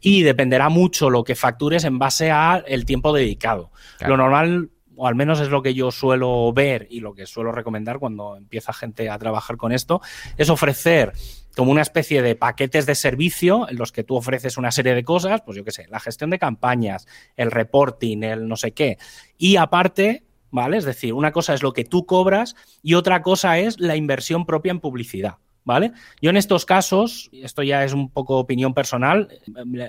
y 0.00 0.22
dependerá 0.22 0.68
mucho 0.68 1.10
lo 1.10 1.24
que 1.24 1.34
factures 1.34 1.84
en 1.84 1.98
base 1.98 2.30
al 2.30 2.84
tiempo 2.84 3.12
dedicado. 3.12 3.70
Lo 4.06 4.16
normal, 4.16 4.70
o 4.96 5.06
al 5.06 5.14
menos 5.14 5.40
es 5.40 5.48
lo 5.48 5.62
que 5.62 5.74
yo 5.74 5.90
suelo 5.90 6.52
ver 6.52 6.86
y 6.90 7.00
lo 7.00 7.14
que 7.14 7.26
suelo 7.26 7.52
recomendar 7.52 7.98
cuando 7.98 8.36
empieza 8.36 8.72
gente 8.72 9.08
a 9.08 9.18
trabajar 9.18 9.56
con 9.56 9.72
esto, 9.72 10.00
es 10.36 10.50
ofrecer 10.50 11.12
como 11.56 11.70
una 11.70 11.82
especie 11.82 12.22
de 12.22 12.34
paquetes 12.34 12.86
de 12.86 12.96
servicio 12.96 13.68
en 13.68 13.76
los 13.76 13.92
que 13.92 14.02
tú 14.02 14.16
ofreces 14.16 14.56
una 14.56 14.72
serie 14.72 14.94
de 14.94 15.04
cosas, 15.04 15.42
pues 15.42 15.56
yo 15.56 15.64
qué 15.64 15.70
sé, 15.70 15.86
la 15.88 16.00
gestión 16.00 16.30
de 16.30 16.40
campañas, 16.40 17.06
el 17.36 17.52
reporting, 17.52 18.24
el 18.24 18.48
no 18.48 18.56
sé 18.56 18.72
qué, 18.72 18.98
y 19.38 19.56
aparte 19.56 20.24
¿vale? 20.54 20.76
Es 20.76 20.84
decir, 20.84 21.12
una 21.14 21.32
cosa 21.32 21.52
es 21.52 21.64
lo 21.64 21.72
que 21.72 21.84
tú 21.84 22.06
cobras 22.06 22.54
y 22.80 22.94
otra 22.94 23.22
cosa 23.22 23.58
es 23.58 23.80
la 23.80 23.96
inversión 23.96 24.46
propia 24.46 24.70
en 24.70 24.78
publicidad. 24.80 25.38
¿Vale? 25.66 25.92
Yo 26.20 26.28
en 26.28 26.36
estos 26.36 26.66
casos, 26.66 27.30
esto 27.32 27.62
ya 27.62 27.84
es 27.84 27.94
un 27.94 28.10
poco 28.10 28.36
opinión 28.36 28.74
personal, 28.74 29.28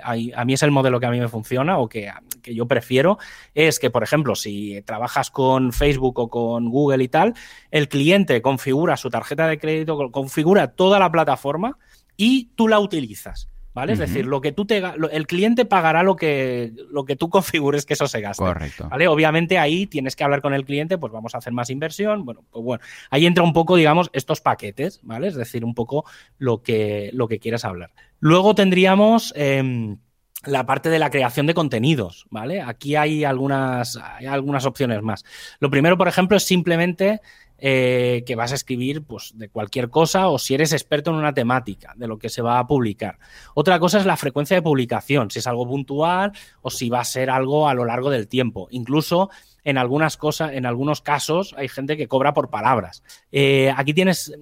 a, 0.04 0.46
mí 0.46 0.54
es 0.54 0.64
el 0.64 0.72
modelo 0.72 1.02
que 1.02 1.06
a 1.06 1.12
mí 1.12 1.20
me 1.20 1.28
funciona 1.28 1.80
o 1.80 1.90
que, 1.90 2.10
que, 2.42 2.56
yo 2.56 2.66
prefiero, 2.66 3.18
es 3.54 3.78
que, 3.78 3.90
por 3.90 4.02
ejemplo, 4.02 4.36
si 4.36 4.82
trabajas 4.84 5.30
con 5.32 5.74
Facebook 5.74 6.18
o 6.18 6.30
con 6.30 6.70
Google 6.70 7.04
y 7.04 7.10
tal, 7.10 7.34
el 7.72 7.90
cliente 7.90 8.42
configura 8.42 8.96
su 8.96 9.10
tarjeta 9.10 9.48
de 9.48 9.60
crédito, 9.60 10.12
configura 10.12 10.72
toda 10.72 10.98
la 10.98 11.12
plataforma 11.12 11.78
y 12.16 12.52
tú 12.56 12.70
la 12.70 12.80
utilizas. 12.80 13.50
¿Vale? 13.76 13.94
Es 13.94 14.00
decir, 14.00 14.26
lo 14.26 14.40
que 14.40 14.54
tú 14.54 14.66
te, 14.66 14.82
el 15.12 15.28
cliente 15.28 15.66
pagará 15.66 16.02
lo 16.02 16.16
que, 16.16 16.74
lo 16.90 17.04
que 17.04 17.18
tú 17.18 17.30
configures 17.30 17.86
que 17.86 17.94
eso 17.94 18.08
se 18.08 18.22
gaste. 18.22 18.44
Correcto. 18.44 18.88
¿vale? 18.90 19.08
Obviamente 19.08 19.60
ahí 19.60 19.86
tienes 19.86 20.16
que 20.16 20.24
hablar 20.24 20.42
con 20.42 20.54
el 20.54 20.66
cliente, 20.66 20.98
pues 20.98 21.12
vamos 21.12 21.36
a 21.36 21.40
hacer 21.40 21.54
más 21.54 21.70
inversión. 21.70 22.26
Bueno, 22.26 22.44
pues 22.50 22.64
bueno, 22.64 22.84
ahí 23.12 23.26
entra 23.26 23.44
un 23.44 23.54
poco, 23.54 23.76
digamos, 23.76 24.10
estos 24.14 24.40
paquetes, 24.40 25.02
¿vale? 25.04 25.28
Es 25.28 25.36
decir, 25.36 25.66
un 25.66 25.76
poco 25.76 26.06
lo 26.38 26.64
que, 26.64 27.12
lo 27.14 27.28
que 27.28 27.38
quieras 27.38 27.66
hablar. 27.66 27.92
Luego 28.20 28.56
tendríamos. 28.56 29.34
Em, 29.36 29.98
la 30.46 30.68
parte 30.68 30.90
de 30.90 31.00
la 31.00 31.10
creación 31.10 31.48
de 31.48 31.56
contenidos, 31.56 32.28
¿vale? 32.30 32.62
Aquí 32.62 32.96
hay 32.96 33.24
algunas, 33.24 33.98
hay 33.98 34.28
algunas 34.28 34.68
opciones 34.68 35.02
más. 35.02 35.26
Lo 35.60 35.72
primero, 35.72 35.98
por 35.98 36.08
ejemplo, 36.08 36.38
es 36.38 36.44
simplemente 36.44 37.20
eh, 37.58 38.24
que 38.26 38.36
vas 38.36 38.52
a 38.52 38.56
escribir 38.56 39.04
pues, 39.04 39.32
de 39.36 39.50
cualquier 39.50 39.90
cosa 39.90 40.28
o 40.28 40.38
si 40.38 40.54
eres 40.54 40.74
experto 40.74 41.12
en 41.12 41.18
una 41.18 41.34
temática 41.34 41.94
de 41.96 42.08
lo 42.08 42.18
que 42.18 42.30
se 42.30 42.42
va 42.42 42.60
a 42.60 42.68
publicar. 42.68 43.18
Otra 43.54 43.80
cosa 43.80 44.00
es 44.00 44.06
la 44.06 44.18
frecuencia 44.18 44.56
de 44.56 44.62
publicación, 44.62 45.32
si 45.32 45.40
es 45.40 45.48
algo 45.48 45.68
puntual 45.68 46.34
o 46.62 46.70
si 46.70 46.90
va 46.90 47.00
a 47.00 47.06
ser 47.06 47.30
algo 47.30 47.70
a 47.70 47.74
lo 47.74 47.86
largo 47.86 48.10
del 48.10 48.28
tiempo. 48.28 48.68
Incluso 48.72 49.30
en 49.64 49.78
algunas 49.78 50.16
cosas, 50.16 50.54
en 50.54 50.66
algunos 50.66 51.02
casos, 51.02 51.56
hay 51.58 51.68
gente 51.68 51.98
que 51.98 52.08
cobra 52.08 52.34
por 52.34 52.50
palabras. 52.50 53.04
Eh, 53.32 53.74
aquí, 53.76 53.94
tienes, 53.94 54.34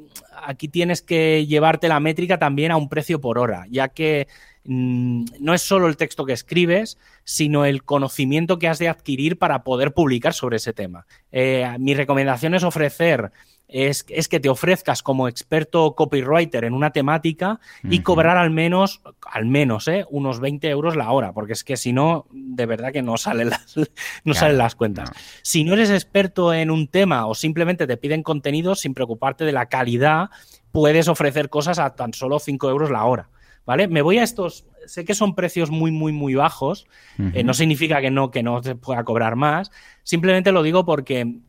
aquí 0.45 0.67
tienes 0.67 1.01
que 1.01 1.45
llevarte 1.47 1.87
la 1.87 1.99
métrica 1.99 2.37
también 2.37 2.71
a 2.71 2.77
un 2.77 2.89
precio 2.89 3.21
por 3.21 3.39
hora, 3.39 3.65
ya 3.69 3.87
que 3.87 4.27
Mm, 4.65 5.25
no 5.39 5.53
es 5.53 5.61
solo 5.61 5.87
el 5.87 5.97
texto 5.97 6.25
que 6.25 6.33
escribes, 6.33 6.97
sino 7.23 7.65
el 7.65 7.83
conocimiento 7.83 8.59
que 8.59 8.67
has 8.67 8.79
de 8.79 8.87
adquirir 8.87 9.37
para 9.37 9.63
poder 9.63 9.93
publicar 9.93 10.33
sobre 10.33 10.57
ese 10.57 10.73
tema. 10.73 11.05
Eh, 11.31 11.69
mi 11.79 11.93
recomendación 11.93 12.55
es 12.55 12.63
ofrecer, 12.63 13.31
es, 13.67 14.03
que 14.03 14.39
te 14.39 14.49
ofrezcas 14.49 15.01
como 15.01 15.27
experto 15.27 15.95
copywriter 15.95 16.63
en 16.63 16.73
una 16.73 16.91
temática 16.91 17.59
y 17.83 18.01
cobrar 18.01 18.37
al 18.37 18.51
menos, 18.51 19.01
al 19.25 19.45
menos, 19.45 19.87
eh, 19.87 20.05
unos 20.09 20.39
20 20.39 20.69
euros 20.69 20.95
la 20.95 21.11
hora, 21.11 21.33
porque 21.33 21.53
es 21.53 21.63
que 21.63 21.75
si 21.75 21.91
no, 21.91 22.27
de 22.31 22.65
verdad 22.65 22.93
que 22.93 23.01
no 23.01 23.17
salen 23.17 23.49
las, 23.49 23.75
no 24.23 24.33
salen 24.33 24.57
las 24.57 24.75
cuentas. 24.75 25.11
Si 25.41 25.63
no 25.63 25.73
eres 25.73 25.89
experto 25.89 26.53
en 26.53 26.71
un 26.71 26.87
tema 26.87 27.25
o 27.25 27.33
simplemente 27.33 27.87
te 27.87 27.97
piden 27.97 28.23
contenido 28.23 28.75
sin 28.75 28.93
preocuparte 28.93 29.43
de 29.43 29.51
la 29.51 29.65
calidad, 29.65 30.29
puedes 30.71 31.07
ofrecer 31.07 31.49
cosas 31.49 31.79
a 31.79 31.95
tan 31.95 32.13
solo 32.13 32.39
5 32.39 32.69
euros 32.69 32.91
la 32.91 33.05
hora. 33.05 33.29
¿Vale? 33.65 33.87
Me 33.87 34.01
voy 34.01 34.17
a 34.17 34.23
estos, 34.23 34.65
sé 34.85 35.05
que 35.05 35.15
son 35.15 35.35
precios 35.35 35.71
muy, 35.71 35.91
muy, 35.91 36.11
muy 36.11 36.35
bajos, 36.35 36.87
eh, 37.33 37.43
no 37.43 37.53
significa 37.53 38.01
que 38.01 38.11
no, 38.11 38.31
que 38.31 38.43
no 38.43 38.61
se 38.61 38.75
pueda 38.75 39.03
cobrar 39.03 39.35
más, 39.35 39.71
simplemente 40.03 40.51
lo 40.51 40.63
digo 40.63 40.85
porque 40.85 41.39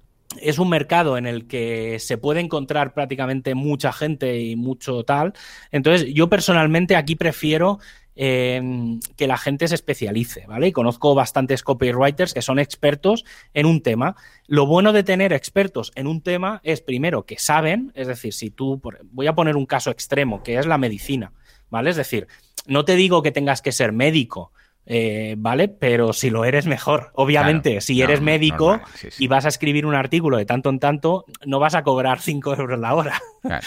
es 0.41 0.59
un 0.59 0.69
mercado 0.69 1.17
en 1.17 1.27
el 1.27 1.47
que 1.47 1.99
se 1.99 2.19
puede 2.19 2.41
encontrar 2.41 2.95
prácticamente 2.95 3.55
mucha 3.55 3.93
gente 3.93 4.41
y 4.41 4.57
mucho 4.57 5.05
tal. 5.05 5.35
Entonces, 5.71 6.13
yo 6.13 6.29
personalmente 6.29 6.97
aquí 6.97 7.15
prefiero 7.17 7.79
em, 8.17 9.01
que 9.17 9.27
la 9.27 9.37
gente 9.37 9.69
se 9.69 9.75
especialice, 9.75 10.47
¿vale? 10.47 10.69
Y 10.69 10.73
conozco 10.73 11.15
bastantes 11.15 11.63
copywriters 11.63 12.35
que 12.35 12.43
son 12.43 12.59
expertos 12.59 13.25
en 13.55 13.67
un 13.67 13.83
tema. 13.83 14.17
Lo 14.47 14.67
bueno 14.67 14.93
de 14.93 15.03
tener 15.03 15.33
expertos 15.33 15.93
en 15.95 16.07
un 16.07 16.21
tema 16.21 16.61
es, 16.65 16.81
primero, 16.81 17.27
que 17.27 17.39
saben, 17.39 17.93
es 17.95 18.07
decir, 18.07 18.33
si 18.33 18.51
tú, 18.51 18.81
voy 19.11 19.27
a 19.27 19.35
poner 19.35 19.57
un 19.57 19.67
caso 19.67 19.91
extremo, 19.91 20.43
que 20.43 20.59
es 20.59 20.67
la 20.67 20.79
medicina, 20.79 21.33
¿vale? 21.75 21.91
Es 21.91 21.97
decir, 21.97 22.29
no 22.67 22.85
te 22.85 22.95
digo 22.95 23.23
que 23.23 23.33
tengas 23.33 23.61
que 23.61 23.73
ser 23.73 23.91
médico, 23.91 24.53
eh, 24.87 25.35
¿vale? 25.37 25.67
Pero 25.69 26.13
si 26.13 26.31
lo 26.31 26.45
eres, 26.45 26.67
mejor. 26.67 27.11
Obviamente, 27.15 27.81
si 27.81 28.01
eres 28.01 28.21
médico 28.21 28.81
y 29.19 29.27
vas 29.27 29.45
a 29.45 29.49
escribir 29.49 29.87
un 29.87 29.95
artículo 29.97 30.37
de 30.37 30.47
tanto 30.47 30.71
en 30.71 30.79
tanto, 30.79 31.25
no 31.45 31.59
vas 31.59 31.75
a 31.75 31.83
cobrar 31.83 32.21
5 32.21 32.55
euros 32.55 32.79
la 32.79 32.95
hora. 32.95 33.21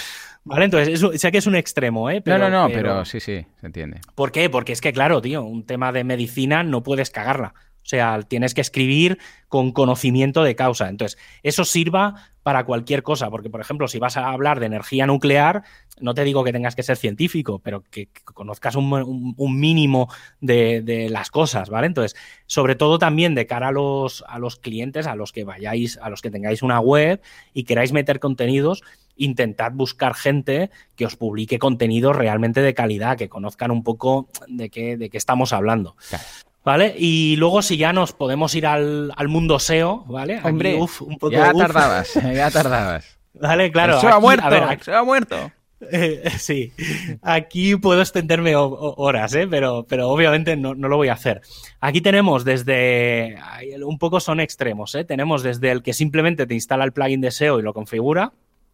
¿Vale? 0.45 0.63
Entonces, 0.63 1.03
sé 1.19 1.31
que 1.31 1.39
es 1.39 1.47
un 1.47 1.55
extremo, 1.55 2.09
¿eh? 2.09 2.23
no, 2.25 2.37
no, 2.37 2.49
no, 2.49 2.69
pero, 2.69 3.03
sí, 3.03 3.19
sí, 3.19 3.45
se 3.59 3.65
entiende. 3.65 3.99
¿Por 4.15 4.31
qué? 4.31 4.49
Porque 4.49 4.71
es 4.71 4.79
que, 4.79 4.93
claro, 4.93 5.21
tío, 5.21 5.43
un 5.43 5.65
tema 5.65 5.91
de 5.91 6.05
medicina 6.05 6.63
no 6.63 6.83
puedes 6.83 7.09
cagarla. 7.09 7.53
O 7.87 7.89
sea, 7.89 8.21
tienes 8.21 8.53
que 8.53 8.61
escribir 8.61 9.17
con 9.49 9.73
conocimiento 9.73 10.43
de 10.43 10.55
causa. 10.55 10.87
Entonces, 10.87 11.19
eso 11.43 11.65
sirva 11.65 12.29
para 12.47 12.63
cualquier 12.63 13.03
cosa, 13.03 13.29
porque, 13.29 13.49
por 13.49 13.59
ejemplo, 13.59 13.89
si 13.89 13.99
vas 13.99 14.15
a 14.15 14.29
hablar 14.29 14.61
de 14.61 14.67
energía 14.67 15.05
nuclear, 15.05 15.63
no 15.99 16.13
te 16.13 16.23
digo 16.23 16.45
que 16.45 16.53
tengas 16.53 16.77
que 16.77 16.81
ser 16.81 16.95
científico, 16.95 17.59
pero 17.59 17.83
que, 17.91 18.07
conozcas 18.23 18.77
un, 18.77 19.35
mínimo 19.59 20.07
de, 20.39 21.09
las 21.11 21.29
cosas, 21.29 21.69
¿vale? 21.69 21.87
Entonces, 21.87 22.17
sobre 22.45 22.75
todo 22.75 22.99
también 22.99 23.35
de 23.35 23.47
cara 23.47 23.67
a 23.67 23.71
los, 23.73 24.23
a 24.29 24.39
los 24.39 24.55
clientes, 24.55 25.07
a 25.07 25.15
los 25.17 25.33
que 25.33 25.43
vayáis, 25.43 25.97
a 26.01 26.09
los 26.09 26.21
que 26.21 26.31
tengáis 26.31 26.61
una 26.61 26.79
web 26.79 27.21
y 27.53 27.65
queráis 27.65 27.91
meter 27.91 28.21
contenidos, 28.21 28.81
intentad 29.17 29.73
buscar 29.73 30.13
gente 30.13 30.69
que 30.95 31.05
os 31.05 31.17
publique 31.17 31.59
contenidos 31.59 32.15
realmente 32.15 32.61
de 32.61 32.73
calidad, 32.73 33.17
que 33.17 33.27
conozcan 33.27 33.71
un 33.71 33.83
poco 33.83 34.29
de 34.47 34.69
qué, 34.69 34.95
de 34.95 35.09
qué 35.09 35.17
estamos 35.17 35.51
hablando. 35.51 35.97
¿Vale? 36.67 36.93
Y 36.97 37.37
luego 37.37 37.61
si 37.61 37.77
ya 37.77 37.93
nos 37.93 38.11
podemos 38.11 38.53
ir 38.53 38.67
al, 38.67 39.13
mundo 39.29 39.57
SEO, 39.57 40.03
¿vale? 40.05 40.41
Hombre, 40.43 40.75
un 40.75 41.17
poco, 41.17 41.31
ya 41.31 41.53
tardabas, 41.53 42.13
ya 42.15 42.51
tardabas. 42.51 43.17
Vale, 43.35 43.71
claro. 43.71 44.01
Se 44.01 44.07
ha 44.07 44.19
muerto, 44.19 44.49
se 44.81 44.93
ha 44.93 45.01
muerto. 45.01 45.49
sí, 46.37 46.73
aquí 47.21 47.77
puedo 47.77 48.01
extenderme 48.01 48.53
horas, 48.57 49.33
¿eh? 49.35 49.47
pero, 49.49 49.85
pero 49.87 50.09
obviamente 50.09 50.57
no, 50.57 50.75
no, 50.75 50.89
lo 50.89 50.97
voy 50.97 51.07
a 51.07 51.13
hacer. 51.13 51.39
Aquí 51.79 52.01
tenemos 52.01 52.43
desde, 52.43 53.37
un 53.85 53.97
poco 53.97 54.19
son 54.19 54.41
extremos, 54.41 54.93
¿eh? 54.95 55.05
tenemos 55.05 55.43
desde 55.43 55.71
el 55.71 55.81
que 55.81 55.93
simplemente 55.93 56.47
te 56.47 56.53
instala 56.53 56.83
el 56.83 56.91
plugin 56.91 57.21
de 57.21 57.31
SEO 57.31 57.59
y 57.59 57.63
lo 57.63 57.73
configura, 57.73 58.33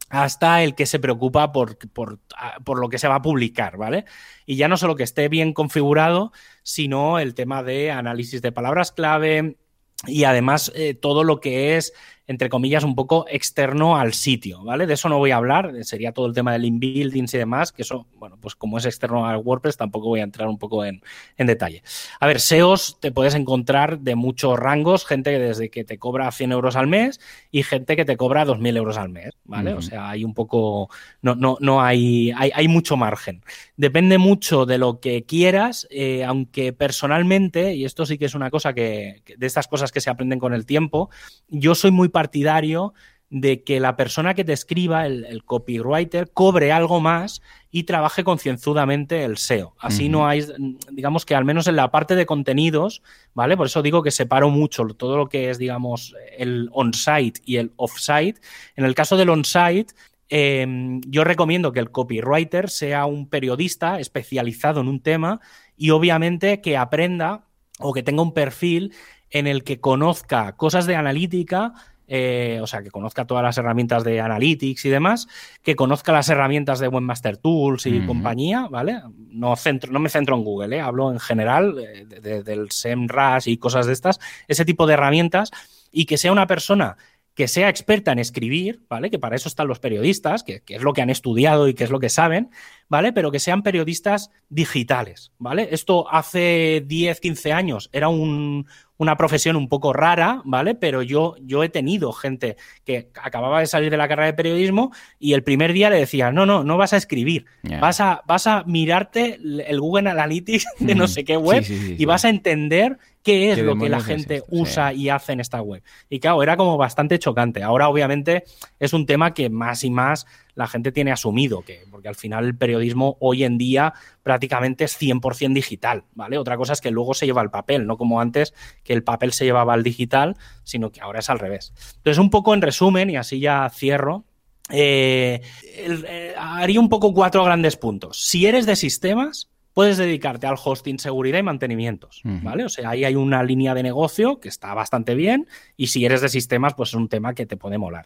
hasta 0.09 0.63
el 0.63 0.75
que 0.75 0.85
se 0.85 0.99
preocupa 0.99 1.51
por, 1.51 1.77
por, 1.89 2.19
por, 2.63 2.79
lo 2.79 2.89
que 2.89 2.99
se 2.99 3.07
va 3.07 3.15
a 3.15 3.21
publicar, 3.21 3.77
¿vale? 3.77 4.05
Y 4.45 4.57
ya 4.57 4.67
no 4.67 4.77
solo 4.77 4.95
que 4.95 5.03
esté 5.03 5.27
bien 5.27 5.53
configurado, 5.53 6.31
sino 6.61 7.19
el 7.19 7.33
tema 7.33 7.63
de 7.63 7.91
análisis 7.91 8.41
de 8.41 8.51
palabras 8.51 8.91
clave 8.91 9.57
y 10.05 10.25
además 10.25 10.71
eh, 10.75 10.93
todo 10.93 11.23
lo 11.23 11.39
que 11.39 11.77
es 11.77 11.93
entre 12.25 12.49
comillas, 12.49 12.83
un 12.83 12.95
poco 12.95 13.25
externo 13.29 13.97
al 13.97 14.13
sitio, 14.13 14.63
¿vale? 14.63 14.87
De 14.87 14.93
eso 14.93 15.09
no 15.09 15.17
voy 15.17 15.31
a 15.31 15.37
hablar, 15.37 15.73
sería 15.83 16.13
todo 16.13 16.25
el 16.25 16.33
tema 16.33 16.53
del 16.53 16.65
inbuildings 16.65 17.33
y 17.33 17.37
demás, 17.37 17.73
que 17.73 17.81
eso, 17.81 18.07
bueno, 18.17 18.37
pues 18.39 18.55
como 18.55 18.77
es 18.77 18.85
externo 18.85 19.25
al 19.25 19.37
WordPress, 19.37 19.75
tampoco 19.75 20.07
voy 20.07 20.21
a 20.21 20.23
entrar 20.23 20.47
un 20.47 20.57
poco 20.57 20.85
en, 20.85 21.01
detalle. 21.37 21.83
A 22.21 22.27
ver, 22.27 22.39
SEOs 22.39 22.99
te 23.01 23.11
puedes 23.11 23.35
encontrar 23.35 23.99
de 23.99 24.15
muchos 24.15 24.57
rangos, 24.57 25.05
gente 25.05 25.37
desde 25.37 25.69
que 25.69 25.83
te 25.83 25.97
cobra 25.97 26.31
100 26.31 26.53
euros 26.53 26.77
al 26.77 26.87
mes 26.87 27.19
y 27.51 27.63
gente 27.63 27.97
que 27.97 28.05
te 28.05 28.15
cobra 28.15 28.45
2.000 28.45 28.77
euros 28.77 28.97
al 28.97 29.09
mes, 29.09 29.33
¿vale? 29.43 29.73
O 29.73 29.81
sea, 29.81 30.09
hay 30.09 30.23
un 30.23 30.33
poco, 30.33 30.89
no, 31.21 31.35
no, 31.35 31.57
no 31.59 31.81
hay, 31.81 32.31
hay, 32.31 32.67
mucho 32.69 32.95
margen. 32.95 33.43
Depende 33.75 34.17
mucho 34.17 34.65
de 34.65 34.77
lo 34.77 35.01
que 35.01 35.23
quieras, 35.25 35.85
eh, 35.89 36.23
aunque 36.23 36.71
personalmente, 36.71 37.75
y 37.75 37.83
esto 37.83 38.05
sí 38.05 38.17
que 38.17 38.25
es 38.25 38.35
una 38.35 38.49
cosa 38.49 38.73
que, 38.73 39.21
de 39.37 39.45
estas 39.45 39.67
cosas 39.67 39.91
que 39.91 39.99
se 39.99 40.09
aprenden 40.09 40.39
con 40.39 40.53
el 40.53 40.65
tiempo, 40.65 41.09
yo 41.49 41.75
soy 41.75 41.91
muy 41.91 42.07
partidario 42.13 42.93
de 43.33 43.63
que 43.63 43.79
la 43.79 43.95
persona 43.95 44.35
que 44.35 44.43
te 44.43 44.53
escriba, 44.53 45.07
el, 45.07 45.43
copywriter, 45.43 46.31
cobre 46.31 46.71
algo 46.71 47.01
más 47.01 47.41
y 47.71 47.83
trabaje 47.83 48.23
concienzudamente 48.23 49.23
el 49.23 49.37
SEO. 49.37 49.75
Así 49.79 50.07
no 50.07 50.27
hay, 50.27 50.45
digamos 50.91 51.25
que 51.25 51.33
al 51.33 51.43
menos 51.43 51.65
en 51.65 51.75
la 51.75 51.89
parte 51.89 52.15
de 52.15 52.27
contenidos, 52.27 53.01
¿vale? 53.33 53.57
Por 53.57 53.65
eso 53.65 53.81
digo 53.81 54.03
que 54.03 54.11
separo 54.11 54.51
mucho 54.51 54.85
todo 54.85 55.17
lo 55.17 55.29
que 55.29 55.49
es, 55.49 55.57
digamos, 55.57 56.15
el 56.37 56.69
on-site 56.73 57.41
y 57.43 57.55
el 57.55 57.73
off-site. 57.75 58.39
En 58.75 58.85
el 58.85 58.93
caso 58.93 59.17
del 59.17 59.31
on-site, 59.31 59.95
em, 60.29 61.01
yo 61.07 61.23
recomiendo 61.23 61.71
que 61.71 61.79
el 61.79 61.89
copywriter 61.89 62.69
sea 62.69 63.07
un 63.07 63.27
periodista 63.27 63.99
especializado 63.99 64.81
en 64.81 64.87
un 64.87 65.01
tema 65.01 65.41
y 65.75 65.89
obviamente 65.89 66.61
que 66.61 66.77
aprenda 66.77 67.47
o 67.79 67.93
que 67.93 68.03
tenga 68.03 68.21
un 68.21 68.35
perfil 68.35 68.93
en 69.31 69.47
el 69.47 69.63
que 69.63 69.79
conozca 69.79 70.55
cosas 70.55 70.85
de 70.85 70.95
analítica, 70.95 71.73
eh, 72.07 72.59
o 72.61 72.67
sea, 72.67 72.83
que 72.83 72.91
conozca 72.91 73.25
todas 73.25 73.43
las 73.43 73.57
herramientas 73.57 74.03
de 74.03 74.19
Analytics 74.19 74.85
y 74.85 74.89
demás, 74.89 75.27
que 75.61 75.75
conozca 75.75 76.11
las 76.11 76.29
herramientas 76.29 76.79
de 76.79 76.87
Webmaster 76.87 77.37
Tools 77.37 77.85
y 77.85 78.05
compañía, 78.05 78.67
¿vale? 78.69 79.01
No, 79.29 79.55
centro, 79.55 79.91
no 79.91 79.99
me 79.99 80.09
centro 80.09 80.35
en 80.35 80.43
Google, 80.43 80.75
¿eh? 80.75 80.81
hablo 80.81 81.11
en 81.11 81.19
general 81.19 81.75
eh, 81.79 82.05
del 82.43 82.71
SEMrush 82.71 83.47
y 83.47 83.57
cosas 83.57 83.85
de 83.85 83.93
estas, 83.93 84.19
ese 84.47 84.65
tipo 84.65 84.85
de 84.85 84.93
herramientas, 84.93 85.51
y 85.91 86.05
que 86.05 86.17
sea 86.17 86.31
una 86.31 86.47
persona 86.47 86.97
que 87.35 87.47
sea 87.47 87.69
experta 87.69 88.11
en 88.11 88.19
escribir, 88.19 88.83
¿vale? 88.87 89.09
Que 89.09 89.17
para 89.17 89.35
eso 89.35 89.49
están 89.49 89.67
los 89.67 89.79
periodistas, 89.79 90.43
que, 90.43 90.61
que, 90.61 90.75
es 90.75 90.83
lo 90.83 90.93
que 90.93 91.01
han 91.01 91.09
estudiado 91.09 91.67
y 91.67 91.73
que 91.73 91.83
es 91.83 91.89
lo 91.89 91.99
que 91.99 92.09
saben, 92.09 92.51
¿vale? 92.89 93.11
Pero 93.11 93.31
que 93.31 93.39
sean 93.39 93.63
periodistas 93.63 94.29
digitales, 94.49 95.31
¿vale? 95.39 95.69
Esto 95.71 96.11
hace 96.11 96.83
10, 96.85 97.19
15 97.19 97.51
años 97.51 97.89
era 97.91 98.07
un, 98.09 98.67
una 99.03 99.17
profesión 99.17 99.55
un 99.55 99.69
poco 99.69 99.93
rara, 99.93 100.41
¿vale? 100.45 100.73
Pero 100.73 101.03
yo, 101.03 101.35
yo 101.41 101.63
he 101.63 101.69
tenido 101.69 102.11
gente 102.11 102.57
que 102.83 103.09
acababa 103.21 103.59
de 103.59 103.67
salir 103.67 103.91
de 103.91 103.97
la 103.97 104.07
carrera 104.07 104.25
de 104.27 104.33
periodismo 104.33 104.91
y 105.19 105.33
el 105.33 105.43
primer 105.43 105.73
día 105.73 105.89
le 105.89 105.97
decía, 105.97 106.31
no, 106.31 106.45
no, 106.45 106.63
no 106.63 106.77
vas 106.77 106.93
a 106.93 106.97
escribir, 106.97 107.45
vas, 107.79 108.01
a, 108.01 108.23
vas 108.25 108.47
a 108.47 108.63
mirarte 108.65 109.39
el 109.67 109.79
Google 109.79 110.09
Analytics 110.09 110.65
de 110.79 110.95
no 110.95 111.07
sé 111.07 111.23
qué 111.23 111.37
web 111.37 111.63
y 111.69 112.05
vas 112.05 112.25
a 112.25 112.29
entender 112.29 112.97
qué 113.23 113.51
es 113.53 113.59
lo 113.59 113.77
que 113.77 113.89
la 113.89 114.01
gente 114.01 114.43
usa 114.49 114.93
y 114.93 115.09
hace 115.09 115.33
en 115.33 115.39
esta 115.39 115.61
web. 115.61 115.81
Y 116.09 116.19
claro, 116.19 116.43
era 116.43 116.57
como 116.57 116.77
bastante 116.77 117.17
chocante. 117.19 117.63
Ahora, 117.63 117.87
obviamente, 117.87 118.43
es 118.79 118.93
un 118.93 119.05
tema 119.05 119.33
que 119.33 119.49
más 119.49 119.83
y 119.83 119.89
más 119.89 120.27
la 120.55 120.67
gente 120.67 120.91
tiene 120.91 121.11
asumido, 121.11 121.63
que, 121.63 121.85
porque 121.89 122.07
al 122.07 122.15
final 122.15 122.45
el 122.45 122.57
periodismo 122.57 123.17
hoy 123.19 123.43
en 123.43 123.57
día 123.57 123.93
prácticamente 124.21 124.83
es 124.83 124.99
100% 124.99 125.53
digital, 125.53 126.03
¿vale? 126.13 126.37
Otra 126.37 126.57
cosa 126.57 126.73
es 126.73 126.81
que 126.81 126.91
luego 126.91 127.13
se 127.13 127.25
lleva 127.25 127.41
el 127.41 127.49
papel, 127.49 127.87
no 127.87 127.97
como 127.97 128.21
antes 128.21 128.53
que 128.83 128.93
el 128.93 129.03
papel 129.03 129.33
se 129.33 129.45
llevaba 129.45 129.73
al 129.73 129.83
digital, 129.83 130.35
sino 130.63 130.91
que 130.91 131.01
ahora 131.01 131.19
es 131.19 131.29
al 131.29 131.39
revés. 131.39 131.73
Entonces, 131.97 132.19
un 132.19 132.29
poco 132.29 132.53
en 132.53 132.61
resumen, 132.61 133.09
y 133.09 133.17
así 133.17 133.39
ya 133.39 133.69
cierro, 133.69 134.25
eh, 134.69 135.41
eh, 135.75 136.33
haría 136.37 136.79
un 136.79 136.89
poco 136.89 137.13
cuatro 137.13 137.43
grandes 137.43 137.75
puntos. 137.75 138.25
Si 138.25 138.45
eres 138.45 138.65
de 138.65 138.75
sistemas, 138.75 139.49
puedes 139.73 139.97
dedicarte 139.97 140.47
al 140.47 140.55
hosting, 140.63 140.99
seguridad 140.99 141.39
y 141.39 141.43
mantenimientos, 141.43 142.21
¿vale? 142.23 142.65
O 142.65 142.69
sea, 142.69 142.91
ahí 142.91 143.05
hay 143.05 143.15
una 143.15 143.43
línea 143.43 143.73
de 143.73 143.83
negocio 143.83 144.39
que 144.39 144.49
está 144.49 144.73
bastante 144.73 145.15
bien 145.15 145.47
y 145.75 145.87
si 145.87 146.05
eres 146.05 146.21
de 146.21 146.29
sistemas, 146.29 146.73
pues 146.75 146.89
es 146.89 146.95
un 146.95 147.09
tema 147.09 147.33
que 147.33 147.45
te 147.45 147.57
puede 147.57 147.77
molar. 147.77 148.05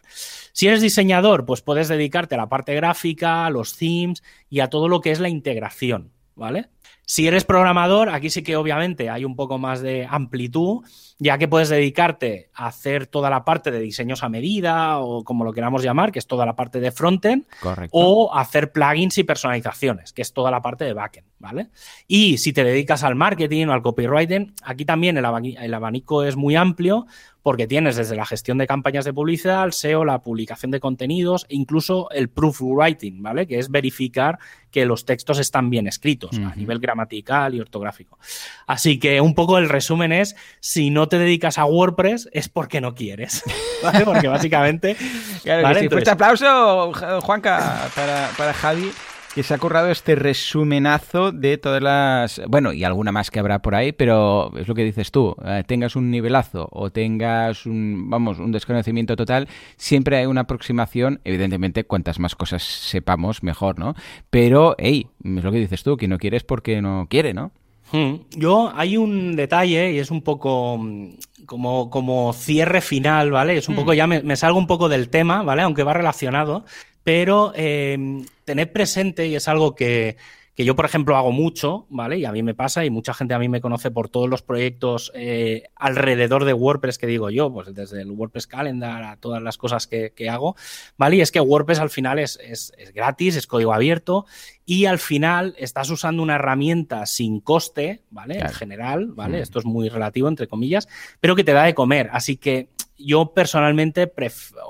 Si 0.52 0.66
eres 0.66 0.80
diseñador, 0.80 1.44
pues 1.44 1.60
puedes 1.60 1.88
dedicarte 1.88 2.34
a 2.34 2.38
la 2.38 2.48
parte 2.48 2.74
gráfica, 2.74 3.46
a 3.46 3.50
los 3.50 3.76
themes 3.76 4.22
y 4.48 4.60
a 4.60 4.68
todo 4.68 4.88
lo 4.88 5.00
que 5.00 5.10
es 5.10 5.20
la 5.20 5.28
integración, 5.28 6.12
¿vale? 6.34 6.68
Si 7.10 7.26
eres 7.26 7.44
programador, 7.44 8.10
aquí 8.10 8.28
sí 8.28 8.42
que 8.42 8.56
obviamente 8.56 9.08
hay 9.08 9.24
un 9.24 9.34
poco 9.34 9.56
más 9.56 9.80
de 9.80 10.06
amplitud, 10.10 10.84
ya 11.18 11.38
que 11.38 11.48
puedes 11.48 11.70
dedicarte 11.70 12.50
a 12.52 12.66
hacer 12.66 13.06
toda 13.06 13.30
la 13.30 13.46
parte 13.46 13.70
de 13.70 13.80
diseños 13.80 14.22
a 14.22 14.28
medida 14.28 14.98
o 14.98 15.24
como 15.24 15.42
lo 15.42 15.54
queramos 15.54 15.82
llamar, 15.82 16.12
que 16.12 16.18
es 16.18 16.26
toda 16.26 16.44
la 16.44 16.54
parte 16.54 16.80
de 16.80 16.92
frontend, 16.92 17.46
o 17.92 18.34
hacer 18.34 18.72
plugins 18.72 19.16
y 19.16 19.24
personalizaciones, 19.24 20.12
que 20.12 20.20
es 20.20 20.34
toda 20.34 20.50
la 20.50 20.60
parte 20.60 20.84
de 20.84 20.92
backend, 20.92 21.26
¿vale? 21.38 21.68
Y 22.06 22.36
si 22.36 22.52
te 22.52 22.62
dedicas 22.62 23.02
al 23.04 23.14
marketing 23.14 23.68
o 23.68 23.72
al 23.72 23.80
copywriting, 23.80 24.52
aquí 24.62 24.84
también 24.84 25.16
el, 25.16 25.24
abanico 25.24 26.24
es 26.24 26.36
muy 26.36 26.56
amplio 26.56 27.06
porque 27.42 27.66
tienes 27.66 27.96
desde 27.96 28.14
la 28.14 28.26
gestión 28.26 28.58
de 28.58 28.66
campañas 28.66 29.06
de 29.06 29.14
publicidad, 29.14 29.64
el 29.64 29.72
SEO, 29.72 30.04
la 30.04 30.20
publicación 30.20 30.70
de 30.70 30.80
contenidos 30.80 31.46
e 31.48 31.54
incluso 31.54 32.10
el 32.10 32.28
proofwriting, 32.28 33.22
¿vale? 33.22 33.46
Que 33.46 33.58
es 33.58 33.70
verificar 33.70 34.38
que 34.70 34.84
los 34.84 35.06
textos 35.06 35.38
están 35.38 35.70
bien 35.70 35.86
escritos 35.86 36.38
a 36.38 36.54
nivel 36.54 36.77
gramatical 36.80 37.54
y 37.54 37.60
ortográfico. 37.60 38.18
Así 38.66 38.98
que 38.98 39.20
un 39.20 39.34
poco 39.34 39.58
el 39.58 39.68
resumen 39.68 40.12
es, 40.12 40.36
si 40.60 40.90
no 40.90 41.08
te 41.08 41.18
dedicas 41.18 41.58
a 41.58 41.64
WordPress 41.64 42.28
es 42.32 42.48
porque 42.48 42.80
no 42.80 42.94
quieres, 42.94 43.42
¿vale? 43.82 44.04
Porque 44.04 44.28
básicamente... 44.28 44.96
Claro, 45.42 45.62
¿vale? 45.62 45.88
fuerte 45.88 46.10
aplauso, 46.10 46.92
Juanca, 47.22 47.88
para, 47.94 48.30
para 48.36 48.52
Javi 48.52 48.92
que 49.38 49.44
se 49.44 49.54
ha 49.54 49.58
currado 49.58 49.88
este 49.88 50.16
resumenazo 50.16 51.30
de 51.30 51.58
todas 51.58 51.80
las... 51.80 52.42
Bueno, 52.48 52.72
y 52.72 52.82
alguna 52.82 53.12
más 53.12 53.30
que 53.30 53.38
habrá 53.38 53.60
por 53.60 53.76
ahí, 53.76 53.92
pero 53.92 54.50
es 54.56 54.66
lo 54.66 54.74
que 54.74 54.82
dices 54.82 55.12
tú, 55.12 55.36
eh, 55.44 55.62
tengas 55.64 55.94
un 55.94 56.10
nivelazo 56.10 56.68
o 56.72 56.90
tengas 56.90 57.64
un, 57.64 58.10
vamos, 58.10 58.40
un 58.40 58.50
desconocimiento 58.50 59.14
total, 59.14 59.46
siempre 59.76 60.16
hay 60.16 60.26
una 60.26 60.40
aproximación, 60.40 61.20
evidentemente 61.22 61.84
cuantas 61.84 62.18
más 62.18 62.34
cosas 62.34 62.64
sepamos, 62.64 63.44
mejor, 63.44 63.78
¿no? 63.78 63.94
Pero, 64.28 64.74
hey, 64.76 65.06
es 65.22 65.44
lo 65.44 65.52
que 65.52 65.58
dices 65.58 65.84
tú, 65.84 65.96
que 65.96 66.08
no 66.08 66.18
quieres 66.18 66.42
porque 66.42 66.82
no 66.82 67.06
quiere, 67.08 67.32
¿no? 67.32 67.52
Hmm. 67.92 68.14
Yo 68.30 68.72
hay 68.74 68.96
un 68.96 69.36
detalle 69.36 69.92
y 69.92 70.00
es 70.00 70.10
un 70.10 70.22
poco 70.22 70.78
mm, 70.78 71.10
como, 71.46 71.90
como 71.90 72.32
cierre 72.32 72.80
final, 72.80 73.30
¿vale? 73.30 73.56
Es 73.56 73.68
un 73.68 73.76
poco, 73.76 73.92
hmm. 73.92 73.94
ya 73.94 74.06
me, 74.08 74.34
salgo 74.34 74.58
un 74.58 74.66
poco 74.66 74.88
del 74.88 75.10
tema, 75.10 75.44
¿vale? 75.44 75.62
Aunque 75.62 75.84
va 75.84 75.92
relacionado, 75.94 76.64
pero 77.04 77.52
eh, 77.54 78.24
tened 78.48 78.72
presente, 78.72 79.26
y 79.26 79.36
es 79.36 79.46
algo 79.46 79.74
que, 79.74 80.16
que 80.54 80.64
yo, 80.64 80.74
por 80.74 80.86
ejemplo, 80.86 81.18
hago 81.18 81.32
mucho, 81.32 81.86
¿vale? 81.90 82.16
Y 82.16 82.24
a 82.24 82.32
mí 82.32 82.42
me 82.42 82.54
pasa, 82.54 82.82
y 82.82 82.88
mucha 82.88 83.12
gente 83.12 83.34
a 83.34 83.38
mí 83.38 83.46
me 83.46 83.60
conoce 83.60 83.90
por 83.90 84.08
todos 84.08 84.26
los 84.26 84.40
proyectos 84.40 85.12
eh, 85.14 85.64
alrededor 85.76 86.46
de 86.46 86.54
WordPress 86.54 86.96
que 86.96 87.06
digo 87.06 87.28
yo, 87.28 87.52
pues 87.52 87.74
desde 87.74 88.00
el 88.00 88.10
WordPress 88.10 88.46
Calendar 88.46 89.02
a 89.02 89.16
todas 89.18 89.42
las 89.42 89.58
cosas 89.58 89.86
que, 89.86 90.30
hago, 90.30 90.56
¿vale? 90.96 91.16
Y 91.16 91.20
es 91.20 91.30
que 91.30 91.40
WordPress 91.40 91.78
al 91.78 91.90
final 91.90 92.18
es, 92.18 92.38
es, 92.42 92.72
gratis, 92.94 93.36
es 93.36 93.46
código 93.46 93.74
abierto, 93.74 94.24
y 94.64 94.86
al 94.86 94.98
final 94.98 95.54
estás 95.58 95.90
usando 95.90 96.22
una 96.22 96.36
herramienta 96.36 97.04
sin 97.04 97.40
coste, 97.40 98.00
¿vale? 98.10 98.38
En 98.38 98.48
general, 98.48 99.12
¿vale? 99.12 99.40
Mm. 99.40 99.42
Esto 99.42 99.58
es 99.58 99.66
muy 99.66 99.90
relativo, 99.90 100.26
entre 100.26 100.48
comillas, 100.48 100.88
pero 101.20 101.36
que 101.36 101.44
te 101.44 101.52
da 101.52 101.64
de 101.64 101.74
comer. 101.74 102.08
Así 102.12 102.38
que 102.38 102.70
yo 102.98 103.32
personalmente 103.32 104.12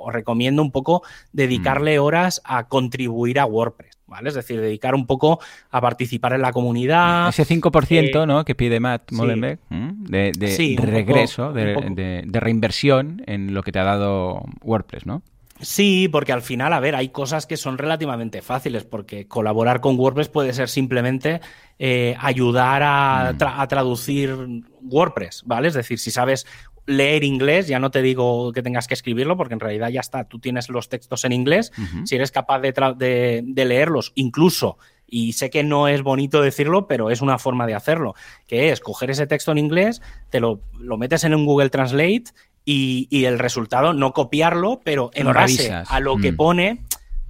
os 0.00 0.12
recomiendo 0.12 0.62
un 0.62 0.70
poco 0.70 1.02
dedicarle 1.32 1.98
mm. 1.98 2.02
horas 2.02 2.42
a 2.44 2.68
contribuir 2.68 3.40
a 3.40 3.46
WordPress. 3.46 3.98
¿vale? 4.08 4.30
Es 4.30 4.34
decir, 4.34 4.60
dedicar 4.60 4.94
un 4.94 5.06
poco 5.06 5.38
a 5.70 5.80
participar 5.80 6.32
en 6.32 6.42
la 6.42 6.52
comunidad. 6.52 7.28
Ese 7.28 7.46
5%, 7.46 8.22
eh, 8.22 8.26
¿no? 8.26 8.44
Que 8.44 8.54
pide 8.54 8.80
Matt 8.80 9.12
Molenbeek, 9.12 9.60
de, 9.68 10.76
regreso, 10.78 11.52
de, 11.52 12.24
reinversión 12.32 13.22
en 13.26 13.54
lo 13.54 13.62
que 13.62 13.70
te 13.70 13.78
ha 13.78 13.84
dado 13.84 14.42
WordPress, 14.62 15.06
¿no? 15.06 15.22
Sí, 15.60 16.08
porque 16.10 16.32
al 16.32 16.42
final, 16.42 16.72
a 16.72 16.78
ver, 16.78 16.94
hay 16.94 17.08
cosas 17.08 17.44
que 17.46 17.56
son 17.56 17.78
relativamente 17.78 18.42
fáciles, 18.42 18.84
porque 18.84 19.26
colaborar 19.26 19.80
con 19.80 19.98
WordPress 19.98 20.28
puede 20.28 20.52
ser 20.52 20.68
simplemente 20.68 21.40
eh, 21.80 22.16
ayudar 22.20 22.82
a, 22.84 23.32
mm. 23.32 23.42
a, 23.42 23.66
traducir 23.66 24.36
WordPress, 24.82 25.42
¿vale? 25.46 25.68
Es 25.68 25.74
decir, 25.74 25.98
si 25.98 26.12
sabes 26.12 26.46
leer 26.88 27.22
inglés, 27.22 27.68
ya 27.68 27.78
no 27.78 27.90
te 27.90 28.00
digo 28.00 28.50
que 28.52 28.62
tengas 28.62 28.88
que 28.88 28.94
escribirlo, 28.94 29.36
porque 29.36 29.54
en 29.54 29.60
realidad 29.60 29.90
ya 29.90 30.00
está, 30.00 30.24
tú 30.24 30.38
tienes 30.38 30.70
los 30.70 30.88
textos 30.88 31.24
en 31.26 31.32
inglés, 31.32 31.70
si 32.04 32.16
eres 32.16 32.32
capaz 32.32 32.60
de, 32.60 33.44
leerlos, 33.54 34.12
incluso, 34.14 34.78
y 35.06 35.34
sé 35.34 35.50
que 35.50 35.62
no 35.62 35.86
es 35.86 36.02
bonito 36.02 36.40
decirlo, 36.40 36.86
pero 36.86 37.10
es 37.10 37.20
una 37.20 37.38
forma 37.38 37.66
de 37.66 37.74
hacerlo, 37.74 38.14
que 38.46 38.70
es 38.70 38.80
coger 38.80 39.10
ese 39.10 39.26
texto 39.26 39.52
en 39.52 39.58
inglés, 39.58 40.00
te 40.30 40.40
lo, 40.40 40.60
lo 40.78 40.96
metes 40.96 41.24
en 41.24 41.34
un 41.34 41.44
Google 41.44 41.68
Translate 41.68 42.32
y, 42.64 43.24
el 43.24 43.38
resultado, 43.38 43.92
no 43.92 44.12
copiarlo, 44.12 44.80
pero 44.82 45.10
en 45.14 45.26
base 45.26 45.72
a 45.72 46.00
lo 46.00 46.16
que 46.16 46.32
mm. 46.32 46.36
pone, 46.36 46.80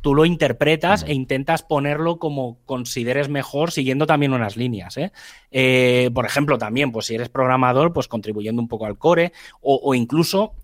tú 0.00 0.14
lo 0.14 0.24
interpretas 0.24 1.04
e 1.06 1.14
intentas 1.14 1.62
ponerlo 1.62 2.18
como 2.18 2.58
consideres 2.64 3.28
mejor 3.28 3.72
siguiendo 3.72 4.06
también 4.06 4.32
unas 4.32 4.56
líneas. 4.56 4.96
¿eh? 4.96 5.12
Eh, 5.50 6.10
por 6.14 6.26
ejemplo, 6.26 6.58
también, 6.58 6.92
pues 6.92 7.06
si 7.06 7.14
eres 7.14 7.28
programador, 7.28 7.92
pues 7.92 8.08
contribuyendo 8.08 8.62
un 8.62 8.68
poco 8.68 8.86
al 8.86 8.98
core 8.98 9.32
o, 9.60 9.94
incluso 9.94 10.54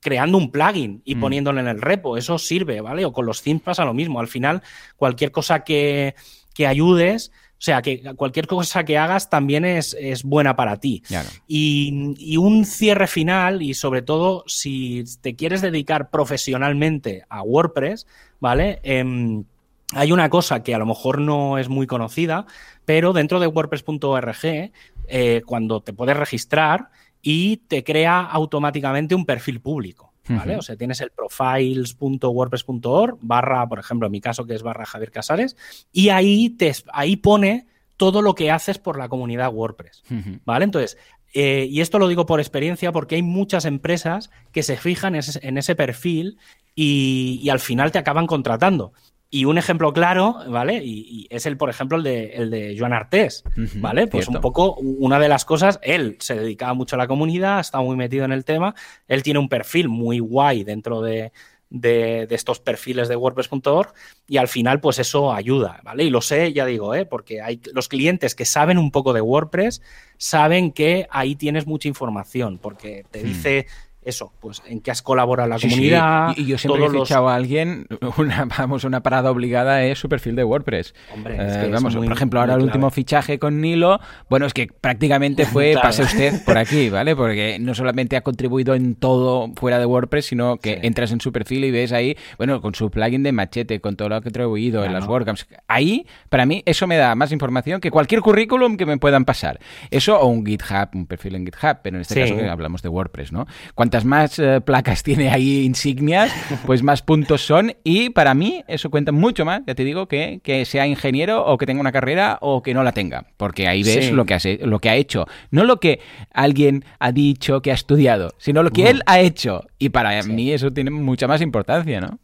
creando 0.00 0.38
un 0.38 0.50
plugin 0.50 1.02
y 1.04 1.16
mm. 1.16 1.20
poniéndolo 1.20 1.60
en 1.60 1.68
el 1.68 1.80
repo. 1.80 2.16
Eso 2.16 2.38
sirve, 2.38 2.80
¿vale? 2.80 3.04
O 3.04 3.12
con 3.12 3.26
los 3.26 3.42
themes 3.42 3.62
pasa 3.62 3.84
lo 3.84 3.94
mismo. 3.94 4.20
Al 4.20 4.28
final, 4.28 4.62
cualquier 4.96 5.32
cosa 5.32 5.64
que, 5.64 6.14
que 6.54 6.66
ayudes 6.66 7.32
o 7.58 7.60
sea, 7.60 7.82
que 7.82 8.14
cualquier 8.14 8.46
cosa 8.46 8.84
que 8.84 8.96
hagas 8.96 9.30
también 9.30 9.64
es, 9.64 9.96
buena 10.22 10.54
para 10.54 10.78
ti. 10.78 11.02
Y, 11.48 12.36
un 12.36 12.64
cierre 12.64 13.08
final, 13.08 13.62
y 13.62 13.74
sobre 13.74 14.00
todo 14.02 14.44
si 14.46 15.02
te 15.20 15.34
quieres 15.34 15.60
dedicar 15.60 16.08
profesionalmente 16.10 17.24
a 17.28 17.42
WordPress, 17.42 18.06
¿vale? 18.40 18.80
Em, 18.82 19.44
hay 19.92 20.12
una 20.12 20.28
cosa 20.28 20.62
que 20.62 20.74
a 20.74 20.78
lo 20.78 20.86
mejor 20.86 21.20
no 21.20 21.58
es 21.58 21.68
muy 21.68 21.86
conocida, 21.86 22.46
pero 22.84 23.12
dentro 23.12 23.40
de 23.40 23.46
WordPress.org, 23.46 24.70
eh, 25.08 25.42
cuando 25.46 25.80
te 25.80 25.92
puedes 25.92 26.16
registrar 26.16 26.90
y 27.22 27.58
te 27.68 27.84
crea 27.84 28.20
automáticamente 28.20 29.14
un 29.14 29.24
perfil 29.24 29.60
público. 29.60 30.12
¿vale? 30.28 30.56
O 30.56 30.62
sea, 30.62 30.76
tienes 30.76 31.00
el 31.00 31.10
profiles.wordpress.org 31.10 33.18
barra, 33.22 33.66
por 33.66 33.78
ejemplo, 33.78 34.06
en 34.06 34.12
mi 34.12 34.20
caso 34.20 34.44
que 34.44 34.54
es 34.54 34.62
barra 34.62 34.84
Javier 34.84 35.10
Casares, 35.10 35.56
y 35.90 36.10
ahí, 36.10 36.50
te, 36.50 36.70
ahí 36.92 37.16
pone 37.16 37.66
todo 37.96 38.20
lo 38.20 38.34
que 38.34 38.50
haces 38.50 38.78
por 38.78 38.98
la 38.98 39.08
comunidad 39.08 39.52
WordPress, 39.52 40.02
¿vale? 40.44 40.64
Entonces, 40.64 40.98
eh, 41.34 41.66
y 41.70 41.80
esto 41.80 41.98
lo 41.98 42.08
digo 42.08 42.26
por 42.26 42.40
experiencia 42.40 42.92
porque 42.92 43.16
hay 43.16 43.22
muchas 43.22 43.64
empresas 43.64 44.30
que 44.52 44.62
se 44.62 44.76
fijan 44.76 45.14
en 45.14 45.58
ese, 45.58 45.74
perfil 45.74 46.38
y, 46.80 47.40
y, 47.42 47.48
al 47.48 47.58
final 47.58 47.90
te 47.90 47.98
acaban 47.98 48.28
contratando. 48.28 48.92
Y 49.30 49.46
un 49.46 49.58
ejemplo 49.58 49.92
claro, 49.92 50.36
¿vale? 50.48 50.80
Y, 50.84 51.26
es 51.28 51.44
el, 51.44 51.56
por 51.56 51.70
ejemplo, 51.70 51.98
el 51.98 52.04
de, 52.04 52.26
el 52.34 52.50
de 52.50 52.76
Joan 52.78 52.92
Artés, 52.92 53.42
¿vale? 53.74 54.06
Pues 54.06 54.28
un 54.28 54.40
poco 54.40 54.74
una 54.76 55.18
de 55.18 55.28
las 55.28 55.44
cosas, 55.44 55.80
él 55.82 56.18
se 56.20 56.36
dedicaba 56.36 56.74
mucho 56.74 56.94
a 56.94 56.98
la 56.98 57.08
comunidad, 57.08 57.58
está 57.58 57.80
muy 57.80 57.96
metido 57.96 58.24
en 58.24 58.30
el 58.30 58.44
tema, 58.44 58.76
él 59.08 59.24
tiene 59.24 59.40
un 59.40 59.48
perfil 59.48 59.88
muy 59.88 60.20
guay 60.20 60.62
dentro 60.62 61.02
de, 61.02 61.32
de, 61.70 62.26
estos 62.30 62.60
perfiles 62.60 63.08
de 63.08 63.16
WordPress.org 63.16 63.92
y 64.26 64.36
al 64.36 64.48
final 64.48 64.80
pues 64.80 64.98
eso 64.98 65.32
ayuda, 65.32 65.80
¿vale? 65.82 66.04
Y 66.04 66.10
lo 66.10 66.20
sé, 66.20 66.52
ya 66.52 66.64
digo, 66.64 66.94
¿eh? 66.94 67.04
porque 67.04 67.42
hay 67.42 67.60
los 67.74 67.88
clientes 67.88 68.34
que 68.34 68.44
saben 68.44 68.78
un 68.78 68.90
poco 68.90 69.12
de 69.12 69.20
WordPress 69.20 69.82
saben 70.16 70.72
que 70.72 71.06
ahí 71.10 71.36
tienes 71.36 71.66
mucha 71.66 71.88
información 71.88 72.58
porque 72.58 73.04
te 73.10 73.22
hmm. 73.22 73.26
dice 73.26 73.66
eso, 74.08 74.32
pues 74.40 74.62
en 74.66 74.80
qué 74.80 74.90
has 74.90 75.02
colaborado 75.02 75.48
la 75.48 75.58
comunidad. 75.58 76.32
Y, 76.36 76.46
yo 76.46 76.56
siempre 76.56 76.86
he 76.86 76.90
fichado 76.90 77.28
a 77.28 77.34
alguien, 77.34 77.86
una, 78.16 78.46
vamos, 78.58 78.84
una 78.84 79.02
parada 79.02 79.30
obligada 79.30 79.84
es 79.84 79.98
su 79.98 80.08
perfil 80.08 80.34
de 80.34 80.44
WordPress. 80.44 80.94
Hombre, 81.12 81.36
eh, 81.38 81.68
vamos, 81.70 81.94
por 81.94 82.12
ejemplo, 82.12 82.40
ahora 82.40 82.54
el 82.54 82.62
último 82.62 82.90
fichaje 82.90 83.38
con 83.38 83.60
Nilo, 83.60 84.00
bueno, 84.30 84.46
es 84.46 84.54
que 84.54 84.68
prácticamente 84.68 85.44
fue 85.44 85.74
pase 85.82 86.02
usted 86.02 86.42
por 86.44 86.56
aquí, 86.56 86.88
¿vale? 86.88 87.14
Porque 87.14 87.58
no 87.60 87.74
solamente 87.74 88.16
ha 88.16 88.22
contribuido 88.22 88.74
en 88.74 88.94
todo 88.94 89.52
fuera 89.56 89.78
de 89.78 89.84
WordPress, 89.84 90.26
sino 90.26 90.56
que 90.56 90.80
entras 90.82 91.12
en 91.12 91.20
su 91.20 91.30
perfil 91.30 91.64
y 91.64 91.70
ves 91.70 91.92
ahí, 91.92 92.16
bueno, 92.38 92.62
con 92.62 92.74
su 92.74 92.90
plugin 92.90 93.22
de 93.22 93.32
machete, 93.32 93.80
con 93.80 93.96
todo 93.96 94.08
lo 94.08 94.14
que 94.14 94.18
ha 94.18 94.22
contribuido 94.22 94.84
en 94.84 94.94
las 94.94 95.06
WordCamps. 95.06 95.46
Ahí, 95.66 96.06
para 96.30 96.46
mí, 96.46 96.62
eso 96.64 96.86
me 96.86 96.96
da 96.96 97.14
más 97.14 97.30
información 97.32 97.80
que 97.80 97.90
cualquier 97.90 98.22
currículum 98.22 98.76
que 98.76 98.86
me 98.86 98.96
puedan 98.96 99.24
pasar. 99.24 99.60
Eso 99.90 100.18
o 100.18 100.26
un 100.28 100.46
GitHub, 100.46 100.88
un 100.94 101.06
perfil 101.06 101.34
en 101.34 101.44
GitHub, 101.44 101.78
pero 101.82 101.96
en 101.96 102.02
este 102.02 102.20
caso 102.20 102.34
hablamos 102.50 102.82
de 102.82 102.88
WordPress, 102.88 103.32
¿no? 103.32 103.46
Cuántas 103.74 103.97
más 104.04 104.38
eh, 104.38 104.60
placas 104.60 105.02
tiene 105.04 105.30
ahí 105.30 105.64
insignias, 105.64 106.32
pues 106.66 106.82
más 106.82 107.02
puntos 107.02 107.42
son. 107.42 107.74
Y 107.84 108.10
para 108.10 108.34
mí 108.34 108.64
eso 108.68 108.90
cuenta 108.90 109.12
mucho 109.12 109.44
más, 109.44 109.62
ya 109.66 109.74
te 109.74 109.84
digo, 109.84 110.08
que, 110.08 110.40
que 110.42 110.64
sea 110.64 110.86
ingeniero 110.86 111.44
o 111.44 111.58
que 111.58 111.66
tenga 111.66 111.80
una 111.80 111.92
carrera 111.92 112.38
o 112.40 112.62
que 112.62 112.74
no 112.74 112.82
la 112.82 112.92
tenga. 112.92 113.26
Porque 113.36 113.68
ahí 113.68 113.82
ves 113.82 114.12
lo, 114.12 114.24
que 114.24 114.34
ha, 114.34 114.38
lo 114.62 114.78
que 114.78 114.90
ha 114.90 114.96
hecho. 114.96 115.26
No 115.50 115.64
lo 115.64 115.80
que 115.80 116.00
alguien 116.32 116.84
ha 116.98 117.12
dicho 117.12 117.62
que 117.62 117.70
ha 117.70 117.74
estudiado, 117.74 118.34
sino 118.38 118.62
lo 118.62 118.70
que 118.70 118.90
él 118.90 119.02
ha 119.06 119.20
hecho. 119.20 119.64
Y 119.78 119.90
para 119.90 120.22
mí 120.22 120.52
eso 120.52 120.72
tiene 120.72 120.90
mucha 120.90 121.26
más 121.26 121.40
importancia, 121.40 122.00
¿no? 122.00 122.18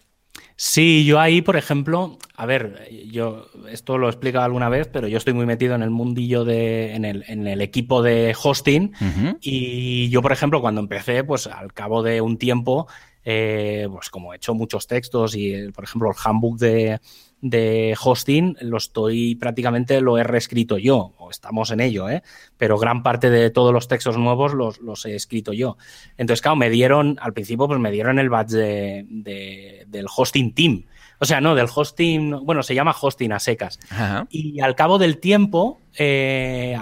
Sí, 0.57 1.05
yo 1.05 1.18
ahí, 1.18 1.42
por 1.42 1.57
ejemplo, 1.57 2.16
a 2.36 2.46
ver, 2.46 2.88
yo 3.11 3.46
esto 3.68 3.98
lo 3.98 4.07
he 4.07 4.11
explicado 4.11 4.44
alguna 4.44 4.68
vez, 4.68 4.88
pero 4.92 5.09
yo 5.09 5.18
estoy 5.18 5.34
muy 5.34 5.46
metido 5.46 5.74
en 5.74 5.82
el 5.82 5.90
mundillo 5.90 6.44
de, 6.44 6.94
en 6.94 7.05
el, 7.05 7.24
en 7.26 7.46
el 7.48 7.61
equipo 7.61 8.02
de 8.02 8.36
hosting. 8.40 8.92
Y 9.40 10.09
yo, 10.11 10.22
por 10.22 10.30
ejemplo, 10.30 10.61
cuando 10.61 10.80
empecé, 10.80 11.24
pues 11.24 11.48
al 11.48 11.72
cabo 11.72 12.05
de 12.05 12.20
un 12.20 12.38
tiempo, 12.38 12.86
eh, 13.24 13.88
pues 13.90 14.11
como 14.11 14.32
he 14.32 14.36
hecho 14.36 14.55
muchos 14.55 14.86
textos 14.86 15.34
y, 15.34 15.72
por 15.72 15.84
ejemplo, 15.84 16.11
el 16.11 16.16
handbook 16.22 16.59
de, 16.59 17.00
de 17.45 17.95
hosting 18.03 18.57
lo 18.62 18.78
estoy 18.78 19.34
prácticamente 19.34 20.01
lo 20.01 20.16
he 20.16 20.24
reescrito 20.24 20.78
yo, 20.78 21.12
o 21.18 21.30
estamos 21.30 21.70
en 21.70 21.80
ello, 21.80 22.09
¿eh? 22.09 22.22
pero 22.57 22.78
gran 22.78 23.03
parte 23.03 23.28
de 23.28 23.51
todos 23.51 23.70
los 23.70 23.86
textos 23.86 24.16
nuevos 24.16 24.55
los, 24.55 24.80
los 24.80 25.05
he 25.05 25.14
escrito 25.14 25.53
yo. 25.53 25.76
Entonces, 26.16 26.40
claro, 26.40 26.57
me 26.57 26.70
dieron, 26.70 27.18
al 27.20 27.34
principio, 27.34 27.68
pues 27.68 27.78
me 27.78 27.90
dieron 27.90 28.18
el 28.18 28.30
badge 28.30 28.53
de, 28.53 29.84
del 29.86 30.07
hosting 30.14 30.55
team. 30.55 30.84
O 31.25 31.27
sea, 31.27 31.41
no, 31.41 31.55
del 31.55 31.68
hosting, 31.75 32.45
bueno, 32.45 32.62
se 32.62 32.75
llama 32.75 32.95
hosting 33.01 33.33
a 33.33 33.39
secas. 33.39 33.81
Y 34.29 34.61
al 34.61 34.75
cabo 34.75 34.99
del 34.99 35.16
tiempo, 35.16 35.81
eh, 35.97 36.77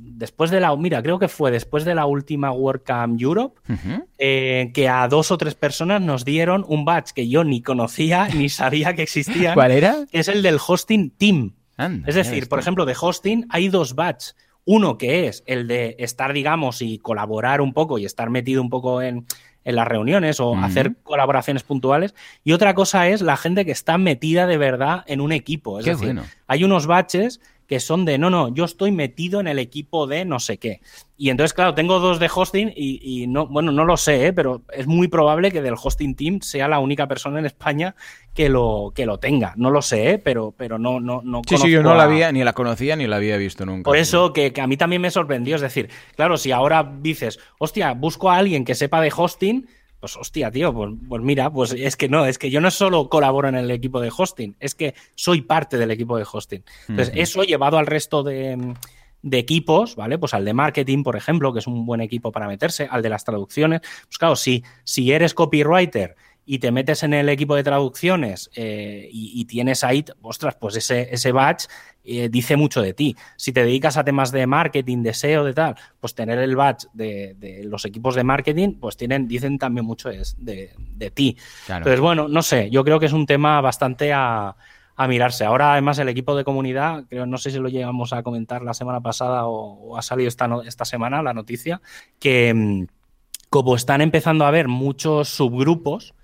después 0.00 0.50
de 0.50 0.58
la, 0.58 0.74
mira, 0.74 1.00
creo 1.00 1.20
que 1.20 1.28
fue 1.28 1.52
después 1.52 1.84
de 1.84 1.94
la 1.94 2.04
última 2.04 2.50
WordCamp 2.50 3.20
Europe, 3.20 3.60
eh, 4.18 4.72
que 4.74 4.88
a 4.88 5.06
dos 5.06 5.30
o 5.30 5.38
tres 5.38 5.54
personas 5.54 6.02
nos 6.02 6.24
dieron 6.24 6.64
un 6.66 6.84
badge 6.84 7.12
que 7.14 7.28
yo 7.28 7.44
ni 7.44 7.62
conocía 7.62 8.26
ni 8.34 8.48
sabía 8.48 8.94
que 8.94 9.02
existía. 9.02 9.54
¿Cuál 9.54 9.70
era? 9.70 10.06
es 10.10 10.26
el 10.26 10.42
del 10.42 10.58
hosting 10.58 11.10
team. 11.10 11.52
es 12.04 12.16
decir, 12.16 12.48
por 12.48 12.58
ejemplo, 12.58 12.86
de 12.86 12.96
hosting 13.00 13.46
hay 13.48 13.68
dos 13.68 13.94
badges. 13.94 14.34
Uno 14.64 14.98
que 14.98 15.28
es 15.28 15.44
el 15.46 15.68
de 15.68 15.94
estar, 16.00 16.32
digamos, 16.32 16.82
y 16.82 16.98
colaborar 16.98 17.60
un 17.60 17.72
poco 17.72 18.00
y 18.00 18.06
estar 18.06 18.28
metido 18.28 18.60
un 18.60 18.70
poco 18.70 19.02
en, 19.02 19.24
en 19.64 19.76
las 19.76 19.88
reuniones 19.88 20.40
o 20.40 20.56
hacer 20.56 20.94
colaboraciones 21.02 21.62
puntuales. 21.62 22.14
Y 22.44 22.52
otra 22.52 22.74
cosa 22.74 23.08
es 23.08 23.22
la 23.22 23.36
gente 23.36 23.64
que 23.64 23.72
está 23.72 23.98
metida 23.98 24.46
de 24.46 24.58
verdad 24.58 25.04
en 25.06 25.20
un 25.20 25.32
equipo. 25.32 25.78
Es 25.78 25.86
decir, 25.86 26.20
hay 26.46 26.64
unos 26.64 26.86
baches 26.86 27.40
que 27.74 27.80
son 27.80 28.04
de, 28.04 28.18
no, 28.18 28.30
no, 28.30 28.54
yo 28.54 28.64
estoy 28.64 28.92
metido 28.92 29.40
en 29.40 29.48
el 29.48 29.58
equipo 29.58 30.06
de 30.06 30.24
no 30.24 30.38
sé 30.38 30.58
qué. 30.58 30.80
Y 31.16 31.30
entonces, 31.30 31.52
claro, 31.52 31.74
tengo 31.74 31.98
dos 31.98 32.20
de 32.20 32.30
hosting 32.32 32.72
y, 32.76 33.26
no, 33.26 33.48
bueno, 33.48 33.72
no 33.72 33.84
lo 33.84 33.96
sé, 33.96 34.26
¿eh? 34.26 34.32
pero 34.32 34.62
es 34.72 34.86
muy 34.86 35.08
probable 35.08 35.50
que 35.50 35.60
del 35.60 35.74
hosting 35.74 36.14
team 36.14 36.40
sea 36.40 36.68
la 36.68 36.78
única 36.78 37.08
persona 37.08 37.40
en 37.40 37.46
España 37.46 37.96
que 38.32 38.48
lo, 38.48 38.92
que 38.94 39.06
lo 39.06 39.18
tenga. 39.18 39.54
No 39.56 39.72
lo 39.72 39.82
sé, 39.82 40.10
¿eh? 40.12 40.18
pero, 40.18 40.54
pero 40.56 40.78
no, 40.78 41.00
no, 41.00 41.20
no 41.24 41.42
Sí, 41.48 41.56
sí, 41.56 41.68
yo 41.68 41.82
no 41.82 41.96
la 41.96 42.04
había, 42.04 42.30
ni 42.30 42.44
la 42.44 42.52
conocía, 42.52 42.94
ni 42.94 43.08
la 43.08 43.16
había 43.16 43.36
visto 43.38 43.66
nunca. 43.66 43.82
Por 43.82 43.96
eso 43.96 44.32
que, 44.32 44.52
que, 44.52 44.60
a 44.60 44.68
mí 44.68 44.76
también 44.76 45.02
me 45.02 45.10
sorprendió. 45.10 45.56
Es 45.56 45.62
decir, 45.62 45.90
claro, 46.14 46.36
si 46.36 46.52
ahora 46.52 46.88
dices, 47.00 47.40
hostia, 47.58 47.92
busco 47.94 48.30
a 48.30 48.36
alguien 48.36 48.64
que 48.64 48.76
sepa 48.76 49.00
de 49.00 49.12
hosting, 49.16 49.66
pues 50.04 50.18
hostia, 50.18 50.50
tío, 50.50 50.70
pues, 50.74 50.92
pues, 51.08 51.22
mira, 51.22 51.50
pues 51.50 51.72
es 51.72 51.96
que 51.96 52.10
no, 52.10 52.26
es 52.26 52.36
que 52.36 52.50
yo 52.50 52.60
no 52.60 52.70
solo 52.70 53.08
colaboro 53.08 53.48
en 53.48 53.54
el 53.54 53.70
equipo 53.70 54.02
de 54.02 54.12
hosting, 54.14 54.54
es 54.60 54.74
que 54.74 54.94
soy 55.14 55.40
parte 55.40 55.78
del 55.78 55.90
equipo 55.90 56.18
de 56.18 56.26
hosting. 56.30 56.62
Entonces, 56.88 57.14
eso 57.16 57.42
llevado 57.42 57.78
al 57.78 57.86
resto 57.86 58.22
de, 58.22 58.74
equipos, 59.32 59.96
¿vale? 59.96 60.18
Pues 60.18 60.34
al 60.34 60.44
de 60.44 60.52
marketing, 60.52 61.04
por 61.04 61.16
ejemplo, 61.16 61.54
que 61.54 61.60
es 61.60 61.66
un 61.66 61.86
buen 61.86 62.02
equipo 62.02 62.32
para 62.32 62.46
meterse, 62.48 62.86
al 62.90 63.00
de 63.00 63.08
las 63.08 63.24
traducciones. 63.24 63.80
Pues 63.80 64.18
claro, 64.18 64.36
si, 64.36 64.62
si 64.84 65.10
eres 65.10 65.32
copywriter 65.32 66.16
y 66.46 66.58
te 66.58 66.70
metes 66.70 67.02
en 67.02 67.14
el 67.14 67.28
equipo 67.28 67.54
de 67.54 67.62
traducciones 67.62 68.50
eh, 68.54 69.08
y, 69.10 69.44
tienes 69.46 69.84
ahí, 69.84 70.04
ostras, 70.22 70.56
pues 70.56 70.76
ese, 70.76 71.08
ese 71.12 71.32
badge 71.32 71.66
eh, 72.04 72.28
dice 72.28 72.56
mucho 72.56 72.82
de 72.82 72.92
ti. 72.92 73.16
Si 73.36 73.52
te 73.52 73.64
dedicas 73.64 73.96
a 73.96 74.04
temas 74.04 74.30
de 74.30 74.46
marketing, 74.46 75.02
de 75.02 75.14
SEO, 75.14 75.44
de 75.44 75.54
tal, 75.54 75.76
pues 76.00 76.14
tener 76.14 76.38
el 76.38 76.54
badge 76.54 76.86
de, 76.92 77.62
los 77.64 77.84
equipos 77.86 78.14
de 78.14 78.24
marketing, 78.24 78.74
pues 78.78 78.96
tienen, 78.96 79.26
dicen 79.26 79.58
también 79.58 79.86
mucho 79.86 80.10
de, 80.10 80.22
de, 80.36 81.10
ti. 81.10 81.36
Entonces, 81.68 82.00
bueno, 82.00 82.28
no 82.28 82.42
sé, 82.42 82.68
yo 82.70 82.84
creo 82.84 83.00
que 83.00 83.06
es 83.06 83.12
un 83.12 83.26
tema 83.26 83.60
bastante 83.60 84.12
a, 84.12 84.54
mirarse. 85.08 85.44
Ahora, 85.44 85.72
además, 85.72 85.98
el 85.98 86.08
equipo 86.08 86.36
de 86.36 86.44
comunidad, 86.44 87.04
creo, 87.08 87.26
no 87.26 87.36
sé 87.38 87.50
si 87.50 87.58
lo 87.58 87.68
llegamos 87.68 88.12
a 88.12 88.22
comentar 88.22 88.62
la 88.62 88.74
semana 88.74 89.00
pasada 89.00 89.46
o, 89.46 89.96
ha 89.96 90.02
salido 90.02 90.28
esta, 90.28 90.48
esta 90.66 90.84
semana 90.84 91.22
la 91.22 91.34
noticia, 91.34 91.80
que 92.20 92.54
mm, 92.54 92.86
como 93.50 93.76
están 93.76 94.02
empezando 94.02 94.44
a 94.44 94.48
haber 94.48 94.68
muchos 94.68 95.30
subgrupos, 95.30 96.14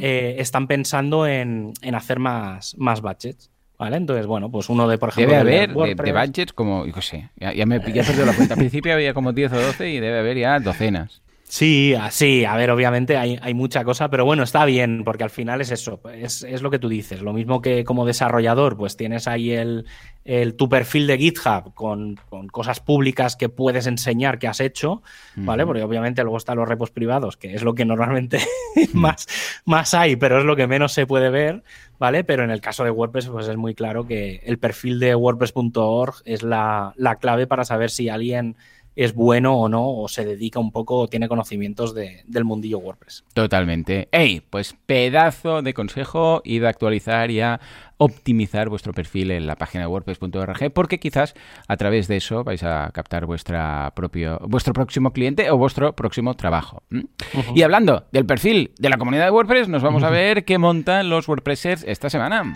eh, 0.00 0.36
están 0.38 0.66
pensando 0.66 1.26
en, 1.26 1.72
hacer 1.94 2.18
más, 2.18 2.76
más 2.78 3.00
budgets. 3.00 3.50
¿Vale? 3.78 3.96
Entonces, 3.96 4.26
bueno, 4.26 4.50
pues 4.50 4.68
uno 4.68 4.86
de, 4.86 4.98
por 4.98 5.08
ejemplo... 5.08 5.38
Debe 5.38 5.62
haber 5.62 5.96
de, 5.96 6.12
budgets 6.12 6.52
como, 6.52 6.84
yo 6.84 7.00
sé, 7.00 7.30
ya, 7.36 7.64
me 7.64 7.76
he 7.76 7.80
perdido 7.80 8.26
la 8.26 8.34
cuenta. 8.34 8.52
Al 8.52 8.58
principio 8.60 8.92
había 8.92 9.14
como 9.14 9.32
10 9.32 9.52
o 9.52 9.58
12 9.58 9.88
y 9.88 10.00
debe 10.00 10.18
haber 10.18 10.36
ya 10.36 10.60
docenas. 10.60 11.22
Sí, 11.50 11.96
sí, 12.12 12.44
a 12.44 12.54
ver, 12.54 12.70
obviamente 12.70 13.16
hay, 13.16 13.36
hay, 13.42 13.54
mucha 13.54 13.82
cosa, 13.82 14.08
pero 14.08 14.24
bueno, 14.24 14.44
está 14.44 14.64
bien, 14.64 15.02
porque 15.02 15.24
al 15.24 15.30
final 15.30 15.60
es 15.60 15.72
eso, 15.72 16.00
es, 16.14 16.44
es, 16.44 16.62
lo 16.62 16.70
que 16.70 16.78
tú 16.78 16.88
dices. 16.88 17.22
Lo 17.22 17.32
mismo 17.32 17.60
que 17.60 17.82
como 17.82 18.06
desarrollador, 18.06 18.76
pues 18.76 18.96
tienes 18.96 19.26
ahí 19.26 19.50
el, 19.50 19.84
el 20.24 20.54
tu 20.54 20.68
perfil 20.68 21.08
de 21.08 21.18
GitHub 21.18 21.74
con, 21.74 22.20
con, 22.28 22.46
cosas 22.46 22.78
públicas 22.78 23.34
que 23.34 23.48
puedes 23.48 23.88
enseñar 23.88 24.38
que 24.38 24.46
has 24.46 24.60
hecho, 24.60 25.02
¿vale? 25.34 25.66
Porque 25.66 25.82
obviamente 25.82 26.22
luego 26.22 26.36
están 26.36 26.56
los 26.56 26.68
repos 26.68 26.92
privados, 26.92 27.36
que 27.36 27.52
es 27.52 27.64
lo 27.64 27.74
que 27.74 27.84
normalmente 27.84 28.38
más, 28.92 29.26
más 29.64 29.92
hay, 29.92 30.14
pero 30.14 30.38
es 30.38 30.44
lo 30.44 30.54
que 30.54 30.68
menos 30.68 30.92
se 30.92 31.04
puede 31.04 31.30
ver, 31.30 31.64
¿vale? 31.98 32.22
Pero 32.22 32.44
en 32.44 32.52
el 32.52 32.60
caso 32.60 32.84
de 32.84 32.92
WordPress, 32.92 33.26
pues 33.26 33.48
es 33.48 33.56
muy 33.56 33.74
claro 33.74 34.06
que 34.06 34.40
el 34.44 34.60
perfil 34.60 35.00
de 35.00 35.16
WordPress.org 35.16 36.22
es 36.24 36.44
la, 36.44 36.92
la 36.94 37.16
clave 37.16 37.48
para 37.48 37.64
saber 37.64 37.90
si 37.90 38.08
alguien 38.08 38.54
es 39.00 39.14
bueno 39.14 39.56
o 39.56 39.68
no, 39.70 39.88
o 39.88 40.08
se 40.08 40.26
dedica 40.26 40.60
un 40.60 40.72
poco 40.72 40.98
o 40.98 41.08
tiene 41.08 41.26
conocimientos 41.26 41.94
del 41.94 42.44
mundillo 42.44 42.78
WordPress. 42.78 43.24
Totalmente. 43.32 44.08
¡Ey! 44.12 44.42
Pues 44.42 44.76
pedazo 44.84 45.62
de 45.62 45.72
consejo, 45.72 46.42
id 46.44 46.64
a 46.64 46.68
actualizar 46.68 47.30
y 47.30 47.40
a 47.40 47.60
optimizar 47.96 48.68
vuestro 48.68 48.92
perfil 48.92 49.30
en 49.30 49.46
la 49.46 49.56
página 49.56 49.84
de 49.84 49.88
wordpress.org, 49.88 50.70
porque 50.74 51.00
quizás 51.00 51.34
a 51.66 51.76
través 51.78 52.08
de 52.08 52.18
eso 52.18 52.44
vais 52.44 52.62
a 52.62 52.90
captar 52.92 53.24
vuestra 53.24 53.90
propio, 53.96 54.38
vuestro 54.46 54.74
próximo 54.74 55.14
cliente 55.14 55.50
o 55.50 55.56
vuestro 55.56 55.96
próximo 55.96 56.34
trabajo. 56.34 56.82
Y 57.54 57.62
hablando 57.62 58.04
del 58.12 58.26
perfil 58.26 58.72
de 58.78 58.90
la 58.90 58.98
comunidad 58.98 59.24
de 59.24 59.30
WordPress, 59.30 59.68
nos 59.68 59.82
vamos 59.82 60.02
a 60.02 60.10
ver 60.10 60.44
qué 60.44 60.58
montan 60.58 61.08
los 61.08 61.26
WordPressers 61.26 61.84
esta 61.84 62.10
semana. 62.10 62.52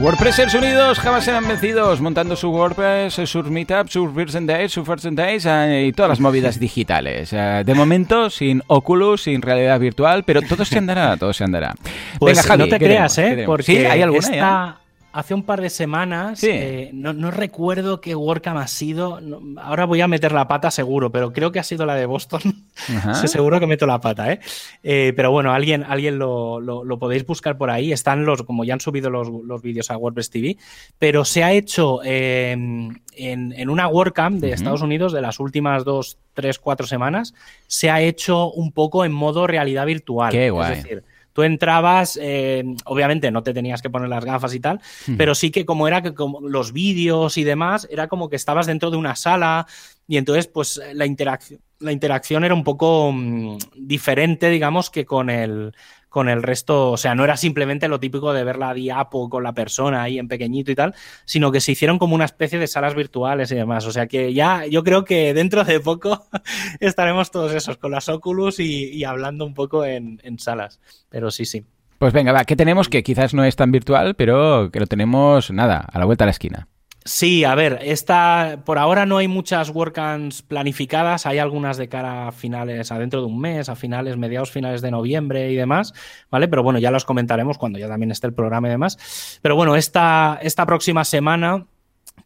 WordPressers 0.00 0.54
unidos 0.54 1.00
jamás 1.00 1.24
serán 1.24 1.48
vencidos, 1.48 2.00
montando 2.00 2.36
su 2.36 2.50
WordPress, 2.50 3.14
sus 3.14 3.50
meetups, 3.50 3.92
sus 3.92 4.14
Virgin 4.14 4.46
Days, 4.46 4.70
sus 4.70 4.86
First 4.86 5.06
Days 5.06 5.44
eh, 5.44 5.86
y 5.88 5.92
todas 5.92 6.08
las 6.08 6.20
movidas 6.20 6.60
digitales. 6.60 7.32
Eh, 7.32 7.62
de 7.66 7.74
momento, 7.74 8.30
sin 8.30 8.62
Oculus, 8.68 9.22
sin 9.22 9.42
realidad 9.42 9.80
virtual, 9.80 10.22
pero 10.22 10.40
todo 10.42 10.64
se 10.64 10.78
andará, 10.78 11.16
todo 11.16 11.32
se 11.32 11.42
andará. 11.42 11.74
Pues 12.20 12.48
no 12.56 12.68
te 12.68 12.78
creas, 12.78 13.18
¿eh? 13.18 13.42
Porque 13.44 13.88
hay 13.88 14.02
alguna 14.02 14.78
hace 15.12 15.34
un 15.34 15.42
par 15.42 15.60
de 15.60 15.70
semanas, 15.70 16.42
eh, 16.44 16.90
no, 16.92 17.30
recuerdo 17.30 18.00
qué 18.00 18.14
WordCamp 18.14 18.58
ha 18.58 18.66
sido, 18.66 19.20
ahora 19.56 19.86
voy 19.86 20.00
a 20.00 20.08
meter 20.08 20.32
la 20.32 20.46
pata 20.48 20.70
seguro, 20.70 21.10
pero 21.10 21.32
creo 21.32 21.50
que 21.50 21.58
ha 21.58 21.62
sido 21.62 21.86
la 21.86 21.94
de 21.94 22.06
Boston. 22.06 22.40
seguro 23.26 23.58
que 23.58 23.66
meto 23.66 23.86
la 23.86 24.00
pata, 24.00 24.32
¿eh? 24.32 24.40
¿eh? 24.82 25.12
pero 25.16 25.30
bueno, 25.30 25.52
alguien, 25.52 25.82
alguien 25.82 26.18
lo, 26.18 26.98
podéis 27.00 27.26
buscar 27.26 27.56
por 27.56 27.70
ahí. 27.70 27.92
Están 27.92 28.26
los, 28.26 28.42
como 28.42 28.64
ya 28.64 28.74
han 28.74 28.80
subido 28.80 29.10
los, 29.10 29.62
vídeos 29.62 29.90
a 29.90 29.96
WordPress 29.96 30.30
TV, 30.30 30.56
pero 30.98 31.24
se 31.24 31.42
ha 31.42 31.52
hecho 31.52 32.00
em, 32.04 32.94
en, 33.16 33.70
una 33.70 33.88
WordCamp 33.88 34.40
de 34.40 34.52
Estados 34.52 34.82
Unidos 34.82 35.12
de 35.12 35.22
las 35.22 35.40
últimas 35.40 35.84
dos, 35.84 36.18
tres, 36.34 36.58
cuatro 36.58 36.86
semanas, 36.86 37.34
se 37.66 37.90
ha 37.90 38.02
hecho 38.02 38.50
un 38.52 38.72
poco 38.72 39.04
en 39.04 39.12
modo 39.12 39.46
realidad 39.46 39.86
virtual. 39.86 40.32
Qué 40.32 40.50
guay. 40.50 40.72
Es 40.72 40.82
decir, 40.82 41.04
Tú 41.38 41.44
entrabas, 41.44 42.18
eh, 42.20 42.64
obviamente 42.86 43.30
no 43.30 43.44
te 43.44 43.54
tenías 43.54 43.80
que 43.80 43.90
poner 43.90 44.08
las 44.08 44.24
gafas 44.24 44.52
y 44.54 44.58
tal, 44.58 44.80
pero 45.16 45.36
sí 45.36 45.52
que 45.52 45.64
como 45.64 45.86
era 45.86 46.02
que 46.02 46.12
como 46.12 46.40
los 46.40 46.72
vídeos 46.72 47.38
y 47.38 47.44
demás, 47.44 47.86
era 47.92 48.08
como 48.08 48.28
que 48.28 48.34
estabas 48.34 48.66
dentro 48.66 48.90
de 48.90 48.96
una 48.96 49.14
sala 49.14 49.64
y 50.08 50.16
entonces 50.16 50.48
pues 50.48 50.80
la 50.94 51.06
interacción, 51.06 51.60
la 51.80 51.92
interacción 51.92 52.44
era 52.44 52.54
un 52.54 52.64
poco 52.64 53.12
mm, 53.12 53.58
diferente, 53.76 54.50
digamos, 54.50 54.90
que 54.90 55.06
con 55.06 55.30
el, 55.30 55.72
con 56.08 56.28
el 56.28 56.42
resto, 56.42 56.90
o 56.90 56.96
sea, 56.96 57.14
no 57.14 57.24
era 57.24 57.36
simplemente 57.36 57.88
lo 57.88 58.00
típico 58.00 58.32
de 58.32 58.44
ver 58.44 58.58
la 58.58 58.74
diapo 58.74 59.28
con 59.28 59.42
la 59.42 59.52
persona 59.52 60.02
ahí 60.02 60.18
en 60.18 60.28
pequeñito 60.28 60.72
y 60.72 60.74
tal, 60.74 60.94
sino 61.24 61.52
que 61.52 61.60
se 61.60 61.72
hicieron 61.72 61.98
como 61.98 62.14
una 62.14 62.24
especie 62.24 62.58
de 62.58 62.66
salas 62.66 62.94
virtuales 62.94 63.50
y 63.52 63.54
demás. 63.54 63.86
O 63.86 63.92
sea 63.92 64.06
que 64.06 64.32
ya 64.32 64.66
yo 64.66 64.82
creo 64.82 65.04
que 65.04 65.34
dentro 65.34 65.64
de 65.64 65.80
poco 65.80 66.26
estaremos 66.80 67.30
todos 67.30 67.52
esos 67.54 67.76
con 67.76 67.92
las 67.92 68.08
Oculus 68.08 68.58
y, 68.60 69.04
hablando 69.04 69.44
un 69.44 69.54
poco 69.54 69.84
en, 69.84 70.18
salas. 70.38 70.80
Pero 71.08 71.30
sí, 71.30 71.44
sí. 71.44 71.64
Pues 71.98 72.12
venga, 72.12 72.32
va, 72.32 72.44
¿qué 72.44 72.54
tenemos? 72.54 72.88
Que 72.88 73.02
quizás 73.02 73.34
no 73.34 73.44
es 73.44 73.56
tan 73.56 73.72
virtual, 73.72 74.14
pero 74.14 74.70
que 74.70 74.80
lo 74.80 74.86
tenemos, 74.86 75.50
nada, 75.50 75.78
a 75.78 75.98
la 75.98 76.04
vuelta 76.04 76.24
a 76.24 76.26
la 76.26 76.30
esquina. 76.30 76.68
Sí, 77.08 77.42
a 77.44 77.54
ver, 77.54 77.78
esta, 77.80 78.60
por 78.66 78.76
ahora 78.76 79.06
no 79.06 79.16
hay 79.16 79.28
muchas 79.28 79.70
WordCamps 79.70 80.42
planificadas, 80.42 81.24
hay 81.24 81.38
algunas 81.38 81.78
de 81.78 81.88
cara 81.88 82.28
a 82.28 82.32
finales, 82.32 82.92
adentro 82.92 83.22
de 83.22 83.28
un 83.28 83.40
mes, 83.40 83.70
a 83.70 83.76
finales, 83.76 84.18
mediados, 84.18 84.50
finales 84.50 84.82
de 84.82 84.90
noviembre 84.90 85.50
y 85.50 85.56
demás, 85.56 85.94
¿vale? 86.30 86.48
Pero 86.48 86.62
bueno, 86.62 86.78
ya 86.78 86.90
los 86.90 87.06
comentaremos 87.06 87.56
cuando 87.56 87.78
ya 87.78 87.88
también 87.88 88.10
esté 88.10 88.26
el 88.26 88.34
programa 88.34 88.68
y 88.68 88.72
demás. 88.72 89.38
Pero 89.40 89.56
bueno, 89.56 89.74
esta, 89.74 90.38
esta 90.42 90.66
próxima 90.66 91.02
semana 91.06 91.64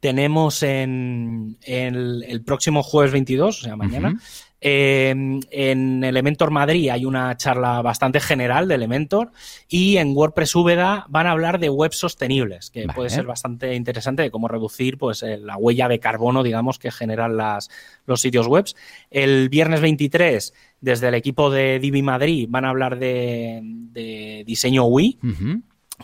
tenemos 0.00 0.64
en, 0.64 1.58
el 1.62 2.42
próximo 2.44 2.82
jueves 2.82 3.12
22, 3.12 3.60
o 3.60 3.62
sea, 3.62 3.76
mañana, 3.76 4.18
Em, 4.64 5.40
en 5.50 6.04
Elementor 6.04 6.52
Madrid 6.52 6.88
hay 6.90 7.04
una 7.04 7.36
charla 7.36 7.82
bastante 7.82 8.20
general 8.20 8.68
de 8.68 8.76
Elementor 8.76 9.32
y 9.68 9.96
en 9.96 10.16
WordPress 10.16 10.54
Úbeda 10.54 11.04
van 11.08 11.26
a 11.26 11.32
hablar 11.32 11.58
de 11.58 11.68
web 11.68 11.92
sostenibles, 11.92 12.70
que 12.70 12.86
puede 12.86 13.10
ser 13.10 13.26
bastante 13.26 13.74
interesante 13.74 14.22
de 14.22 14.30
cómo 14.30 14.46
reducir 14.46 14.98
pues, 14.98 15.24
eh, 15.24 15.36
la 15.36 15.56
huella 15.56 15.88
de 15.88 15.98
carbono, 15.98 16.44
digamos, 16.44 16.78
que 16.78 16.92
generan 16.92 17.36
las, 17.36 17.70
los 18.06 18.20
sitios 18.20 18.46
web. 18.46 18.66
El 19.10 19.48
viernes 19.48 19.80
23, 19.80 20.54
desde 20.80 21.08
el 21.08 21.14
equipo 21.14 21.50
de 21.50 21.80
Divi 21.80 22.02
Madrid, 22.02 22.46
van 22.48 22.64
a 22.64 22.68
hablar 22.68 23.00
de, 23.00 24.44
diseño 24.46 24.84
UI. 24.86 25.18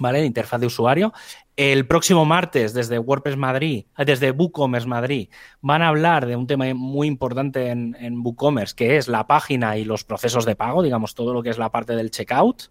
¿Vale? 0.01 0.25
Interfaz 0.25 0.61
de 0.61 0.67
usuario. 0.67 1.13
El 1.57 1.87
próximo 1.87 2.25
martes, 2.25 2.73
desde 2.73 2.99
WordPress 2.99 3.37
Madrid, 3.37 3.87
eh, 3.97 4.05
desde 4.05 4.31
WooCommerce 4.31 4.87
Madrid, 4.87 5.29
van 5.61 5.83
a 5.83 5.89
hablar 5.89 6.27
de 6.27 6.37
un 6.37 6.47
tema 6.47 6.73
muy 6.75 7.09
importante 7.09 7.69
en, 7.69 7.97
en 7.99 8.21
WooCommerce, 8.25 8.77
que 8.77 8.97
es 8.97 9.09
la 9.09 9.27
página 9.27 9.77
y 9.77 9.85
los 9.85 10.05
procesos 10.05 10.45
de 10.45 10.55
pago, 10.55 10.83
digamos, 10.83 11.15
todo 11.15 11.35
lo 11.35 11.43
que 11.43 11.51
es 11.51 11.59
la 11.59 11.71
parte 11.71 11.97
del 11.97 12.11
checkout. 12.11 12.71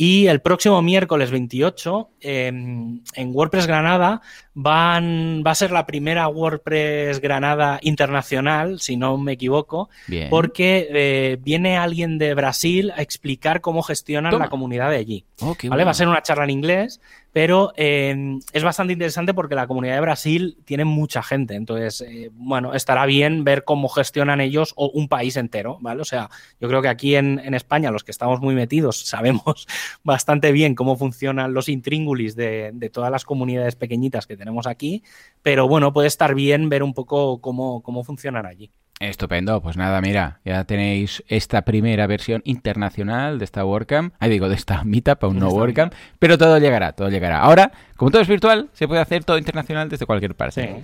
Y 0.00 0.28
el 0.28 0.40
próximo 0.40 0.80
miércoles 0.80 1.32
28, 1.32 2.10
em, 2.20 3.00
en 3.14 3.34
WordPress 3.34 3.66
Granada, 3.66 4.22
van, 4.54 5.42
va 5.44 5.50
a 5.50 5.54
ser 5.56 5.72
la 5.72 5.86
primera 5.86 6.28
WordPress 6.28 7.20
Granada 7.20 7.80
internacional, 7.82 8.78
si 8.78 8.96
no 8.96 9.18
me 9.18 9.32
equivoco, 9.32 9.90
porque 10.30 10.86
eh, 10.88 11.38
viene 11.40 11.78
alguien 11.78 12.16
de 12.16 12.32
Brasil 12.34 12.92
a 12.96 13.02
explicar 13.02 13.60
cómo 13.60 13.82
gestionan 13.82 14.38
la 14.38 14.48
comunidad 14.48 14.88
de 14.90 14.98
allí. 14.98 15.24
¿vale? 15.68 15.82
Va 15.82 15.90
a 15.90 15.94
ser 15.94 16.06
una 16.06 16.22
charla 16.22 16.44
en 16.44 16.50
inglés, 16.50 17.00
pero 17.38 17.72
eh, 17.76 18.40
es 18.52 18.64
bastante 18.64 18.94
interesante 18.94 19.32
porque 19.32 19.54
la 19.54 19.68
comunidad 19.68 19.94
de 19.94 20.00
Brasil 20.00 20.58
tiene 20.64 20.84
mucha 20.84 21.22
gente, 21.22 21.54
entonces, 21.54 22.00
eh, 22.00 22.30
bueno, 22.32 22.74
estará 22.74 23.06
bien 23.06 23.44
ver 23.44 23.62
cómo 23.62 23.88
gestionan 23.88 24.40
ellos 24.40 24.72
o 24.74 24.90
un 24.92 25.06
país 25.06 25.36
entero, 25.36 25.78
¿vale? 25.80 26.02
O 26.02 26.04
sea, 26.04 26.30
yo 26.60 26.66
creo 26.66 26.82
que 26.82 26.88
aquí 26.88 27.14
en, 27.14 27.38
España, 27.54 27.92
los 27.92 28.02
que 28.02 28.10
estamos 28.10 28.40
muy 28.40 28.56
metidos, 28.56 28.98
sabemos 29.06 29.68
bastante 30.02 30.50
bien 30.50 30.74
cómo 30.74 30.96
funcionan 30.96 31.54
los 31.54 31.68
intríngulis 31.68 32.34
de, 32.34 32.72
de, 32.74 32.90
todas 32.90 33.12
las 33.12 33.24
comunidades 33.24 33.76
pequeñitas 33.76 34.26
que 34.26 34.36
tenemos 34.36 34.66
aquí, 34.66 35.04
pero 35.40 35.68
bueno, 35.68 35.92
puede 35.92 36.08
estar 36.08 36.34
bien 36.34 36.68
ver 36.68 36.82
un 36.82 36.92
poco 36.92 37.40
cómo, 37.40 37.84
cómo 37.84 38.02
funcionan 38.02 38.46
allí. 38.46 38.72
Estupendo, 39.00 39.62
pues 39.62 39.76
nada, 39.76 40.00
mira, 40.00 40.40
ya 40.44 40.64
tenéis 40.64 41.22
esta 41.28 41.62
primera 41.62 42.08
versión 42.08 42.42
internacional 42.44 43.38
de 43.38 43.44
esta 43.44 43.64
WordCamp, 43.64 44.12
ahí 44.18 44.28
digo, 44.28 44.48
de 44.48 44.56
esta 44.56 44.82
Meetup, 44.84 45.22
aún 45.22 45.38
no 45.38 45.50
WordCamp, 45.50 45.92
pero 46.18 46.36
todo 46.36 46.58
llegará, 46.58 46.92
todo 46.92 47.08
llegará. 47.08 47.40
Ahora, 47.40 47.70
como 47.96 48.10
todo 48.10 48.22
es 48.22 48.28
virtual, 48.28 48.68
se 48.72 48.88
puede 48.88 49.00
hacer 49.00 49.22
todo 49.22 49.38
internacional 49.38 49.88
desde 49.88 50.06
cualquier 50.06 50.34
parte. 50.34 50.82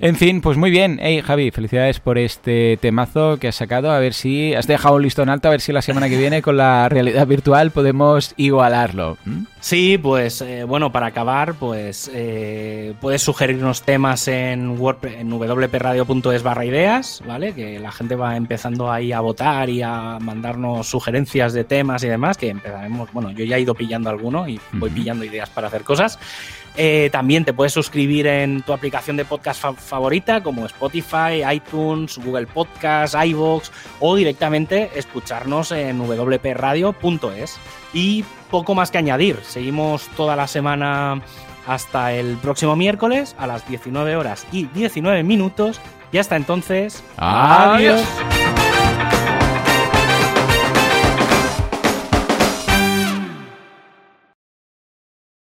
En 0.00 0.16
fin, 0.16 0.40
pues 0.40 0.56
muy 0.56 0.70
bien. 0.70 0.98
Hey, 1.00 1.20
Javi, 1.20 1.50
felicidades 1.50 2.00
por 2.00 2.18
este 2.18 2.76
temazo 2.80 3.38
que 3.38 3.48
has 3.48 3.56
sacado. 3.56 3.90
A 3.90 3.98
ver 3.98 4.14
si 4.14 4.54
has 4.54 4.66
dejado 4.66 4.96
un 4.96 5.02
listón 5.02 5.28
alto, 5.28 5.48
a 5.48 5.52
ver 5.52 5.60
si 5.60 5.72
la 5.72 5.82
semana 5.82 6.08
que 6.08 6.16
viene 6.16 6.42
con 6.42 6.56
la 6.56 6.88
realidad 6.88 7.26
virtual 7.26 7.70
podemos 7.70 8.34
igualarlo. 8.36 9.16
Sí, 9.64 9.96
pues 9.96 10.42
eh, 10.42 10.64
bueno, 10.64 10.92
para 10.92 11.06
acabar, 11.06 11.54
pues 11.54 12.10
eh, 12.12 12.92
puedes 13.00 13.22
sugerirnos 13.22 13.80
temas 13.80 14.28
en, 14.28 14.76
en 14.76 15.32
wpradio.es 15.32 16.42
barra 16.42 16.66
ideas, 16.66 17.22
¿vale? 17.26 17.54
Que 17.54 17.80
la 17.80 17.90
gente 17.90 18.14
va 18.14 18.36
empezando 18.36 18.92
ahí 18.92 19.10
a 19.10 19.20
votar 19.20 19.70
y 19.70 19.80
a 19.80 20.18
mandarnos 20.20 20.86
sugerencias 20.86 21.54
de 21.54 21.64
temas 21.64 22.04
y 22.04 22.08
demás, 22.08 22.36
que 22.36 22.50
empezaremos, 22.50 23.10
bueno, 23.14 23.30
yo 23.30 23.46
ya 23.46 23.56
he 23.56 23.62
ido 23.62 23.74
pillando 23.74 24.10
alguno 24.10 24.46
y 24.46 24.60
voy 24.72 24.90
pillando 24.90 25.24
ideas 25.24 25.48
para 25.48 25.68
hacer 25.68 25.82
cosas. 25.82 26.18
Eh, 26.76 27.08
también 27.10 27.46
te 27.46 27.54
puedes 27.54 27.72
suscribir 27.72 28.26
en 28.26 28.60
tu 28.60 28.74
aplicación 28.74 29.16
de 29.16 29.24
podcast 29.24 29.64
favorita 29.78 30.42
como 30.42 30.66
Spotify, 30.66 31.42
iTunes, 31.50 32.18
Google 32.18 32.48
Podcasts, 32.48 33.16
iVoox 33.16 33.70
o 34.00 34.14
directamente 34.14 34.90
escucharnos 34.94 35.72
en 35.72 36.00
wpradio.es. 36.00 37.58
Y 37.94 38.24
poco 38.54 38.76
más 38.76 38.92
que 38.92 38.98
añadir, 38.98 39.40
seguimos 39.42 40.06
toda 40.16 40.36
la 40.36 40.46
semana 40.46 41.20
hasta 41.66 42.12
el 42.12 42.36
próximo 42.36 42.76
miércoles 42.76 43.34
a 43.36 43.48
las 43.48 43.66
19 43.66 44.14
horas 44.14 44.46
y 44.52 44.66
19 44.66 45.24
minutos. 45.24 45.80
Y 46.12 46.18
hasta 46.18 46.36
entonces, 46.36 47.02
adiós. 47.16 48.00